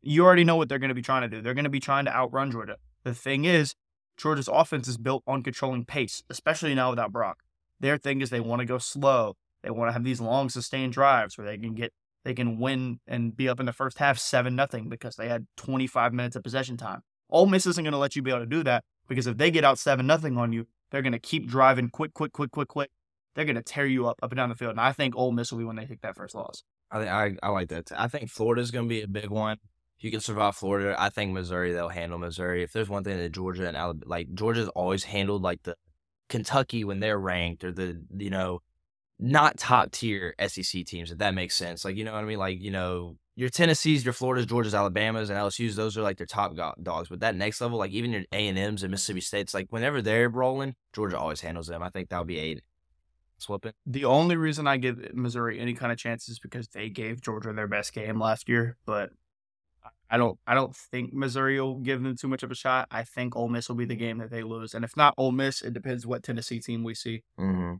you 0.00 0.24
already 0.24 0.44
know 0.44 0.56
what 0.56 0.70
they're 0.70 0.78
going 0.78 0.88
to 0.88 0.94
be 0.94 1.02
trying 1.02 1.22
to 1.22 1.28
do. 1.28 1.42
They're 1.42 1.52
going 1.52 1.64
to 1.64 1.70
be 1.70 1.80
trying 1.80 2.06
to 2.06 2.14
outrun 2.14 2.50
Georgia. 2.50 2.76
The 3.04 3.12
thing 3.12 3.44
is, 3.44 3.74
Georgia's 4.20 4.48
offense 4.48 4.86
is 4.86 4.98
built 4.98 5.22
on 5.26 5.42
controlling 5.42 5.84
pace, 5.84 6.22
especially 6.28 6.74
now 6.74 6.90
without 6.90 7.12
Brock. 7.12 7.42
Their 7.80 7.96
thing 7.96 8.20
is 8.20 8.28
they 8.28 8.40
want 8.40 8.60
to 8.60 8.66
go 8.66 8.76
slow. 8.76 9.36
They 9.62 9.70
want 9.70 9.88
to 9.88 9.92
have 9.92 10.04
these 10.04 10.20
long 10.20 10.50
sustained 10.50 10.92
drives 10.92 11.38
where 11.38 11.46
they 11.46 11.56
can 11.56 11.74
get 11.74 11.92
they 12.22 12.34
can 12.34 12.58
win 12.58 13.00
and 13.06 13.34
be 13.34 13.48
up 13.48 13.60
in 13.60 13.66
the 13.66 13.72
first 13.72 13.98
half 13.98 14.18
seven 14.18 14.54
nothing 14.54 14.90
because 14.90 15.16
they 15.16 15.28
had 15.28 15.46
25 15.56 16.12
minutes 16.12 16.36
of 16.36 16.42
possession 16.42 16.76
time. 16.76 17.00
Ole 17.30 17.46
Miss 17.46 17.66
isn't 17.66 17.82
going 17.82 17.92
to 17.92 17.98
let 17.98 18.14
you 18.14 18.20
be 18.20 18.30
able 18.30 18.40
to 18.40 18.46
do 18.46 18.62
that 18.64 18.84
because 19.08 19.26
if 19.26 19.38
they 19.38 19.50
get 19.50 19.64
out 19.64 19.78
seven 19.78 20.06
nothing 20.06 20.36
on 20.36 20.52
you, 20.52 20.66
they're 20.90 21.00
going 21.00 21.12
to 21.12 21.18
keep 21.18 21.48
driving 21.48 21.88
quick, 21.88 22.12
quick, 22.12 22.32
quick, 22.32 22.50
quick, 22.50 22.68
quick. 22.68 22.90
They're 23.34 23.46
going 23.46 23.56
to 23.56 23.62
tear 23.62 23.86
you 23.86 24.06
up 24.06 24.18
up 24.22 24.32
and 24.32 24.36
down 24.36 24.50
the 24.50 24.54
field. 24.54 24.72
And 24.72 24.80
I 24.80 24.92
think 24.92 25.16
Ole 25.16 25.32
Miss 25.32 25.50
will 25.50 25.60
be 25.60 25.64
when 25.64 25.76
they 25.76 25.86
take 25.86 26.02
that 26.02 26.16
first 26.16 26.34
loss. 26.34 26.62
I 26.90 27.08
I, 27.08 27.36
I 27.42 27.48
like 27.48 27.70
that. 27.70 27.90
I 27.96 28.08
think 28.08 28.28
Florida's 28.28 28.70
going 28.70 28.86
to 28.86 28.88
be 28.88 29.00
a 29.00 29.08
big 29.08 29.30
one. 29.30 29.56
You 30.00 30.10
can 30.10 30.20
survive 30.20 30.56
Florida, 30.56 30.96
I 30.98 31.10
think 31.10 31.32
Missouri 31.32 31.72
they'll 31.72 31.88
handle 31.88 32.18
Missouri. 32.18 32.62
If 32.62 32.72
there's 32.72 32.88
one 32.88 33.04
thing 33.04 33.18
that 33.18 33.32
Georgia 33.32 33.68
and 33.68 33.76
Alabama, 33.76 34.08
like 34.08 34.32
Georgia's 34.34 34.68
always 34.68 35.04
handled 35.04 35.42
like 35.42 35.62
the 35.62 35.76
Kentucky 36.28 36.84
when 36.84 37.00
they're 37.00 37.18
ranked 37.18 37.64
or 37.64 37.72
the 37.72 38.00
you 38.16 38.30
know 38.30 38.62
not 39.18 39.58
top 39.58 39.90
tier 39.92 40.34
SEC 40.46 40.86
teams. 40.86 41.10
If 41.10 41.18
that 41.18 41.34
makes 41.34 41.54
sense, 41.54 41.84
like 41.84 41.96
you 41.96 42.04
know 42.04 42.12
what 42.12 42.24
I 42.24 42.26
mean. 42.26 42.38
Like 42.38 42.60
you 42.60 42.70
know 42.70 43.16
your 43.36 43.50
Tennessees, 43.50 44.04
your 44.04 44.14
Floridas, 44.14 44.46
Georgias, 44.46 44.74
Alabamas, 44.74 45.30
and 45.30 45.38
LSU's. 45.38 45.76
Those 45.76 45.98
are 45.98 46.02
like 46.02 46.16
their 46.16 46.26
top 46.26 46.56
go- 46.56 46.74
dogs. 46.82 47.08
But 47.08 47.20
that 47.20 47.36
next 47.36 47.60
level, 47.60 47.78
like 47.78 47.90
even 47.92 48.12
your 48.12 48.22
A 48.32 48.48
and 48.48 48.58
M's 48.58 48.82
and 48.82 48.90
Mississippi 48.90 49.20
State's, 49.20 49.52
like 49.52 49.66
whenever 49.70 50.00
they're 50.00 50.28
rolling, 50.28 50.74
Georgia 50.94 51.18
always 51.18 51.42
handles 51.42 51.66
them. 51.66 51.82
I 51.82 51.90
think 51.90 52.08
that'll 52.08 52.24
be 52.24 52.38
a 52.38 52.60
slipping. 53.38 53.72
The 53.86 54.04
only 54.04 54.36
reason 54.36 54.66
I 54.66 54.76
give 54.76 55.14
Missouri 55.14 55.58
any 55.58 55.74
kind 55.74 55.92
of 55.92 55.98
chance 55.98 56.28
is 56.28 56.38
because 56.38 56.68
they 56.68 56.88
gave 56.88 57.20
Georgia 57.20 57.52
their 57.52 57.68
best 57.68 57.92
game 57.92 58.18
last 58.20 58.48
year. 58.48 58.76
But 58.86 59.10
I 60.10 60.16
don't 60.16 60.38
I 60.46 60.54
don't 60.54 60.74
think 60.74 61.12
Missouri 61.12 61.60
will 61.60 61.76
give 61.78 62.02
them 62.02 62.16
too 62.16 62.26
much 62.28 62.42
of 62.42 62.50
a 62.50 62.54
shot. 62.54 62.88
I 62.90 63.04
think 63.04 63.36
Ole 63.36 63.48
Miss 63.48 63.68
will 63.68 63.76
be 63.76 63.84
the 63.84 63.94
game 63.96 64.18
that 64.18 64.30
they 64.30 64.42
lose. 64.42 64.74
And 64.74 64.84
if 64.84 64.96
not 64.96 65.14
Ole 65.16 65.30
Miss, 65.32 65.62
it 65.62 65.72
depends 65.72 66.06
what 66.06 66.22
Tennessee 66.22 66.58
team 66.60 66.82
we 66.82 66.94
see. 66.94 67.22
Mm-hmm. 67.38 67.74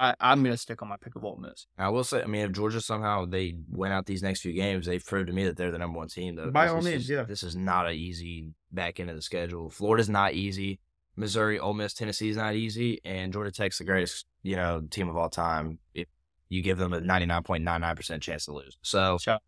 I, 0.00 0.14
I'm 0.20 0.44
gonna 0.44 0.56
stick 0.56 0.80
on 0.80 0.88
my 0.88 0.96
pick 0.96 1.16
of 1.16 1.24
Ole 1.24 1.38
Miss. 1.38 1.66
I 1.76 1.88
will 1.88 2.04
say, 2.04 2.22
I 2.22 2.26
mean, 2.26 2.42
if 2.42 2.52
Georgia 2.52 2.80
somehow 2.80 3.24
they 3.26 3.56
win 3.68 3.90
out 3.90 4.06
these 4.06 4.22
next 4.22 4.42
few 4.42 4.52
games, 4.52 4.86
they've 4.86 5.04
proved 5.04 5.26
to 5.26 5.32
me 5.32 5.44
that 5.46 5.56
they're 5.56 5.72
the 5.72 5.78
number 5.78 5.98
one 5.98 6.06
team. 6.08 6.36
Though 6.36 6.50
By 6.52 6.66
This 6.66 6.72
all 6.72 6.78
is- 6.78 6.84
means, 6.84 7.10
yeah. 7.10 7.22
This 7.24 7.42
is 7.42 7.56
not 7.56 7.86
an 7.88 7.94
easy 7.94 8.52
back 8.70 9.00
end 9.00 9.10
of 9.10 9.16
the 9.16 9.22
schedule. 9.22 9.70
Florida's 9.70 10.08
not 10.08 10.34
easy. 10.34 10.78
Missouri, 11.16 11.58
Ole 11.58 11.74
Miss, 11.74 11.94
Tennessee's 11.94 12.36
not 12.36 12.54
easy, 12.54 13.00
and 13.04 13.32
Georgia 13.32 13.50
Tech's 13.50 13.78
the 13.78 13.84
greatest, 13.84 14.24
you 14.44 14.54
know, 14.54 14.82
team 14.88 15.08
of 15.08 15.16
all 15.16 15.28
time. 15.28 15.80
If 15.92 16.06
you 16.48 16.62
give 16.62 16.78
them 16.78 16.92
a 16.92 17.00
ninety 17.00 17.26
nine 17.26 17.42
point 17.42 17.64
nine 17.64 17.80
nine 17.80 17.96
percent 17.96 18.22
chance 18.22 18.44
to 18.44 18.52
lose, 18.52 18.78
so 18.82 19.18
Shout- 19.20 19.42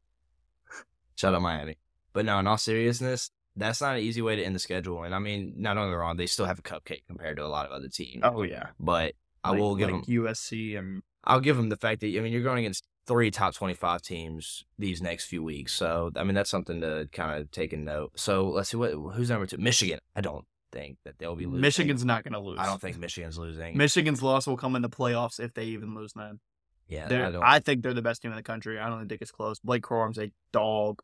shout 1.21 1.35
out 1.35 1.43
Miami. 1.43 1.77
But 2.12 2.25
no, 2.25 2.39
in 2.39 2.47
all 2.47 2.59
seriousness, 2.59 3.31
that's 3.57 3.81
not 3.81 3.97
an 3.97 4.03
easy 4.03 4.23
way 4.23 4.37
to 4.37 4.43
end 4.43 4.55
the 4.55 4.59
schedule. 4.61 5.03
And 5.05 5.14
I 5.14 5.18
mean, 5.18 5.55
not 5.57 5.77
only 5.77 5.95
wrong, 5.95 6.16
they 6.16 6.27
still 6.27 6.47
have 6.47 6.59
a 6.59 6.62
cupcake 6.62 7.03
compared 7.07 7.37
to 7.37 7.45
a 7.45 7.49
lot 7.49 7.66
of 7.66 7.73
other 7.73 7.89
teams. 7.89 8.23
Oh 8.25 8.43
yeah. 8.43 8.68
But 8.79 9.14
I 9.45 9.51
Like- 9.51 9.61
will 9.61 9.77
give 9.77 9.91
like 9.91 10.05
them 10.07 10.14
USC 10.25 10.77
and 10.79 11.03
I'll 11.25 11.41
give 11.41 11.57
them 11.57 11.68
the 11.68 11.77
fact 11.77 12.01
that 12.01 12.07
I 12.16 12.21
mean 12.21 12.33
you're 12.33 12.43
going 12.43 12.59
against 12.61 12.85
three 13.07 13.31
top 13.31 13.55
25 13.55 14.03
teams 14.03 14.64
these 14.79 15.03
next 15.03 15.27
few 15.27 15.43
weeks. 15.43 15.73
So 15.73 16.11
I 16.16 16.25
mean 16.25 16.35
that's 16.35 16.51
something 16.51 16.81
to 16.81 17.09
kind 17.12 17.41
of 17.41 17.51
take 17.51 17.73
a 17.73 17.77
note. 17.77 18.12
So 18.18 18.49
let's 18.49 18.71
see 18.71 18.77
what 18.77 18.93
who's 18.93 19.31
number 19.31 19.47
two. 19.47 19.59
Michigan. 19.59 19.99
I 20.16 20.21
don't 20.21 20.45
think 20.73 20.99
that 21.05 21.18
they'll 21.18 21.37
be 21.37 21.47
losing. 21.47 21.61
Michigan's 21.61 22.05
not 22.05 22.25
gonna 22.25 22.41
lose. 22.41 22.59
I 22.59 22.66
don't 22.66 22.81
think 22.81 22.99
Michigan's 22.99 23.39
losing. 23.39 23.77
Michigan's 23.77 24.23
loss 24.23 24.47
will 24.47 24.57
come 24.57 24.77
in 24.77 24.83
the 24.83 24.89
playoffs 24.91 25.39
if 25.41 25.53
they 25.55 25.64
even 25.64 25.95
lose 25.95 26.12
then. 26.14 26.41
yeah, 26.89 27.07
I 27.07 27.31
don't. 27.31 27.43
I 27.43 27.59
think 27.61 27.83
they're 27.83 27.95
the 27.95 28.03
best 28.03 28.23
team 28.23 28.31
in 28.33 28.37
the 28.37 28.43
country. 28.43 28.79
I 28.79 28.89
don't 28.89 29.09
think 29.09 29.21
it's 29.23 29.31
close. 29.33 29.59
Blake 29.61 29.83
Corum's 29.83 30.18
a 30.18 30.31
dog. 30.53 31.03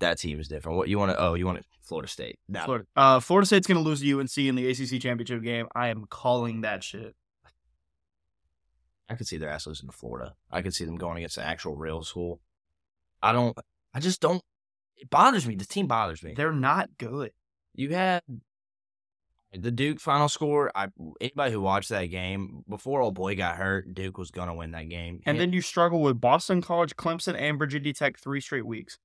That 0.00 0.18
team 0.18 0.40
is 0.40 0.48
different. 0.48 0.78
What 0.78 0.88
you 0.88 0.98
want 0.98 1.12
to? 1.12 1.20
Oh, 1.20 1.34
you 1.34 1.46
want 1.46 1.64
Florida 1.82 2.08
State? 2.08 2.38
No, 2.48 2.64
Florida, 2.64 2.86
uh, 2.96 3.20
Florida 3.20 3.46
State's 3.46 3.66
going 3.66 3.82
to 3.82 3.88
lose 3.88 4.00
to 4.00 4.20
UNC 4.20 4.38
in 4.38 4.54
the 4.54 4.68
ACC 4.70 5.00
championship 5.00 5.42
game. 5.42 5.66
I 5.74 5.88
am 5.88 6.04
calling 6.08 6.60
that 6.62 6.84
shit. 6.84 7.14
I 9.08 9.14
could 9.14 9.26
see 9.26 9.38
their 9.38 9.48
ass 9.48 9.66
losing 9.66 9.88
to 9.88 9.96
Florida. 9.96 10.34
I 10.50 10.60
could 10.60 10.74
see 10.74 10.84
them 10.84 10.96
going 10.96 11.16
against 11.16 11.38
an 11.38 11.44
actual 11.44 11.76
real 11.76 12.02
school. 12.02 12.40
I 13.22 13.32
don't. 13.32 13.56
I 13.94 14.00
just 14.00 14.20
don't. 14.20 14.42
It 14.96 15.08
bothers 15.08 15.46
me. 15.46 15.54
The 15.54 15.64
team 15.64 15.86
bothers 15.86 16.22
me. 16.22 16.34
They're 16.36 16.52
not 16.52 16.90
good. 16.98 17.30
You 17.74 17.90
had 17.94 18.22
the 19.52 19.70
Duke 19.70 20.00
final 20.00 20.28
score. 20.28 20.70
I 20.74 20.88
anybody 21.20 21.52
who 21.52 21.60
watched 21.60 21.88
that 21.88 22.06
game 22.06 22.64
before 22.68 23.00
old 23.00 23.14
boy 23.14 23.34
got 23.34 23.56
hurt, 23.56 23.94
Duke 23.94 24.18
was 24.18 24.30
gonna 24.30 24.54
win 24.54 24.72
that 24.72 24.88
game. 24.88 25.20
And 25.24 25.40
then 25.40 25.52
you 25.52 25.62
struggle 25.62 26.02
with 26.02 26.20
Boston 26.20 26.60
College, 26.60 26.96
Clemson, 26.96 27.34
and 27.38 27.58
Virginia 27.58 27.94
Tech 27.94 28.18
three 28.18 28.40
straight 28.40 28.66
weeks. 28.66 28.98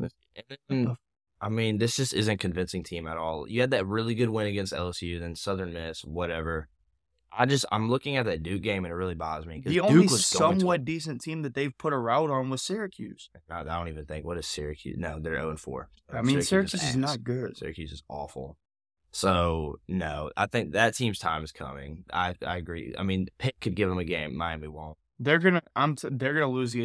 And 0.00 0.44
then, 0.68 0.86
hmm. 0.86 0.92
I 1.40 1.48
mean, 1.48 1.78
this 1.78 1.96
just 1.96 2.14
isn't 2.14 2.38
convincing 2.38 2.82
team 2.82 3.06
at 3.06 3.16
all. 3.16 3.48
You 3.48 3.60
had 3.60 3.70
that 3.70 3.86
really 3.86 4.14
good 4.14 4.30
win 4.30 4.46
against 4.46 4.72
LSU, 4.72 5.20
then 5.20 5.36
Southern 5.36 5.72
Miss, 5.72 6.04
whatever. 6.04 6.68
I 7.30 7.46
just 7.46 7.66
I'm 7.70 7.90
looking 7.90 8.16
at 8.16 8.24
that 8.24 8.42
Duke 8.42 8.62
game 8.62 8.84
and 8.84 8.92
it 8.92 8.96
really 8.96 9.14
bothers 9.14 9.46
me 9.46 9.56
because 9.56 9.70
The 9.70 9.80
Duke 9.80 9.90
only 9.90 10.02
was 10.02 10.30
going 10.30 10.54
to- 10.54 10.60
somewhat 10.60 10.84
decent 10.84 11.20
team 11.20 11.42
that 11.42 11.54
they've 11.54 11.76
put 11.76 11.92
a 11.92 11.98
route 11.98 12.30
on 12.30 12.50
was 12.50 12.62
Syracuse. 12.62 13.30
I, 13.50 13.60
I 13.60 13.64
don't 13.64 13.88
even 13.88 14.06
think 14.06 14.24
what 14.24 14.38
is 14.38 14.46
Syracuse. 14.46 14.96
No, 14.98 15.20
they're 15.20 15.34
0 15.34 15.56
4. 15.56 15.90
I 16.12 16.22
mean, 16.22 16.40
Syracuse 16.42 16.82
is 16.82 16.96
not 16.96 17.22
good. 17.22 17.56
Syracuse 17.56 17.92
is 17.92 18.02
awful. 18.08 18.56
So 19.10 19.78
no, 19.88 20.30
I 20.36 20.46
think 20.46 20.72
that 20.72 20.94
team's 20.94 21.18
time 21.18 21.44
is 21.44 21.52
coming. 21.52 22.04
I 22.12 22.34
I 22.44 22.56
agree. 22.56 22.94
I 22.98 23.02
mean, 23.02 23.28
Pitt 23.38 23.56
could 23.60 23.74
give 23.74 23.88
them 23.88 23.98
a 23.98 24.04
game. 24.04 24.36
Miami 24.36 24.68
won't. 24.68 24.98
They're 25.20 25.38
gonna, 25.38 25.62
I'm, 25.74 25.96
t- 25.96 26.08
they're 26.12 26.34
gonna 26.34 26.48
lose 26.48 26.72
the 26.72 26.84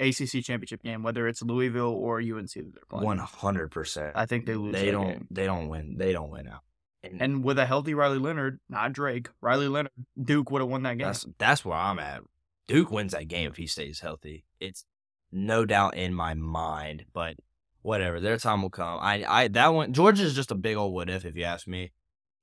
ACC 0.00 0.42
championship 0.44 0.82
game, 0.82 1.02
whether 1.02 1.28
it's 1.28 1.42
Louisville 1.42 1.92
or 1.92 2.18
UNC 2.18 2.52
that 2.54 2.74
they're 2.74 2.82
playing. 2.88 3.04
One 3.04 3.18
hundred 3.18 3.70
percent. 3.70 4.12
I 4.14 4.26
think 4.26 4.46
they 4.46 4.54
lose. 4.54 4.72
They 4.72 4.90
don't. 4.90 5.06
game. 5.06 5.26
They 5.30 5.44
don't 5.44 5.68
win. 5.68 5.96
They 5.98 6.12
don't 6.12 6.30
win 6.30 6.48
out. 6.48 6.60
And, 7.02 7.20
And 7.22 7.44
with 7.44 7.58
a 7.58 7.66
healthy 7.66 7.94
Riley 7.94 8.18
Leonard, 8.18 8.58
not 8.68 8.92
Drake, 8.92 9.28
Riley 9.40 9.68
Leonard, 9.68 9.92
Duke 10.20 10.50
would 10.50 10.62
have 10.62 10.70
won 10.70 10.82
that 10.84 10.98
game. 10.98 11.06
that's 11.06 11.26
that's 11.38 11.64
where 11.64 11.76
I'm 11.76 11.98
at. 11.98 12.22
Duke 12.66 12.90
wins 12.90 13.12
that 13.12 13.28
game 13.28 13.50
if 13.50 13.56
he 13.56 13.66
stays 13.66 14.00
healthy. 14.00 14.44
It's 14.60 14.84
no 15.30 15.64
doubt 15.64 15.96
in 15.96 16.14
my 16.14 16.34
mind. 16.34 17.04
But 17.12 17.36
whatever, 17.82 18.18
their 18.18 18.36
time 18.38 18.62
will 18.62 18.70
come. 18.70 18.98
I 19.00 19.24
I 19.28 19.48
that 19.48 19.68
one 19.68 19.92
Georgia 19.92 20.24
is 20.24 20.34
just 20.34 20.50
a 20.50 20.54
big 20.56 20.76
old 20.76 20.92
what 20.94 21.10
if 21.10 21.24
if 21.24 21.36
you 21.36 21.44
ask 21.44 21.66
me. 21.68 21.92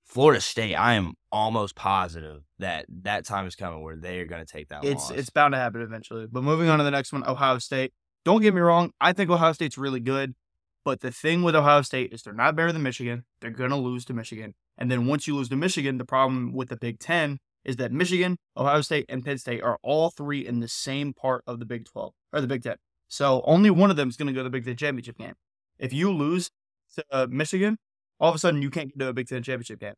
Florida 0.05 0.39
State, 0.39 0.75
I 0.75 0.93
am 0.93 1.13
almost 1.31 1.75
positive 1.75 2.43
that 2.59 2.85
that 3.03 3.25
time 3.25 3.47
is 3.47 3.55
coming 3.55 3.81
where 3.83 3.95
they 3.97 4.19
are 4.19 4.25
going 4.25 4.45
to 4.45 4.51
take 4.51 4.69
that 4.69 4.85
It's 4.85 5.09
loss. 5.09 5.19
it's 5.19 5.29
bound 5.29 5.53
to 5.53 5.57
happen 5.57 5.81
eventually. 5.81 6.27
But 6.31 6.43
moving 6.43 6.69
on 6.69 6.77
to 6.77 6.83
the 6.83 6.91
next 6.91 7.11
one, 7.11 7.27
Ohio 7.27 7.57
State. 7.57 7.91
Don't 8.23 8.41
get 8.41 8.53
me 8.53 8.61
wrong, 8.61 8.91
I 9.01 9.13
think 9.13 9.29
Ohio 9.29 9.51
State's 9.53 9.77
really 9.77 9.99
good. 9.99 10.35
But 10.83 11.01
the 11.01 11.11
thing 11.11 11.41
with 11.41 11.55
Ohio 11.55 11.81
State 11.81 12.13
is 12.13 12.21
they're 12.21 12.33
not 12.33 12.55
better 12.55 12.71
than 12.71 12.83
Michigan. 12.83 13.25
They're 13.41 13.49
gonna 13.49 13.77
lose 13.77 14.05
to 14.05 14.13
Michigan. 14.13 14.53
And 14.77 14.91
then 14.91 15.07
once 15.07 15.27
you 15.27 15.35
lose 15.35 15.49
to 15.49 15.55
Michigan, 15.55 15.97
the 15.97 16.05
problem 16.05 16.53
with 16.53 16.69
the 16.69 16.77
Big 16.77 16.99
Ten 16.99 17.39
is 17.63 17.77
that 17.77 17.91
Michigan, 17.91 18.37
Ohio 18.55 18.81
State, 18.81 19.05
and 19.09 19.25
Penn 19.25 19.39
State 19.39 19.63
are 19.63 19.79
all 19.81 20.11
three 20.11 20.45
in 20.45 20.59
the 20.59 20.67
same 20.67 21.11
part 21.13 21.43
of 21.47 21.59
the 21.59 21.65
Big 21.65 21.85
Twelve 21.85 22.13
or 22.31 22.39
the 22.39 22.45
Big 22.47 22.61
Ten. 22.61 22.75
So 23.07 23.41
only 23.45 23.71
one 23.71 23.89
of 23.89 23.95
them 23.97 24.09
is 24.09 24.15
gonna 24.17 24.31
go 24.31 24.39
to 24.39 24.43
the 24.43 24.49
Big 24.51 24.65
Ten 24.65 24.75
championship 24.75 25.17
game. 25.17 25.33
If 25.79 25.91
you 25.91 26.11
lose 26.11 26.51
to 26.95 27.05
uh, 27.11 27.27
Michigan, 27.31 27.79
all 28.19 28.29
of 28.29 28.35
a 28.35 28.39
sudden 28.39 28.61
you 28.61 28.69
can't 28.69 28.89
get 28.89 28.99
to 28.99 29.07
a 29.07 29.13
Big 29.13 29.27
Ten 29.27 29.43
championship 29.43 29.79
game. 29.79 29.93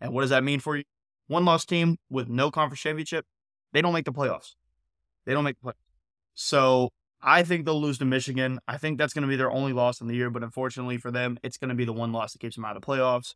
And 0.00 0.12
what 0.12 0.22
does 0.22 0.30
that 0.30 0.44
mean 0.44 0.60
for 0.60 0.76
you? 0.76 0.84
One 1.28 1.44
lost 1.44 1.68
team 1.68 1.96
with 2.10 2.28
no 2.28 2.50
conference 2.50 2.80
championship, 2.80 3.24
they 3.72 3.80
don't 3.80 3.92
make 3.92 4.04
the 4.04 4.12
playoffs. 4.12 4.54
They 5.24 5.32
don't 5.32 5.44
make 5.44 5.56
the 5.62 5.68
playoffs. 5.68 5.74
So 6.34 6.90
I 7.22 7.44
think 7.44 7.64
they'll 7.64 7.80
lose 7.80 7.98
to 7.98 8.04
Michigan. 8.04 8.58
I 8.66 8.78
think 8.78 8.98
that's 8.98 9.14
going 9.14 9.22
to 9.22 9.28
be 9.28 9.36
their 9.36 9.50
only 9.50 9.72
loss 9.72 10.00
in 10.00 10.08
the 10.08 10.14
year, 10.14 10.30
but 10.30 10.42
unfortunately 10.42 10.98
for 10.98 11.10
them, 11.10 11.38
it's 11.42 11.56
going 11.56 11.68
to 11.68 11.74
be 11.74 11.84
the 11.84 11.92
one 11.92 12.12
loss 12.12 12.32
that 12.32 12.40
keeps 12.40 12.56
them 12.56 12.64
out 12.64 12.76
of 12.76 12.82
the 12.82 12.86
playoffs. 12.86 13.34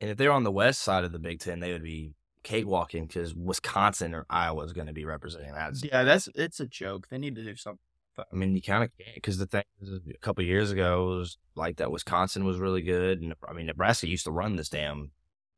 and 0.00 0.10
if 0.10 0.16
they're 0.16 0.32
on 0.32 0.44
the 0.44 0.52
west 0.52 0.80
side 0.80 1.04
of 1.04 1.12
the 1.12 1.18
Big 1.18 1.40
Ten, 1.40 1.60
they 1.60 1.72
would 1.72 1.82
be 1.82 2.14
cakewalking 2.44 3.08
because 3.08 3.34
Wisconsin 3.34 4.14
or 4.14 4.26
Iowa 4.30 4.64
is 4.64 4.72
going 4.72 4.86
to 4.86 4.92
be 4.92 5.04
representing 5.04 5.52
that. 5.52 5.74
Yeah, 5.82 6.04
that's 6.04 6.28
it's 6.34 6.60
a 6.60 6.66
joke. 6.66 7.08
They 7.08 7.18
need 7.18 7.34
to 7.34 7.44
do 7.44 7.56
something. 7.56 7.80
I 8.18 8.34
mean, 8.34 8.54
you 8.54 8.62
kind 8.62 8.84
of 8.84 8.90
can't 8.98 9.14
because 9.14 9.38
the 9.38 9.46
thing 9.46 9.62
is, 9.80 10.00
a 10.14 10.18
couple 10.18 10.44
years 10.44 10.70
ago 10.70 11.12
it 11.12 11.18
was 11.18 11.38
like 11.54 11.76
that. 11.76 11.90
Wisconsin 11.90 12.44
was 12.44 12.58
really 12.58 12.82
good, 12.82 13.20
and 13.20 13.34
I 13.48 13.52
mean, 13.52 13.66
Nebraska 13.66 14.08
used 14.08 14.24
to 14.24 14.30
run 14.30 14.56
this 14.56 14.68
damn 14.68 15.12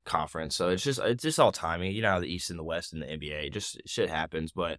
conference. 0.04 0.56
So 0.56 0.68
it's 0.68 0.82
just 0.82 1.00
it's 1.00 1.22
just 1.22 1.40
all 1.40 1.52
timing. 1.52 1.92
You 1.92 2.02
know 2.02 2.12
how 2.12 2.20
the 2.20 2.32
East 2.32 2.50
and 2.50 2.58
the 2.58 2.64
West 2.64 2.92
and 2.92 3.02
the 3.02 3.06
NBA 3.06 3.52
just 3.52 3.80
shit 3.86 4.10
happens. 4.10 4.52
But 4.52 4.78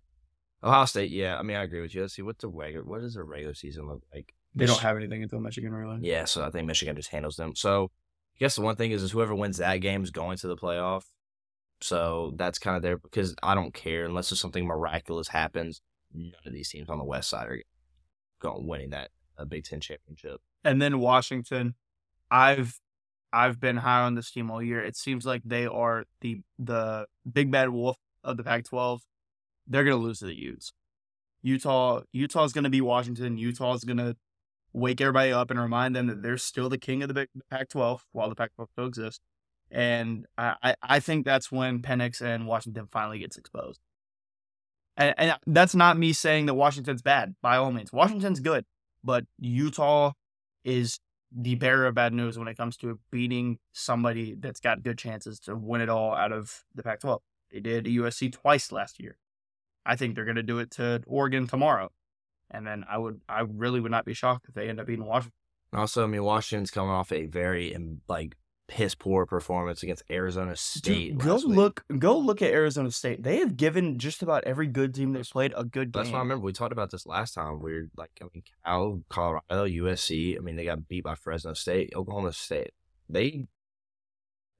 Ohio 0.63 0.85
State, 0.85 1.11
yeah, 1.11 1.37
I 1.37 1.43
mean, 1.43 1.57
I 1.57 1.63
agree 1.63 1.81
with 1.81 1.93
you. 1.93 2.01
Let's 2.01 2.13
see 2.13 2.21
what 2.21 2.39
the 2.39 2.47
regular 2.47 2.85
what 2.85 3.01
does 3.01 3.15
their 3.15 3.23
regular 3.23 3.53
season 3.53 3.87
look 3.87 4.03
like? 4.13 4.33
They 4.55 4.65
don't 4.65 4.79
have 4.79 4.97
anything 4.97 5.23
until 5.23 5.39
Michigan, 5.39 5.73
really. 5.73 6.07
Yeah, 6.07 6.25
so 6.25 6.43
I 6.43 6.51
think 6.51 6.67
Michigan 6.67 6.95
just 6.95 7.09
handles 7.09 7.37
them. 7.37 7.55
So 7.55 7.89
I 8.35 8.39
guess 8.39 8.55
the 8.55 8.61
one 8.61 8.75
thing 8.75 8.91
is, 8.91 9.01
is 9.01 9.11
whoever 9.11 9.33
wins 9.33 9.57
that 9.57 9.77
game 9.77 10.03
is 10.03 10.11
going 10.11 10.37
to 10.37 10.47
the 10.47 10.55
playoff. 10.55 11.03
So 11.81 12.33
that's 12.37 12.59
kind 12.59 12.77
of 12.77 12.83
there 12.83 12.97
because 12.97 13.35
I 13.43 13.55
don't 13.55 13.73
care 13.73 14.05
unless 14.05 14.29
there's 14.29 14.39
something 14.39 14.65
miraculous 14.65 15.27
happens. 15.27 15.81
None 16.13 16.33
of 16.45 16.53
these 16.53 16.69
teams 16.69 16.89
on 16.89 16.97
the 16.97 17.03
west 17.03 17.29
side 17.29 17.47
are 17.47 17.61
going 18.39 18.67
winning 18.67 18.91
that 18.91 19.09
uh, 19.37 19.45
Big 19.45 19.63
Ten 19.63 19.79
championship. 19.79 20.41
And 20.63 20.81
then 20.81 20.99
Washington, 20.99 21.75
I've 22.29 22.79
I've 23.31 23.59
been 23.59 23.77
high 23.77 24.01
on 24.01 24.15
this 24.15 24.31
team 24.31 24.51
all 24.51 24.61
year. 24.61 24.83
It 24.83 24.95
seems 24.95 25.25
like 25.25 25.41
they 25.43 25.65
are 25.65 26.05
the 26.21 26.41
the 26.59 27.07
big 27.31 27.51
bad 27.51 27.69
wolf 27.69 27.97
of 28.23 28.37
the 28.37 28.43
Pac-12. 28.43 28.99
They're 29.67 29.83
gonna 29.83 29.97
lose 29.97 30.19
to 30.19 30.25
the 30.25 30.35
Utes. 30.35 30.71
Utah 31.41 32.01
Utah's 32.11 32.53
gonna 32.53 32.69
be 32.69 32.81
Washington. 32.81 33.37
Utah's 33.37 33.83
gonna 33.83 34.15
wake 34.71 35.01
everybody 35.01 35.31
up 35.31 35.51
and 35.51 35.59
remind 35.59 35.95
them 35.95 36.07
that 36.07 36.21
they're 36.21 36.37
still 36.37 36.69
the 36.69 36.77
king 36.77 37.03
of 37.03 37.13
the 37.13 37.27
Pac-12 37.49 38.01
while 38.11 38.29
the 38.29 38.35
Pac-12 38.35 38.67
still 38.71 38.87
exists. 38.87 39.19
And 39.69 40.25
I, 40.37 40.55
I, 40.61 40.75
I 40.81 40.99
think 40.99 41.25
that's 41.25 41.51
when 41.51 41.81
Penix 41.81 42.21
and 42.21 42.47
Washington 42.47 42.87
finally 42.91 43.19
gets 43.19 43.37
exposed. 43.37 43.79
And, 44.97 45.15
and 45.17 45.35
that's 45.47 45.75
not 45.75 45.97
me 45.97 46.13
saying 46.13 46.45
that 46.45 46.53
Washington's 46.53 47.01
bad 47.01 47.35
by 47.41 47.57
all 47.57 47.71
means. 47.71 47.91
Washington's 47.91 48.39
good, 48.39 48.65
but 49.03 49.25
Utah 49.39 50.11
is 50.63 50.99
the 51.35 51.55
bearer 51.55 51.87
of 51.87 51.95
bad 51.95 52.13
news 52.13 52.37
when 52.37 52.47
it 52.47 52.55
comes 52.55 52.77
to 52.77 52.99
beating 53.11 53.57
somebody 53.71 54.35
that's 54.39 54.59
got 54.59 54.83
good 54.83 54.97
chances 54.97 55.39
to 55.39 55.55
win 55.55 55.81
it 55.81 55.89
all 55.89 56.13
out 56.13 56.31
of 56.31 56.63
the 56.75 56.83
Pac 56.83 56.99
12. 56.99 57.21
They 57.51 57.59
did 57.59 57.85
USC 57.85 58.31
twice 58.31 58.71
last 58.71 58.99
year. 59.01 59.17
I 59.85 59.95
think 59.95 60.15
they're 60.15 60.25
going 60.25 60.35
to 60.35 60.43
do 60.43 60.59
it 60.59 60.71
to 60.71 61.01
Oregon 61.07 61.47
tomorrow. 61.47 61.89
And 62.51 62.65
then 62.67 62.85
I 62.87 62.97
would, 62.97 63.21
I 63.27 63.41
really 63.41 63.79
would 63.79 63.91
not 63.91 64.05
be 64.05 64.13
shocked 64.13 64.45
if 64.47 64.53
they 64.53 64.69
end 64.69 64.79
up 64.79 64.87
beating 64.87 65.05
Washington. 65.05 65.33
Also, 65.73 66.03
I 66.03 66.07
mean, 66.07 66.23
Washington's 66.23 66.71
coming 66.71 66.91
off 66.91 67.11
a 67.11 67.25
very 67.25 67.75
like 68.07 68.35
piss 68.67 68.95
poor 68.95 69.25
performance 69.25 69.83
against 69.83 70.03
Arizona 70.09 70.55
State. 70.55 71.17
Dude, 71.17 71.19
go 71.19 71.35
week. 71.35 71.45
look, 71.45 71.83
go 71.99 72.17
look 72.17 72.41
at 72.41 72.51
Arizona 72.51 72.91
State. 72.91 73.23
They 73.23 73.37
have 73.37 73.57
given 73.57 73.99
just 73.99 74.21
about 74.21 74.43
every 74.45 74.67
good 74.67 74.93
team 74.93 75.13
they've 75.13 75.29
played 75.29 75.53
a 75.55 75.63
good 75.63 75.91
game. 75.91 76.03
That's 76.03 76.11
why 76.11 76.19
I 76.19 76.21
remember 76.21 76.43
we 76.43 76.53
talked 76.53 76.71
about 76.71 76.91
this 76.91 77.05
last 77.05 77.33
time. 77.33 77.61
We 77.61 77.73
are 77.73 77.89
like, 77.97 78.11
I 78.21 78.25
mean, 78.33 78.43
Cal, 78.65 79.01
Colorado, 79.09 79.67
USC. 79.67 80.37
I 80.37 80.39
mean, 80.39 80.55
they 80.55 80.65
got 80.65 80.87
beat 80.87 81.03
by 81.03 81.15
Fresno 81.15 81.53
State, 81.53 81.93
Oklahoma 81.95 82.33
State. 82.33 82.71
They, 83.09 83.47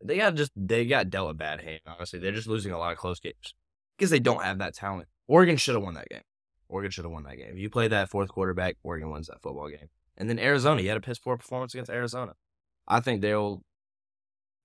they 0.04 0.18
got 0.18 0.36
just 0.36 0.52
they 0.56 0.86
got 0.86 1.10
dealt 1.10 1.32
a 1.32 1.34
bad 1.34 1.62
hand. 1.62 1.82
Honestly, 1.88 2.20
they're 2.20 2.32
just 2.32 2.48
losing 2.48 2.72
a 2.72 2.78
lot 2.78 2.92
of 2.92 2.98
close 2.98 3.20
games 3.20 3.56
because 3.98 4.10
they 4.10 4.20
don't 4.20 4.44
have 4.44 4.60
that 4.60 4.76
talent. 4.76 5.08
Oregon 5.28 5.58
should 5.58 5.76
have 5.76 5.84
won 5.84 5.94
that 5.96 6.10
game. 6.10 6.22
Oregon 6.68 6.92
should 6.92 7.06
have 7.06 7.12
won 7.12 7.24
that 7.24 7.38
game. 7.38 7.52
If 7.52 7.60
you 7.60 7.70
play 7.70 7.88
that 7.88 8.10
fourth 8.10 8.30
quarterback, 8.30 8.76
Oregon 8.84 9.12
wins 9.12 9.28
that 9.28 9.42
football 9.42 9.70
game. 9.70 9.90
And 10.18 10.30
then 10.30 10.40
Arizona, 10.40 10.82
you 10.82 10.90
had 10.90 10.98
a 10.98 11.02
piss 11.02 11.20
poor 11.20 11.38
performance 11.38 11.74
against 11.74 11.92
Arizona. 11.92 12.34
I 12.88 13.00
think 13.00 13.22
they'll. 13.22 13.64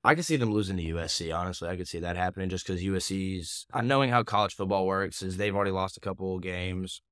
I 0.04 0.14
could 0.14 0.24
see 0.24 0.36
them 0.36 0.52
losing 0.52 0.76
to 0.76 0.82
USC. 0.82 1.36
Honestly, 1.36 1.68
I 1.68 1.76
could 1.76 1.88
see 1.88 2.00
that 2.00 2.16
happening 2.16 2.48
just 2.48 2.66
because 2.66 2.82
USC's. 2.82 3.66
uh, 3.72 3.80
Knowing 3.82 4.10
how 4.10 4.22
college 4.22 4.54
football 4.54 4.86
works 4.86 5.22
is 5.22 5.36
they've 5.36 5.54
already 5.54 5.72
lost 5.72 5.96
a 5.96 6.00
couple 6.00 6.36
of 6.36 6.42
games. 6.42 7.02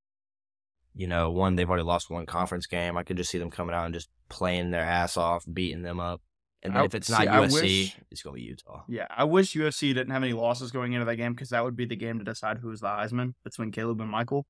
You 0.95 1.07
know, 1.09 1.31
one 1.31 1.57
they've 1.57 1.69
already 1.69 1.83
lost 1.85 2.09
one 2.11 2.25
conference 2.27 2.67
game. 2.67 2.97
I 2.97 3.03
could 3.03 3.17
just 3.19 3.31
see 3.31 3.39
them 3.39 3.51
coming 3.51 3.75
out 3.75 3.85
and 3.85 3.93
just 3.95 4.09
playing 4.31 4.71
their 4.71 4.85
ass 4.85 5.17
off, 5.17 5.45
beating 5.53 5.83
them 5.83 6.01
up. 6.01 6.23
And 6.63 6.75
then 6.75 6.83
I- 6.83 6.85
if 6.87 6.95
it's 6.95 7.11
not 7.11 7.29
I 7.29 7.41
USC, 7.45 7.53
wish- 7.63 7.97
it's 8.11 8.23
gonna 8.23 8.35
be 8.35 8.43
Utah. 8.43 8.83
Yeah, 8.89 9.07
I 9.11 9.25
wish 9.25 9.55
USC 9.55 9.93
didn't 9.93 10.11
have 10.13 10.23
any 10.23 10.33
losses 10.33 10.71
going 10.71 10.95
into 10.95 11.05
that 11.05 11.17
game 11.17 11.35
because 11.35 11.51
that 11.51 11.63
would 11.65 11.77
be 11.77 11.85
the 11.85 11.97
game 11.97 12.19
to 12.19 12.25
decide 12.25 12.59
who's 12.59 12.81
the 12.81 12.87
Heisman 12.89 13.35
between 13.45 13.73
Caleb 13.73 14.01
and 14.01 14.11
Michael. 14.11 14.47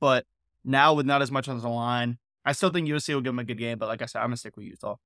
But 0.00 0.24
now 0.64 0.94
with 0.94 1.04
not 1.04 1.20
as 1.20 1.30
much 1.30 1.46
on 1.48 1.60
the 1.60 1.68
line, 1.68 2.18
I 2.44 2.52
still 2.52 2.70
think 2.70 2.88
USC 2.88 3.12
will 3.14 3.20
give 3.20 3.30
them 3.32 3.38
a 3.40 3.44
good 3.44 3.58
game. 3.58 3.78
But 3.78 3.88
like 3.88 4.00
I 4.02 4.06
said, 4.06 4.20
I'm 4.20 4.28
gonna 4.28 4.38
stick 4.38 4.56
with 4.56 4.66
Utah. 4.66 4.96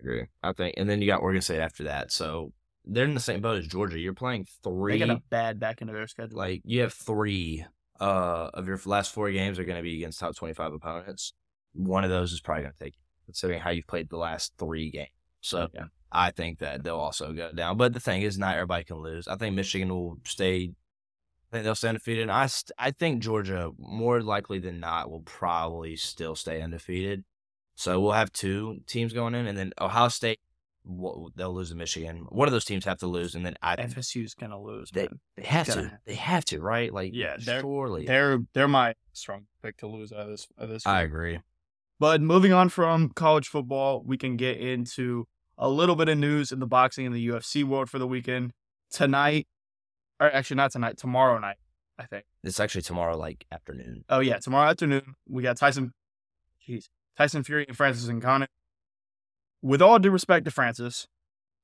Agree. 0.00 0.26
I 0.42 0.52
think, 0.52 0.74
and 0.76 0.88
then 0.88 1.00
you 1.00 1.06
got 1.06 1.22
Oregon 1.22 1.42
State 1.42 1.60
after 1.60 1.84
that. 1.84 2.12
So 2.12 2.52
they're 2.84 3.04
in 3.04 3.14
the 3.14 3.20
same 3.20 3.40
boat 3.40 3.58
as 3.58 3.66
Georgia. 3.66 3.98
You're 3.98 4.14
playing 4.14 4.46
three. 4.62 4.98
They 4.98 5.06
got 5.06 5.16
a 5.16 5.22
bad 5.30 5.58
back 5.58 5.80
into 5.80 5.92
their 5.92 6.06
schedule. 6.06 6.36
like 6.38 6.62
you 6.64 6.82
have 6.82 6.92
three 6.92 7.64
uh 7.98 8.50
of 8.54 8.66
your 8.66 8.78
last 8.84 9.12
four 9.14 9.30
games 9.30 9.58
are 9.58 9.64
going 9.64 9.78
to 9.78 9.82
be 9.82 9.96
against 9.96 10.20
top 10.20 10.36
25 10.36 10.74
opponents 10.74 11.32
one 11.72 12.04
of 12.04 12.10
those 12.10 12.30
is 12.30 12.42
probably 12.42 12.64
going 12.64 12.74
to 12.78 12.84
take 12.84 12.92
you 12.94 13.00
considering 13.24 13.58
how 13.58 13.70
you've 13.70 13.86
played 13.86 14.10
the 14.10 14.18
last 14.18 14.52
three 14.58 14.90
games 14.90 15.08
so 15.40 15.68
Yeah. 15.74 15.84
i 16.12 16.30
think 16.30 16.58
that 16.58 16.84
they'll 16.84 16.98
also 16.98 17.32
go 17.32 17.50
down 17.52 17.78
but 17.78 17.94
the 17.94 18.00
thing 18.00 18.20
is 18.20 18.36
not 18.36 18.54
everybody 18.56 18.84
can 18.84 18.98
lose 18.98 19.26
i 19.26 19.36
think 19.36 19.56
michigan 19.56 19.88
will 19.88 20.18
stay 20.26 20.56
i 20.64 21.50
think 21.50 21.64
they'll 21.64 21.74
stay 21.74 21.88
undefeated 21.88 22.24
and 22.24 22.30
i 22.32 22.44
st- 22.44 22.72
i 22.78 22.90
think 22.90 23.22
georgia 23.22 23.70
more 23.78 24.20
likely 24.20 24.58
than 24.58 24.78
not 24.78 25.10
will 25.10 25.22
probably 25.22 25.96
still 25.96 26.34
stay 26.36 26.60
undefeated 26.60 27.24
so 27.76 28.00
we'll 28.00 28.12
have 28.12 28.32
two 28.32 28.80
teams 28.88 29.12
going 29.12 29.34
in 29.34 29.46
and 29.46 29.56
then 29.56 29.72
ohio 29.80 30.08
state 30.08 30.40
they'll 31.34 31.52
lose 31.54 31.70
to 31.70 31.74
michigan 31.76 32.26
one 32.30 32.46
of 32.48 32.52
those 32.52 32.64
teams 32.64 32.84
have 32.84 32.98
to 32.98 33.06
lose 33.06 33.34
and 33.34 33.44
then 33.46 33.54
i 33.62 33.74
FSU's 33.76 34.34
gonna 34.34 34.60
lose. 34.60 34.90
They- 34.90 35.08
they 35.36 35.42
have 35.44 35.66
Gonna 35.68 35.82
to. 35.82 35.98
They 36.06 36.14
have 36.14 36.44
to, 36.46 36.60
right? 36.60 36.92
Like, 36.92 37.10
Yeah, 37.14 37.36
they're- 37.38 37.60
surely. 37.60 38.06
They're 38.06 38.38
they're 38.54 38.68
my 38.68 38.94
strong 39.12 39.46
pick 39.62 39.76
to 39.78 39.86
lose 39.86 40.12
out 40.12 40.20
of 40.20 40.28
this. 40.28 40.46
Of 40.56 40.68
this 40.70 40.86
I 40.86 41.02
agree. 41.02 41.40
But 41.98 42.20
moving 42.22 42.52
on 42.52 42.68
from 42.68 43.10
college 43.10 43.48
football, 43.48 44.02
we 44.04 44.16
can 44.16 44.36
get 44.36 44.58
into 44.60 45.26
a 45.58 45.68
little 45.68 45.96
bit 45.96 46.08
of 46.08 46.16
news 46.18 46.52
in 46.52 46.58
the 46.60 46.66
boxing 46.66 47.04
and 47.06 47.14
the 47.14 47.26
UFC 47.28 47.64
world 47.64 47.88
for 47.90 47.98
the 47.98 48.06
weekend. 48.06 48.52
Tonight, 48.90 49.46
or 50.20 50.30
actually 50.32 50.56
not 50.56 50.70
tonight, 50.72 50.96
tomorrow 50.98 51.38
night, 51.38 51.56
I 51.98 52.04
think. 52.06 52.24
It's 52.44 52.60
actually 52.60 52.82
tomorrow, 52.82 53.16
like 53.16 53.44
afternoon. 53.50 54.04
Oh 54.08 54.20
yeah, 54.20 54.38
tomorrow 54.38 54.70
afternoon 54.70 55.14
we 55.28 55.42
got 55.42 55.56
Tyson. 55.56 55.92
Jeez, 56.66 56.84
Tyson 57.16 57.42
Fury 57.42 57.64
and 57.66 57.76
Francis 57.76 58.08
Ngannou. 58.08 58.46
With 59.62 59.82
all 59.82 59.98
due 59.98 60.10
respect 60.10 60.44
to 60.44 60.50
Francis, 60.50 61.08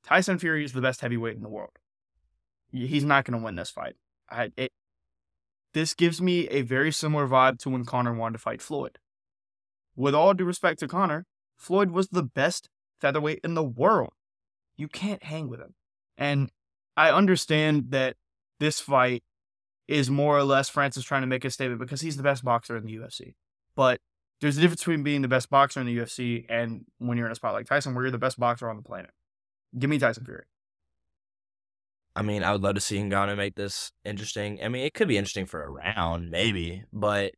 Tyson 0.03 0.39
Fury 0.39 0.65
is 0.65 0.73
the 0.73 0.81
best 0.81 1.01
heavyweight 1.01 1.37
in 1.37 1.43
the 1.43 1.49
world. 1.49 1.79
He's 2.71 3.05
not 3.05 3.25
going 3.25 3.39
to 3.39 3.45
win 3.45 3.57
this 3.57 3.71
fight. 3.71 3.97
I, 4.31 4.51
it, 4.57 4.73
this 5.75 5.95
gives 5.95 6.21
me 6.21 6.49
a 6.49 6.63
very 6.63 6.91
similar 6.91 7.29
vibe 7.29 7.59
to 7.61 7.71
when 7.71 7.85
Conor 7.85 8.15
wanted 8.15 8.35
to 8.35 8.43
fight 8.43 8.63
Floyd. 8.63 8.99
With 9.95 10.15
all 10.15 10.33
due 10.33 10.45
respect 10.45 10.81
to 10.81 10.89
Conor, 10.89 11.27
Floyd 11.57 11.91
was 11.91 12.09
the 12.09 12.23
best 12.23 12.69
featherweight 13.01 13.41
in 13.45 13.55
the 13.55 13.63
world. 13.63 14.13
You 14.77 14.89
can't 14.89 15.23
hang 15.23 15.49
with 15.49 15.61
him. 15.61 15.75
And 16.17 16.51
I 16.97 17.11
understand 17.11 17.91
that 17.91 18.17
this 18.59 18.81
fight 18.81 19.23
is 19.87 20.11
more 20.11 20.39
or 20.39 20.45
less 20.45 20.69
Francis 20.69 21.05
trying 21.05 21.23
to 21.23 21.27
make 21.27 21.45
a 21.45 21.51
statement 21.51 21.81
because 21.81 22.01
he's 22.01 22.17
the 22.17 22.23
best 22.23 22.45
boxer 22.45 22.77
in 22.77 22.85
the 22.85 22.97
UFC. 22.97 23.35
But 23.75 24.01
there's 24.43 24.59
a 24.59 24.61
difference 24.61 24.81
between 24.81 25.05
being 25.05 25.23
the 25.23 25.29
best 25.29 25.49
boxer 25.49 25.81
in 25.81 25.87
the 25.87 25.97
UFC 25.97 26.45
and 26.49 26.85
when 26.99 27.17
you're 27.17 27.27
in 27.27 27.33
a 27.33 27.37
spot 27.37 27.55
like 27.55 27.67
Tyson, 27.67 27.95
where 27.95 28.05
you're 28.05 28.11
the 28.11 28.19
best 28.19 28.39
boxer 28.39 28.69
on 28.69 28.77
the 28.77 28.83
planet. 28.83 29.11
Give 29.79 29.89
me 29.89 29.99
Tyson 29.99 30.25
Fury. 30.25 30.45
I 32.15 32.23
mean, 32.23 32.43
I 32.43 32.53
would 32.53 32.61
love 32.61 32.75
to 32.75 32.81
see 32.81 32.99
Ngannou 32.99 33.37
make 33.37 33.55
this 33.55 33.93
interesting. 34.05 34.59
I 34.63 34.69
mean, 34.69 34.85
it 34.85 34.95
could 34.95 35.09
be 35.09 35.17
interesting 35.17 35.47
for 35.47 35.63
a 35.63 35.71
round, 35.71 36.31
maybe, 36.31 36.85
but 36.93 37.33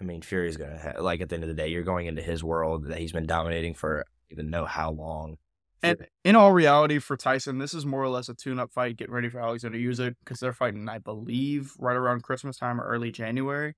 I 0.00 0.04
mean, 0.04 0.22
Fury's 0.22 0.56
gonna 0.56 0.78
ha- 0.78 1.02
like 1.02 1.20
at 1.20 1.28
the 1.28 1.34
end 1.34 1.44
of 1.44 1.48
the 1.48 1.54
day, 1.54 1.68
you're 1.68 1.82
going 1.82 2.06
into 2.06 2.22
his 2.22 2.42
world 2.42 2.86
that 2.86 2.98
he's 2.98 3.12
been 3.12 3.26
dominating 3.26 3.74
for 3.74 4.06
even 4.30 4.50
know 4.50 4.64
how 4.64 4.92
long. 4.92 5.36
And 5.82 6.06
in 6.24 6.36
all 6.36 6.52
reality, 6.52 6.98
for 6.98 7.16
Tyson, 7.16 7.58
this 7.58 7.74
is 7.74 7.84
more 7.84 8.02
or 8.02 8.08
less 8.08 8.28
a 8.28 8.34
tune-up 8.34 8.70
fight, 8.70 8.98
getting 8.98 9.14
ready 9.14 9.30
for 9.30 9.40
Alexander 9.40 9.78
Usyk 9.78 10.14
because 10.22 10.38
they're 10.38 10.52
fighting, 10.52 10.88
I 10.88 10.98
believe, 10.98 11.72
right 11.78 11.96
around 11.96 12.22
Christmas 12.22 12.58
time 12.58 12.80
or 12.80 12.84
early 12.84 13.10
January. 13.10 13.74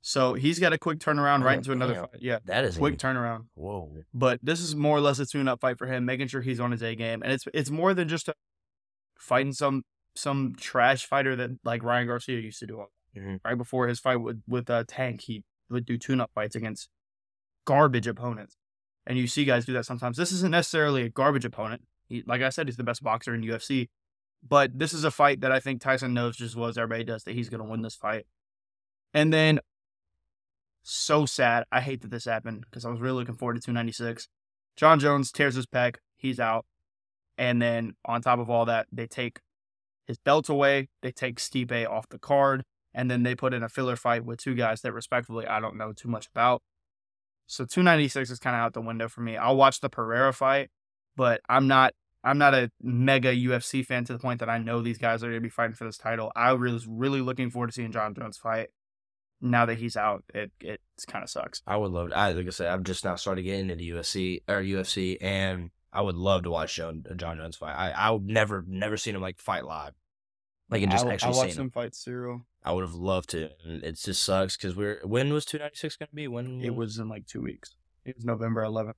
So 0.00 0.34
he's 0.34 0.58
got 0.58 0.72
a 0.72 0.78
quick 0.78 1.00
turnaround 1.00 1.42
right 1.42 1.56
Oh, 1.56 1.58
into 1.58 1.72
another 1.72 1.94
fight. 1.94 2.20
Yeah, 2.20 2.38
that 2.46 2.64
is 2.64 2.76
a 2.76 2.78
quick 2.78 2.94
a- 2.94 2.96
turnaround. 2.96 3.46
Whoa. 3.54 3.96
But 4.14 4.38
this 4.42 4.60
is 4.60 4.74
more 4.76 4.96
or 4.96 5.00
less 5.00 5.18
a 5.18 5.26
tune-up 5.26 5.60
fight 5.60 5.76
for 5.76 5.86
him, 5.86 6.04
making 6.04 6.28
sure 6.28 6.40
he's 6.40 6.60
on 6.60 6.70
his 6.70 6.82
A 6.82 6.94
game, 6.94 7.22
and 7.22 7.32
it's 7.32 7.44
it's 7.52 7.70
more 7.70 7.92
than 7.94 8.08
just 8.08 8.28
a, 8.28 8.34
fighting 9.18 9.52
some 9.52 9.82
some 10.14 10.54
trash 10.58 11.04
fighter 11.04 11.34
that 11.36 11.50
like 11.64 11.82
Ryan 11.82 12.06
Garcia 12.06 12.38
used 12.40 12.60
to 12.60 12.66
do. 12.66 12.84
Mhm. 13.16 13.40
Right 13.44 13.56
before 13.58 13.88
his 13.88 13.98
fight 13.98 14.16
with 14.16 14.42
with 14.46 14.70
uh, 14.70 14.84
Tank, 14.86 15.22
he 15.22 15.42
would 15.68 15.84
do 15.84 15.98
tune-up 15.98 16.30
fights 16.34 16.54
against 16.56 16.88
garbage 17.66 18.06
opponents, 18.06 18.56
and 19.06 19.18
you 19.18 19.26
see 19.26 19.44
guys 19.44 19.64
do 19.66 19.72
that 19.74 19.84
sometimes. 19.84 20.16
This 20.16 20.32
isn't 20.32 20.50
necessarily 20.52 21.02
a 21.02 21.08
garbage 21.08 21.44
opponent. 21.44 21.82
He, 22.08 22.22
like 22.26 22.40
I 22.42 22.48
said, 22.50 22.68
he's 22.68 22.76
the 22.76 22.84
best 22.84 23.02
boxer 23.02 23.34
in 23.34 23.42
UFC, 23.42 23.88
but 24.46 24.78
this 24.78 24.92
is 24.94 25.04
a 25.04 25.10
fight 25.10 25.40
that 25.40 25.52
I 25.52 25.60
think 25.60 25.80
Tyson 25.80 26.14
knows 26.14 26.36
just 26.36 26.52
as 26.52 26.56
well 26.56 26.68
as 26.68 26.78
everybody 26.78 27.04
does 27.04 27.24
that 27.24 27.34
he's 27.34 27.48
going 27.50 27.62
to 27.62 27.68
win 27.68 27.82
this 27.82 27.96
fight. 27.96 28.24
And 29.12 29.32
then, 29.32 29.60
so 30.88 31.26
sad. 31.26 31.64
I 31.70 31.80
hate 31.80 32.00
that 32.02 32.10
this 32.10 32.24
happened 32.24 32.62
because 32.62 32.84
I 32.84 32.90
was 32.90 33.00
really 33.00 33.16
looking 33.16 33.36
forward 33.36 33.54
to 33.54 33.60
296. 33.60 34.28
Jon 34.76 34.98
Jones 34.98 35.32
tears 35.32 35.54
his 35.54 35.66
pec. 35.66 35.96
He's 36.16 36.40
out. 36.40 36.64
And 37.36 37.60
then 37.60 37.94
on 38.04 38.22
top 38.22 38.38
of 38.38 38.50
all 38.50 38.64
that, 38.66 38.86
they 38.92 39.06
take 39.06 39.40
his 40.06 40.18
belt 40.18 40.48
away. 40.48 40.88
They 41.02 41.12
take 41.12 41.36
Stipe 41.36 41.88
off 41.88 42.08
the 42.08 42.18
card. 42.18 42.64
And 42.94 43.10
then 43.10 43.22
they 43.22 43.34
put 43.34 43.54
in 43.54 43.62
a 43.62 43.68
filler 43.68 43.96
fight 43.96 44.24
with 44.24 44.40
two 44.40 44.54
guys 44.54 44.80
that 44.80 44.92
respectively 44.92 45.46
I 45.46 45.60
don't 45.60 45.76
know 45.76 45.92
too 45.92 46.08
much 46.08 46.26
about. 46.26 46.62
So 47.46 47.64
296 47.64 48.30
is 48.30 48.38
kind 48.38 48.56
of 48.56 48.60
out 48.60 48.74
the 48.74 48.80
window 48.80 49.08
for 49.08 49.20
me. 49.20 49.36
I'll 49.36 49.56
watch 49.56 49.80
the 49.80 49.88
Pereira 49.88 50.32
fight, 50.32 50.70
but 51.16 51.40
I'm 51.48 51.66
not 51.66 51.92
I'm 52.24 52.38
not 52.38 52.54
a 52.54 52.70
mega 52.82 53.32
UFC 53.32 53.86
fan 53.86 54.04
to 54.06 54.12
the 54.12 54.18
point 54.18 54.40
that 54.40 54.50
I 54.50 54.58
know 54.58 54.82
these 54.82 54.98
guys 54.98 55.22
are 55.22 55.28
going 55.28 55.36
to 55.36 55.40
be 55.40 55.48
fighting 55.48 55.76
for 55.76 55.84
this 55.84 55.96
title. 55.96 56.32
I 56.34 56.52
was 56.52 56.86
really 56.86 57.20
looking 57.20 57.50
forward 57.50 57.68
to 57.68 57.72
seeing 57.72 57.92
Jon 57.92 58.14
Jones 58.14 58.36
fight. 58.36 58.68
Now 59.40 59.66
that 59.66 59.78
he's 59.78 59.96
out, 59.96 60.24
it 60.34 60.50
it 60.60 60.80
kind 61.06 61.22
of 61.22 61.30
sucks. 61.30 61.62
I 61.66 61.76
would 61.76 61.92
love. 61.92 62.12
I 62.14 62.32
like 62.32 62.46
I 62.46 62.50
said, 62.50 62.68
I've 62.68 62.82
just 62.82 63.04
now 63.04 63.14
started 63.14 63.42
getting 63.42 63.70
into 63.70 63.94
USC 63.94 64.42
or 64.48 64.62
UFC, 64.62 65.16
and 65.20 65.70
I 65.92 66.02
would 66.02 66.16
love 66.16 66.42
to 66.42 66.50
watch 66.50 66.74
Jon, 66.74 67.04
Jon 67.16 67.36
Jones 67.36 67.56
fight. 67.56 67.74
I 67.74 67.90
I 67.90 68.10
would 68.10 68.26
never 68.26 68.64
never 68.66 68.96
seen 68.96 69.14
him 69.14 69.22
like 69.22 69.38
fight 69.38 69.64
live, 69.64 69.94
like 70.70 70.82
and 70.82 70.90
just 70.90 71.06
I, 71.06 71.12
actually 71.12 71.34
I 71.34 71.36
watched 71.36 71.54
him. 71.54 71.66
him 71.66 71.70
fight 71.70 71.92
Ciryl. 71.92 72.42
I 72.64 72.72
would 72.72 72.82
have 72.82 72.94
loved 72.94 73.30
to. 73.30 73.50
It 73.64 73.92
just 73.96 74.22
sucks 74.22 74.56
because 74.56 74.74
we're 74.74 75.00
when 75.04 75.32
was 75.32 75.44
two 75.44 75.58
ninety 75.58 75.76
six 75.76 75.96
gonna 75.96 76.08
be? 76.12 76.26
When 76.26 76.60
It 76.60 76.74
was 76.74 76.98
in 76.98 77.08
like 77.08 77.26
two 77.26 77.40
weeks. 77.42 77.76
It 78.04 78.16
was 78.16 78.24
November 78.24 78.62
11th. 78.62 78.94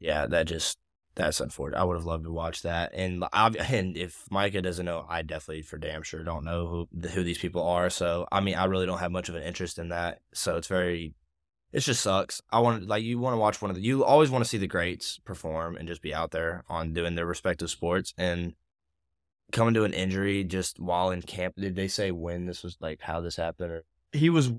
Yeah, 0.00 0.26
that 0.26 0.46
just 0.46 0.78
that's 1.18 1.40
unfortunate. 1.40 1.78
I 1.78 1.84
would 1.84 1.96
have 1.96 2.06
loved 2.06 2.24
to 2.24 2.32
watch 2.32 2.62
that. 2.62 2.92
And 2.94 3.24
I, 3.32 3.48
and 3.48 3.96
if 3.96 4.24
Micah 4.30 4.62
doesn't 4.62 4.86
know, 4.86 5.04
I 5.08 5.22
definitely 5.22 5.62
for 5.62 5.76
damn 5.76 6.02
sure 6.02 6.22
don't 6.22 6.44
know 6.44 6.66
who 6.66 7.08
who 7.08 7.22
these 7.22 7.38
people 7.38 7.62
are. 7.62 7.90
So 7.90 8.26
I 8.32 8.40
mean, 8.40 8.54
I 8.54 8.64
really 8.64 8.86
don't 8.86 8.98
have 9.00 9.12
much 9.12 9.28
of 9.28 9.34
an 9.34 9.42
interest 9.42 9.78
in 9.78 9.88
that. 9.90 10.20
So 10.32 10.56
it's 10.56 10.68
very, 10.68 11.14
it 11.72 11.80
just 11.80 12.02
sucks. 12.02 12.40
I 12.50 12.60
want 12.60 12.86
like 12.86 13.02
you 13.02 13.18
want 13.18 13.34
to 13.34 13.38
watch 13.38 13.60
one 13.60 13.70
of 13.70 13.76
the 13.76 13.82
you 13.82 14.04
always 14.04 14.30
want 14.30 14.44
to 14.44 14.48
see 14.48 14.58
the 14.58 14.66
greats 14.66 15.18
perform 15.18 15.76
and 15.76 15.88
just 15.88 16.00
be 16.00 16.14
out 16.14 16.30
there 16.30 16.64
on 16.68 16.94
doing 16.94 17.16
their 17.16 17.26
respective 17.26 17.68
sports 17.68 18.14
and 18.16 18.54
coming 19.50 19.74
to 19.74 19.84
an 19.84 19.92
injury 19.92 20.44
just 20.44 20.78
while 20.78 21.10
in 21.10 21.22
camp. 21.22 21.56
Did 21.56 21.74
they 21.74 21.88
say 21.88 22.12
when 22.12 22.46
this 22.46 22.62
was 22.62 22.76
like 22.80 23.00
how 23.02 23.20
this 23.20 23.36
happened 23.36 23.72
or? 23.72 23.84
He 24.12 24.30
was, 24.30 24.52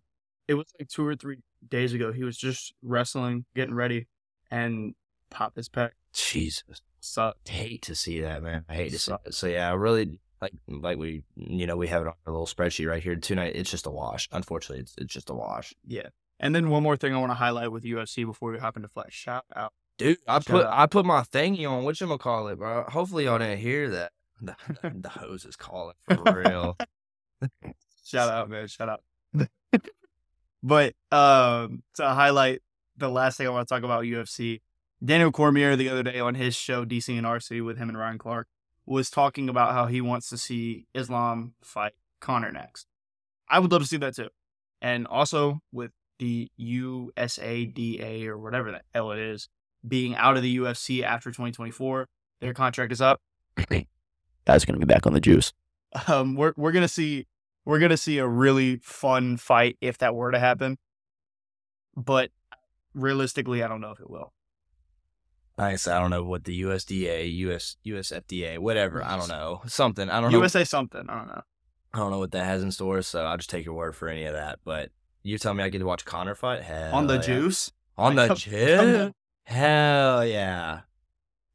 it 0.48 0.54
was 0.54 0.68
like 0.80 0.90
two 0.90 1.06
or 1.08 1.16
three 1.16 1.38
days 1.68 1.94
ago. 1.94 2.12
He 2.12 2.24
was 2.24 2.38
just 2.38 2.74
wrestling, 2.84 3.46
getting 3.56 3.74
ready, 3.74 4.08
and 4.52 4.94
popped 5.32 5.56
his 5.56 5.70
pec. 5.70 5.92
Jesus. 6.14 6.82
Sucked. 7.02 7.48
hate 7.48 7.82
to 7.84 7.96
see 7.96 8.22
that, 8.22 8.44
man. 8.44 8.66
I 8.68 8.76
hate 8.76 8.92
to 8.92 9.00
see 9.00 9.14
it. 9.26 9.34
So 9.34 9.48
yeah, 9.48 9.70
I 9.70 9.74
really 9.74 10.20
like 10.42 10.54
like 10.68 10.98
we 10.98 11.24
you 11.36 11.66
know 11.66 11.78
we 11.78 11.88
have 11.88 12.02
it 12.02 12.08
on 12.08 12.14
our 12.26 12.34
little 12.34 12.48
spreadsheet 12.48 12.90
right 12.90 13.02
here 13.02 13.16
tonight. 13.16 13.54
It's 13.56 13.72
just 13.72 13.86
a 13.86 13.90
wash. 13.90 14.28
Unfortunately, 14.32 14.82
it's 14.82 14.96
it's 14.98 15.14
just 15.14 15.30
a 15.30 15.34
wash. 15.34 15.74
Yeah. 15.88 16.10
And 16.40 16.56
then 16.56 16.70
one 16.70 16.84
more 16.84 16.96
thing 16.96 17.14
I 17.14 17.18
want 17.18 17.32
to 17.32 17.36
highlight 17.36 17.72
with 17.72 17.84
UFC 17.84 18.26
before 18.26 18.52
we 18.52 18.60
hop 18.60 18.78
into 18.78 18.88
flash. 18.88 19.14
Shout 19.14 19.46
out. 19.56 19.74
Dude, 19.98 20.18
I 20.28 20.36
Shout 20.36 20.46
put 20.46 20.66
out. 20.66 20.74
I 20.74 20.86
put 20.86 21.06
my 21.06 21.22
thingy 21.22 21.70
on 21.70 21.84
what 21.84 22.00
you 22.00 22.08
gonna 22.08 22.18
call 22.18 22.48
it, 22.48 22.58
bro. 22.58 22.86
Hopefully 22.88 23.26
y'all 23.26 23.40
didn't 23.40 23.60
hear 23.60 23.90
that. 23.90 24.12
The, 24.42 24.56
the, 24.82 24.94
the 24.96 25.10
hose 25.10 25.44
is 25.44 25.58
calling 25.58 25.96
for 26.08 26.24
real. 26.32 26.78
Shout 28.06 28.30
out, 28.30 28.50
man. 28.50 28.68
Shout 28.68 28.88
out. 28.88 29.02
but 30.64 30.94
um, 31.12 31.84
to 31.96 32.08
highlight 32.08 32.62
the 32.96 33.10
last 33.10 33.38
thing 33.38 33.48
I 33.48 33.50
want 33.50 33.68
to 33.68 33.76
talk 33.76 33.84
about 33.84 34.06
UFC, 34.06 34.62
Daniel 35.04 35.32
Cormier 35.32 35.76
the 35.76 35.90
other 35.90 36.04
day 36.04 36.20
on 36.20 36.36
his 36.36 36.56
show 36.56 36.86
DC 36.86 37.18
and 37.18 37.26
RC 37.26 37.64
with 37.66 37.78
him 37.78 37.90
and 37.90 37.98
Ryan 37.98 38.18
Clark 38.18 38.48
was 38.86 39.10
talking 39.10 39.48
about 39.48 39.72
how 39.72 39.86
he 39.86 40.02
wants 40.02 40.30
to 40.30 40.38
see 40.38 40.88
Islam 40.94 41.54
fight 41.64 41.94
Conor 42.20 42.52
next. 42.52 42.88
I 43.48 43.60
would 43.60 43.72
love 43.72 43.82
to 43.82 43.88
see 43.88 43.98
that 43.98 44.16
too. 44.16 44.30
And 44.82 45.08
also 45.08 45.62
with 45.72 45.92
the 46.20 46.52
USADA 46.60 48.26
or 48.26 48.38
whatever 48.38 48.72
the 48.72 48.82
hell 48.94 49.12
it 49.12 49.20
is 49.20 49.48
being 49.88 50.16
out 50.16 50.36
of 50.36 50.44
the 50.44 50.58
UFC 50.58 51.04
after 51.04 51.30
2024, 51.30 52.08
their 52.42 52.54
contract 52.54 52.92
is 52.92 53.02
up. 53.02 53.22
Guys 54.46 54.66
going 54.66 54.80
to 54.80 54.86
be 54.86 54.92
back 54.92 55.06
on 55.06 55.14
the 55.14 55.22
juice. 55.22 55.54
um, 56.08 56.36
we're 56.36 56.54
we're 56.56 56.72
gonna 56.72 56.88
see 56.88 57.26
we're 57.66 57.80
gonna 57.80 57.98
see 57.98 58.20
a 58.20 58.28
really 58.28 58.78
fun 58.78 59.38
fight 59.38 59.78
if 59.82 59.98
that 60.00 60.14
were 60.14 60.32
to 60.32 60.40
happen. 60.40 60.78
But 61.96 62.32
realistically, 62.94 63.64
I 63.64 63.68
don't 63.68 63.82
know 63.82 63.92
if 63.92 64.00
it 64.00 64.10
will. 64.10 64.34
Nice. 65.60 65.88
I 65.88 66.00
don't 66.00 66.10
know 66.10 66.24
what 66.24 66.46
the 66.46 66.62
USDA, 66.62 67.36
US 67.38 67.76
USFDA, 67.86 68.60
whatever. 68.60 69.04
I 69.04 69.18
don't 69.18 69.28
know 69.28 69.62
something. 69.68 70.10
I 70.10 70.22
don't 70.22 70.32
know. 70.32 70.38
USA 70.38 70.64
something. 70.64 71.06
I 71.10 71.16
don't 71.18 71.28
know. 71.28 71.42
I 71.94 71.98
don't 71.98 72.12
know 72.12 72.20
what 72.20 72.32
that 72.32 72.46
has 72.46 72.64
in 72.64 72.72
store. 72.72 73.02
So 73.02 73.26
I'll 73.26 73.38
just 73.38 73.50
take 73.50 73.66
your 73.66 73.74
word 73.76 73.96
for 73.96 74.08
any 74.08 74.24
of 74.24 74.34
that. 74.34 74.60
But 74.64 74.90
you 75.22 75.38
tell 75.38 75.54
me 75.54 75.64
I 75.64 75.70
get 75.70 75.80
to 75.80 75.86
watch 75.86 76.06
Conor 76.06 76.34
fight? 76.34 76.62
Hell 76.64 76.96
On 76.96 77.08
the 77.08 77.16
yeah. 77.16 77.22
juice. 77.22 77.72
On 77.98 78.16
Like, 78.16 78.30
the 78.30 78.36
juice? 78.36 79.14
Hell 79.44 80.26
yeah. 80.26 80.82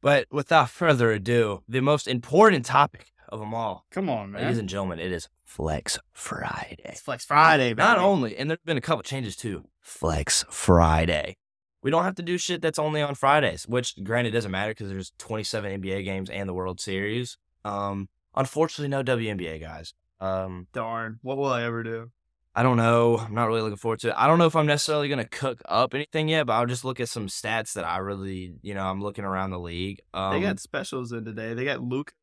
But 0.01 0.27
without 0.29 0.69
further 0.69 1.11
ado, 1.11 1.63
the 1.67 1.81
most 1.81 2.07
important 2.07 2.63
topic 2.65 3.07
of 3.29 3.39
them 3.39 3.55
all, 3.55 3.85
Come 3.89 4.07
on, 4.07 4.33
ladies 4.33 4.59
and 4.59 4.69
gentlemen, 4.69 4.99
it 4.99 5.11
is 5.11 5.29
Flex 5.43 5.97
Friday. 6.13 6.77
It's 6.85 7.01
Flex 7.01 7.25
Friday, 7.25 7.69
baby. 7.73 7.81
Not 7.87 7.97
only, 7.97 8.37
and 8.37 8.47
there's 8.51 8.59
been 8.63 8.77
a 8.77 8.81
couple 8.81 9.01
changes 9.01 9.35
too. 9.35 9.63
Flex 9.79 10.45
Friday. 10.51 11.37
We 11.85 11.91
don't 11.91 12.03
have 12.03 12.15
to 12.15 12.23
do 12.23 12.39
shit 12.39 12.63
that's 12.63 12.79
only 12.79 13.03
on 13.03 13.13
Fridays, 13.13 13.67
which 13.67 13.93
granted 14.03 14.31
doesn't 14.31 14.49
matter 14.49 14.71
because 14.71 14.89
there's 14.89 15.11
27 15.19 15.83
NBA 15.83 16.03
games 16.03 16.31
and 16.31 16.49
the 16.49 16.53
World 16.53 16.79
Series. 16.79 17.37
Um, 17.63 18.09
unfortunately, 18.35 18.87
no 18.87 19.03
WNBA 19.03 19.61
guys. 19.61 19.93
Um, 20.19 20.65
Darn. 20.73 21.19
What 21.21 21.37
will 21.37 21.45
I 21.45 21.61
ever 21.61 21.83
do? 21.83 22.09
I 22.55 22.63
don't 22.63 22.77
know. 22.77 23.19
I'm 23.19 23.35
not 23.35 23.45
really 23.45 23.61
looking 23.61 23.77
forward 23.77 23.99
to 23.99 24.07
it. 24.07 24.15
I 24.17 24.25
don't 24.25 24.39
know 24.39 24.47
if 24.47 24.55
I'm 24.55 24.65
necessarily 24.65 25.09
going 25.09 25.19
to 25.19 25.29
cook 25.29 25.61
up 25.65 25.93
anything 25.93 26.27
yet, 26.27 26.47
but 26.47 26.53
I'll 26.53 26.65
just 26.65 26.85
look 26.85 26.99
at 26.99 27.07
some 27.07 27.27
stats 27.27 27.73
that 27.73 27.85
I 27.85 27.97
really, 27.97 28.55
you 28.63 28.73
know, 28.73 28.83
I'm 28.83 28.99
looking 28.99 29.23
around 29.23 29.51
the 29.51 29.59
league. 29.59 30.01
Um, 30.11 30.33
they 30.33 30.41
got 30.41 30.59
specials 30.59 31.11
in 31.11 31.23
today. 31.23 31.53
They 31.53 31.65
got 31.65 31.83
Luka, 31.83 32.13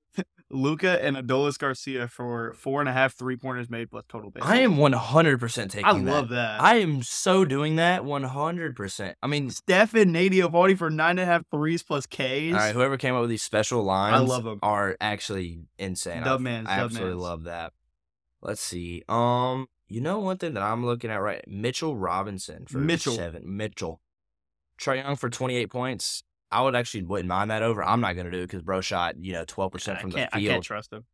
Luka 0.52 1.02
and 1.02 1.16
Adolis 1.16 1.58
Garcia 1.58 2.06
for 2.08 2.52
four 2.54 2.80
and 2.80 2.88
a 2.88 2.92
half 2.92 3.14
three 3.14 3.36
pointers 3.36 3.70
made 3.70 3.90
plus 3.90 4.04
total 4.08 4.30
base. 4.30 4.42
I 4.46 4.58
am 4.58 4.76
100% 4.76 5.70
taking 5.70 5.84
I 5.86 5.92
that. 5.94 6.04
love 6.04 6.28
that. 6.28 6.60
I 6.60 6.76
am 6.80 7.02
so 7.02 7.44
doing 7.44 7.76
that 7.76 8.02
100%. 8.02 9.14
I 9.22 9.26
mean, 9.26 9.50
Steph 9.50 9.94
and 9.94 10.12
Nathan 10.12 10.38
Eovaldi 10.38 10.76
for 10.76 10.90
nine 10.90 11.18
and 11.18 11.20
a 11.20 11.24
half 11.24 11.42
threes 11.50 11.82
plus 11.82 12.06
Ks. 12.06 12.20
all 12.20 12.52
right, 12.52 12.74
whoever 12.74 12.96
came 12.96 13.14
up 13.14 13.22
with 13.22 13.30
these 13.30 13.42
special 13.42 13.82
lines 13.82 14.14
I 14.14 14.18
love 14.18 14.44
them. 14.44 14.58
are 14.62 14.96
actually 15.00 15.60
insane. 15.78 16.22
Dub 16.22 16.46
I- 16.46 16.50
I 16.50 16.54
absolutely 16.80 17.10
mans. 17.10 17.22
love 17.22 17.44
that. 17.44 17.72
Let's 18.42 18.60
see. 18.60 19.02
Um, 19.08 19.68
you 19.88 20.00
know 20.00 20.18
one 20.18 20.36
thing 20.38 20.54
that 20.54 20.62
I'm 20.62 20.84
looking 20.84 21.10
at 21.10 21.16
right 21.22 21.42
Mitchell 21.46 21.96
Robinson 21.96 22.66
for 22.66 22.78
Mitchell. 22.78 23.14
seven. 23.14 23.42
Mitchell. 23.56 24.00
Trae 24.80 24.96
Young 25.02 25.16
for 25.16 25.30
28 25.30 25.70
points. 25.70 26.24
I 26.52 26.62
would 26.62 26.76
actually 26.76 27.02
wouldn't 27.04 27.28
mind 27.28 27.50
that 27.50 27.62
over. 27.62 27.82
I'm 27.82 28.00
not 28.00 28.14
gonna 28.14 28.30
do 28.30 28.38
it 28.38 28.46
because 28.46 28.62
bro 28.62 28.80
shot 28.80 29.16
you 29.18 29.32
know 29.32 29.44
12 29.46 29.72
percent 29.72 30.00
from 30.00 30.10
the 30.10 30.18
can't, 30.18 30.30
I 30.32 30.38
can't 30.38 30.52
field. 30.52 30.64
trust 30.64 30.92
him. 30.92 31.04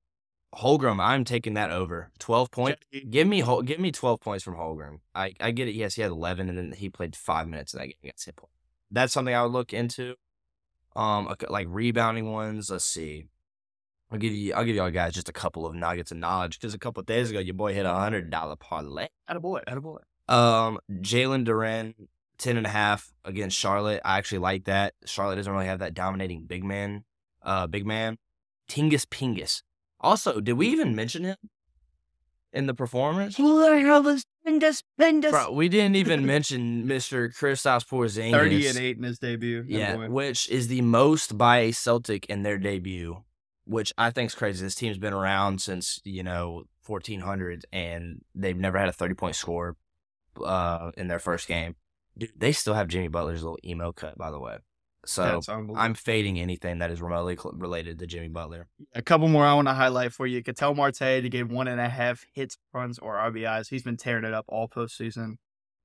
Holmgren, 0.55 0.99
I'm 0.99 1.25
taking 1.25 1.55
that 1.55 1.71
over. 1.71 2.11
12 2.21 2.51
points. 2.51 2.83
Give 3.11 3.29
me 3.29 3.45
give 3.65 3.79
me 3.79 3.93
12 3.93 4.21
points 4.21 4.43
from 4.43 4.55
Holmgren. 4.55 5.01
I, 5.15 5.35
I 5.41 5.51
get 5.51 5.69
it. 5.69 5.75
Yes, 5.75 5.95
he 5.95 6.03
had 6.03 6.11
11, 6.11 6.49
and 6.49 6.57
then 6.57 6.73
he 6.73 6.89
played 6.89 7.15
five 7.15 7.47
minutes 7.47 7.75
in 7.75 7.81
that 7.81 7.87
game 7.87 7.97
against 8.03 8.25
hit 8.25 8.37
point. 8.37 8.53
That's 8.91 9.13
something 9.13 9.35
I 9.35 9.43
would 9.43 9.53
look 9.53 9.75
into. 9.75 10.15
Um, 10.97 11.33
like 11.49 11.67
rebounding 11.69 12.33
ones. 12.33 12.71
Let's 12.71 12.85
see. 12.85 13.27
I'll 14.11 14.19
give 14.19 14.33
you. 14.33 14.55
I'll 14.55 14.65
give 14.65 14.75
y'all 14.75 14.91
guys 14.91 15.13
just 15.13 15.29
a 15.29 15.35
couple 15.35 15.67
of 15.67 15.75
nuggets 15.75 16.11
of 16.11 16.17
knowledge 16.17 16.59
because 16.59 16.73
a 16.73 16.79
couple 16.79 17.01
of 17.03 17.07
days 17.07 17.31
ago, 17.31 17.41
your 17.41 17.55
boy 17.55 17.75
hit 17.75 17.85
a 17.85 17.95
hundred 17.95 18.31
dollar 18.31 18.57
parlay. 18.57 19.09
Attaboy, 19.31 19.65
attaboy. 19.67 19.99
Um, 20.33 20.79
Jalen 20.91 21.47
Duren, 21.47 21.95
10 22.39 22.57
and 22.57 22.67
a 22.67 22.71
half 22.71 23.13
against 23.25 23.57
Charlotte. 23.57 24.01
I 24.05 24.19
actually 24.19 24.39
like 24.39 24.65
that. 24.65 24.95
Charlotte 25.05 25.37
doesn't 25.37 25.53
really 25.53 25.67
have 25.67 25.81
that 25.81 25.95
dominating 25.95 26.45
big 26.45 26.65
man. 26.65 27.05
Uh, 27.43 27.67
big 27.67 27.87
man. 27.87 28.19
Tingus 28.69 29.07
Pingus. 29.07 29.63
Also, 30.01 30.41
did 30.41 30.53
we 30.55 30.69
even 30.69 30.95
mention 30.95 31.25
him 31.25 31.37
in 32.53 32.67
the 32.67 32.75
performance. 32.75 33.37
Bro, 33.37 33.45
Bro, 35.33 35.53
we 35.53 35.69
didn't 35.69 35.97
even 35.97 36.25
mention 36.35 36.85
Mr. 36.87 37.29
Kristaps 37.35 37.87
Porzingis. 37.87 38.33
30 38.33 38.67
and 38.69 38.79
8 38.79 38.97
in 38.97 39.03
his 39.03 39.19
debut. 39.19 39.65
Yeah, 39.67 39.97
boy. 39.97 40.09
which 40.09 40.49
is 40.49 40.69
the 40.69 40.81
most 40.83 41.37
by 41.37 41.59
a 41.59 41.73
Celtic 41.73 42.27
in 42.27 42.43
their 42.43 42.59
debut, 42.59 43.23
which 43.65 43.93
I 43.99 44.11
think 44.11 44.29
is 44.31 44.35
crazy. 44.35 44.65
This 44.65 44.75
team's 44.75 44.99
been 44.99 45.13
around 45.13 45.61
since 45.61 46.01
you 46.05 46.23
know 46.23 46.65
1400s, 46.87 47.63
and 47.73 48.23
they've 48.35 48.57
never 48.57 48.79
had 48.79 48.89
a 48.89 48.93
30 48.93 49.15
point 49.15 49.37
score 49.37 49.77
uh, 50.45 50.93
in 50.97 51.09
their 51.09 51.19
first 51.19 51.49
game. 51.49 51.77
Dude, 52.19 52.33
they 52.37 52.53
still 52.53 52.75
have 52.75 52.89
Jimmy 52.89 53.09
Butler's 53.09 53.43
little 53.43 53.59
emo 53.65 53.93
cut, 53.93 54.19
by 54.19 54.31
the 54.31 54.41
way. 54.41 54.59
So 55.07 55.41
I'm 55.77 55.95
fading 55.95 56.39
anything 56.39 56.81
that 56.81 56.91
is 56.91 57.01
remotely 57.01 57.37
cl- 57.37 57.55
related 57.57 57.99
to 58.01 58.07
Jimmy 58.07 58.29
Butler. 58.29 58.67
A 58.95 59.01
couple 59.01 59.29
more 59.29 59.47
I 59.47 59.55
want 59.55 59.69
to 59.69 59.75
highlight 59.75 60.13
for 60.13 60.27
you. 60.27 60.43
Ketel 60.43 60.75
Marte 60.75 60.99
to 60.99 61.29
get 61.31 61.49
one 61.49 61.69
and 61.69 61.81
a 61.81 61.89
half 61.89 62.27
hits, 62.35 62.59
runs, 62.75 62.99
or 62.99 63.15
RBIs. 63.15 63.69
He's 63.69 63.83
been 63.83 63.97
tearing 63.97 64.25
it 64.25 64.35
up 64.35 64.45
all 64.49 64.69
postseason. 64.69 65.37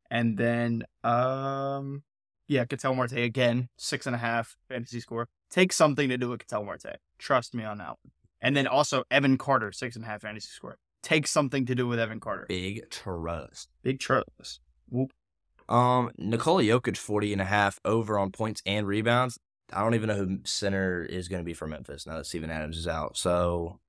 And 0.10 0.38
then, 0.38 0.84
um, 1.04 2.04
yeah, 2.48 2.66
Ketel 2.66 2.96
Marte 2.96 3.14
again, 3.14 3.70
six 3.78 4.06
and 4.08 4.16
a 4.16 4.20
half 4.20 4.58
fantasy 4.68 5.00
score. 5.00 5.30
Take 5.50 5.72
something 5.72 6.10
to 6.10 6.18
do 6.18 6.30
with 6.30 6.40
Ketel 6.40 6.66
Marte. 6.66 6.98
Trust 7.18 7.54
me 7.54 7.64
on 7.64 7.78
that 7.78 7.90
one. 7.90 8.12
And 8.42 8.58
then 8.58 8.68
also 8.68 9.04
Evan 9.10 9.38
Carter, 9.38 9.72
six 9.72 9.96
and 9.96 10.04
a 10.04 10.08
half 10.08 10.22
fantasy 10.24 10.50
score. 10.50 10.78
Take 11.02 11.28
something 11.28 11.66
to 11.68 11.76
do 11.76 11.88
with 11.88 12.00
Evan 12.00 12.20
Carter. 12.20 12.46
Big 12.50 12.90
trust. 12.90 13.70
Big 13.84 14.00
trust. 14.00 14.60
Whoop. 14.90 15.14
Um, 15.70 16.12
Nikola 16.18 16.64
Jokic 16.64 16.98
40 16.98 17.34
and 17.34 17.42
a 17.42 17.46
half 17.46 17.80
over 17.86 18.18
on 18.20 18.32
points 18.32 18.62
and 18.66 18.86
rebounds. 18.88 19.40
I 19.72 19.82
don't 19.82 19.96
even 19.96 20.10
know 20.10 20.16
who 20.16 20.40
center 20.44 21.04
is 21.04 21.28
going 21.28 21.42
to 21.42 21.46
be 21.46 21.54
for 21.54 21.68
Memphis 21.68 22.06
now 22.06 22.18
that 22.18 22.26
Steven 22.26 22.50
Adams 22.52 22.78
is 22.78 22.88
out. 22.88 23.18
So 23.18 23.80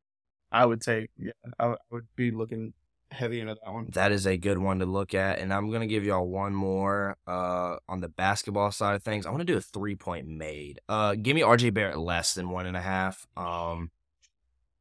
I 0.50 0.64
would 0.64 0.80
take, 0.80 1.10
yeah, 1.18 1.32
I 1.58 1.74
would- 1.90 2.06
be 2.16 2.30
looking 2.30 2.72
heavy 3.10 3.40
into 3.40 3.54
that 3.54 3.72
one. 3.72 3.86
that 3.92 4.10
is 4.12 4.26
a 4.26 4.36
good 4.36 4.58
one 4.58 4.78
to 4.80 4.86
look 4.86 5.14
at. 5.14 5.38
And 5.38 5.52
I'm 5.52 5.68
going 5.68 5.82
to 5.82 5.86
give 5.86 6.04
y'all 6.04 6.26
one 6.26 6.54
more 6.54 7.16
uh, 7.26 7.76
on 7.88 8.00
the 8.00 8.08
basketball 8.08 8.70
side 8.72 8.94
of 8.94 9.02
things. 9.02 9.26
I 9.26 9.30
want 9.30 9.40
to 9.40 9.44
do 9.52 9.56
a 9.56 9.60
three 9.60 9.94
point 9.94 10.26
made. 10.26 10.80
Uh, 10.88 11.14
give 11.14 11.34
me 11.34 11.42
RJ 11.42 11.74
Barrett 11.74 11.98
less 11.98 12.34
than 12.34 12.50
one 12.50 12.66
and 12.66 12.76
a 12.76 12.80
half. 12.80 13.26
Um, 13.36 13.90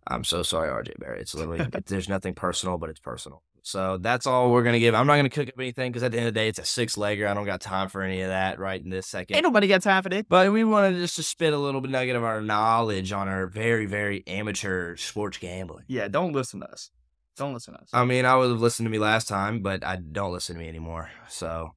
I'm 0.08 0.24
so 0.24 0.42
sorry, 0.44 0.70
RJ 0.70 1.00
Barrett. 1.00 1.22
It's 1.22 1.36
literally, 1.36 1.66
there's 1.86 2.10
nothing 2.10 2.34
personal, 2.34 2.78
but 2.78 2.90
it's 2.90 3.00
personal. 3.00 3.42
So 3.64 3.98
that's 3.98 4.28
all 4.28 4.52
we're 4.52 4.64
going 4.64 4.74
to 4.74 4.80
give. 4.80 4.94
I'm 4.94 5.08
not 5.08 5.14
going 5.14 5.24
to 5.24 5.30
cook 5.30 5.48
up 5.48 5.56
anything 5.58 5.92
because 5.92 6.04
at 6.04 6.12
the 6.12 6.18
end 6.18 6.28
of 6.28 6.34
the 6.34 6.40
day, 6.40 6.50
it's 6.50 6.60
a 6.60 6.66
six 6.66 6.96
legger. 6.96 7.28
I 7.28 7.34
don't 7.34 7.46
got 7.46 7.62
time 7.62 7.88
for 7.90 8.02
any 8.02 8.22
of 8.22 8.28
that 8.28 8.60
right 8.60 8.82
in 8.82 8.90
this 8.90 9.08
second. 9.08 9.36
Ain't 9.36 9.44
nobody 9.44 9.68
got 9.68 9.82
time 9.82 10.04
for 10.04 10.10
that. 10.10 10.28
But 10.28 10.52
we 10.52 10.64
wanted 10.64 10.98
just 10.98 11.16
to 11.16 11.24
spit 11.24 11.54
a 11.54 11.58
little 11.58 11.80
bit 11.80 11.90
nugget 11.90 12.16
of 12.16 12.24
our 12.24 12.42
knowledge 12.42 13.12
on 13.14 13.28
our 13.30 13.48
very, 13.48 13.86
very 13.86 14.24
amateur 14.28 14.98
sports 14.98 15.38
gambling. 15.38 15.86
Yeah, 15.88 16.10
don't 16.10 16.34
listen 16.34 16.60
to 16.60 16.70
us. 16.70 16.92
Don't 17.38 17.54
listen 17.54 17.74
to 17.74 17.80
us. 17.82 17.90
I 17.94 18.06
mean, 18.06 18.26
I 18.26 18.36
would 18.36 18.50
have 18.52 18.62
listened 18.62 18.86
to 18.86 18.92
me 18.92 19.00
last 19.00 19.28
time, 19.28 19.62
but 19.62 19.84
I 19.84 19.96
don't 19.96 20.34
listen 20.34 20.56
to 20.56 20.62
me 20.62 20.68
anymore. 20.68 21.10
So 21.30 21.72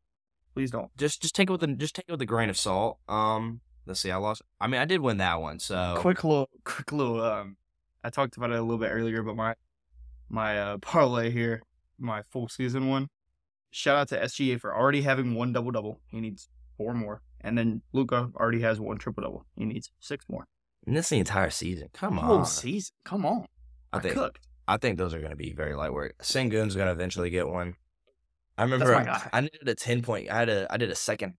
Please 0.54 0.70
don't. 0.70 0.94
just 0.96 1.22
just 1.22 1.34
take 1.34 1.48
it 1.48 1.52
with 1.52 1.62
a 1.62 1.68
just 1.68 1.94
take 1.94 2.06
it 2.08 2.12
with 2.12 2.20
a 2.22 2.26
grain 2.26 2.50
of 2.50 2.58
salt. 2.58 2.98
Um, 3.08 3.60
let's 3.86 4.00
see, 4.00 4.10
I 4.10 4.16
lost. 4.16 4.42
I 4.60 4.66
mean, 4.66 4.80
I 4.80 4.86
did 4.86 5.00
win 5.00 5.18
that 5.18 5.40
one. 5.40 5.58
So 5.60 5.94
quick 5.98 6.24
little 6.24 6.48
quick 6.64 6.92
little 6.92 7.22
um 7.22 7.56
I 8.02 8.10
talked 8.10 8.36
about 8.36 8.50
it 8.50 8.58
a 8.58 8.62
little 8.62 8.78
bit 8.78 8.88
earlier, 8.88 9.22
but 9.22 9.36
my 9.36 9.54
my 10.28 10.58
uh 10.58 10.78
parlay 10.82 11.30
here, 11.30 11.62
my 11.98 12.22
full 12.22 12.48
season 12.48 12.88
one. 12.88 13.08
Shout 13.70 13.96
out 13.96 14.08
to 14.08 14.20
SGA 14.22 14.60
for 14.60 14.74
already 14.74 15.02
having 15.02 15.34
one 15.34 15.52
double 15.52 15.70
double. 15.70 16.00
He 16.06 16.20
needs 16.20 16.48
four 16.76 16.94
more. 16.94 17.22
And 17.40 17.56
then 17.56 17.82
Luka 17.92 18.30
already 18.36 18.60
has 18.60 18.80
one 18.80 18.98
triple 18.98 19.22
double. 19.22 19.46
He 19.56 19.64
needs 19.66 19.90
six 20.00 20.24
more. 20.28 20.46
and 20.86 20.96
this 20.96 21.06
is 21.06 21.10
the 21.10 21.18
entire 21.18 21.50
season. 21.50 21.88
Come 21.92 22.16
Whole 22.16 22.38
on, 22.38 22.46
season. 22.46 22.94
Come 23.04 23.26
on. 23.26 23.46
I 23.92 23.98
I 23.98 24.00
think 24.00 24.14
cooked. 24.14 24.46
I 24.68 24.76
think 24.78 24.98
those 24.98 25.14
are 25.14 25.18
going 25.18 25.30
to 25.30 25.36
be 25.36 25.52
very 25.52 25.74
light 25.74 25.92
work. 25.92 26.14
Sengun's 26.22 26.74
going 26.74 26.86
to 26.86 26.92
eventually 26.92 27.30
get 27.30 27.46
one. 27.48 27.74
I 28.58 28.62
remember 28.62 28.86
guy. 29.04 29.28
I 29.32 29.42
needed 29.42 29.68
a 29.68 29.74
ten 29.74 30.02
point. 30.02 30.30
I 30.30 30.38
had 30.38 30.48
a 30.48 30.66
I 30.70 30.76
did 30.78 30.90
a 30.90 30.94
second 30.94 31.34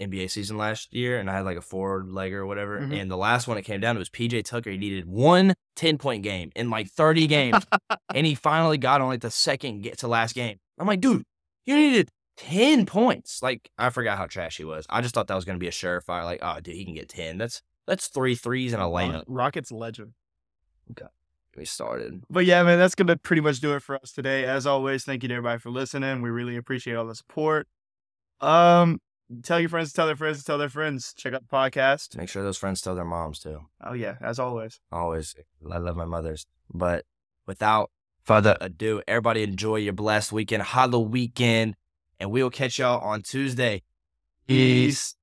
NBA 0.00 0.30
season 0.30 0.56
last 0.56 0.94
year, 0.94 1.18
and 1.18 1.28
I 1.28 1.34
had 1.34 1.44
like 1.44 1.56
a 1.56 1.62
four 1.62 2.04
leg 2.04 2.32
or 2.32 2.46
whatever. 2.46 2.80
Mhm. 2.80 3.00
And 3.00 3.10
the 3.10 3.16
last 3.16 3.48
one 3.48 3.58
it 3.58 3.62
came 3.62 3.80
down 3.80 3.94
to 3.96 3.98
was 3.98 4.08
PJ 4.10 4.44
Tucker. 4.44 4.70
He 4.70 4.78
needed 4.78 5.06
one 5.06 5.54
10 5.76 5.98
point 5.98 6.22
game 6.22 6.50
in 6.54 6.70
like 6.70 6.88
thirty 6.88 7.26
games, 7.26 7.64
and 8.14 8.26
he 8.26 8.34
finally 8.34 8.78
got 8.78 9.00
on 9.00 9.08
like 9.08 9.20
the 9.20 9.30
second 9.30 9.82
get 9.82 9.98
to 9.98 10.08
last 10.08 10.34
game. 10.34 10.58
I'm 10.78 10.86
like, 10.86 11.00
dude, 11.00 11.24
you 11.66 11.76
needed 11.76 12.10
ten 12.36 12.86
points. 12.86 13.42
Like 13.42 13.70
I 13.76 13.90
forgot 13.90 14.18
how 14.18 14.26
trash 14.26 14.56
he 14.56 14.64
was. 14.64 14.86
I 14.88 15.00
just 15.00 15.14
thought 15.14 15.26
that 15.26 15.34
was 15.34 15.44
going 15.44 15.56
to 15.56 15.60
be 15.60 15.68
a 15.68 15.72
surefire. 15.72 16.24
Like, 16.24 16.40
oh, 16.42 16.60
dude, 16.60 16.76
he 16.76 16.84
can 16.84 16.94
get 16.94 17.08
ten. 17.08 17.38
That's 17.38 17.62
that's 17.86 18.06
three 18.08 18.34
threes 18.34 18.72
and 18.72 18.82
a 18.82 18.86
layup. 18.86 19.24
Rockets 19.26 19.72
legend. 19.72 20.12
Okay. 20.92 21.06
We 21.56 21.64
started. 21.64 22.22
But 22.30 22.44
yeah, 22.44 22.62
man, 22.62 22.78
that's 22.78 22.94
gonna 22.94 23.16
pretty 23.16 23.42
much 23.42 23.58
do 23.58 23.74
it 23.74 23.82
for 23.82 23.96
us 23.96 24.12
today. 24.12 24.44
As 24.44 24.64
always, 24.64 25.02
thank 25.04 25.24
you 25.24 25.28
to 25.28 25.34
everybody 25.34 25.58
for 25.58 25.70
listening. 25.70 26.22
We 26.22 26.30
really 26.30 26.56
appreciate 26.56 26.94
all 26.94 27.06
the 27.06 27.16
support. 27.16 27.66
Um, 28.40 29.00
tell 29.42 29.60
your 29.60 29.68
friends, 29.68 29.92
tell 29.92 30.06
their 30.06 30.16
friends, 30.16 30.42
tell 30.44 30.58
their 30.58 30.68
friends. 30.68 31.12
Check 31.14 31.34
out 31.34 31.42
the 31.48 31.56
podcast. 31.56 32.16
Make 32.16 32.28
sure 32.28 32.42
those 32.42 32.58
friends 32.58 32.80
tell 32.80 32.94
their 32.94 33.04
moms 33.04 33.38
too. 33.40 33.66
Oh 33.82 33.92
yeah, 33.92 34.16
as 34.20 34.38
always. 34.38 34.80
always 34.90 35.34
I 35.70 35.78
love 35.78 35.96
my 35.96 36.04
mothers. 36.04 36.46
But 36.72 37.04
without 37.46 37.90
further 38.24 38.56
ado, 38.60 39.02
everybody 39.08 39.42
enjoy 39.42 39.76
your 39.76 39.92
blessed 39.92 40.32
weekend, 40.32 40.62
Hollow 40.62 41.00
weekend, 41.00 41.76
and 42.20 42.30
we 42.30 42.42
will 42.42 42.50
catch 42.50 42.78
y'all 42.78 43.00
on 43.00 43.22
Tuesday. 43.22 43.82
Peace. 44.46 45.14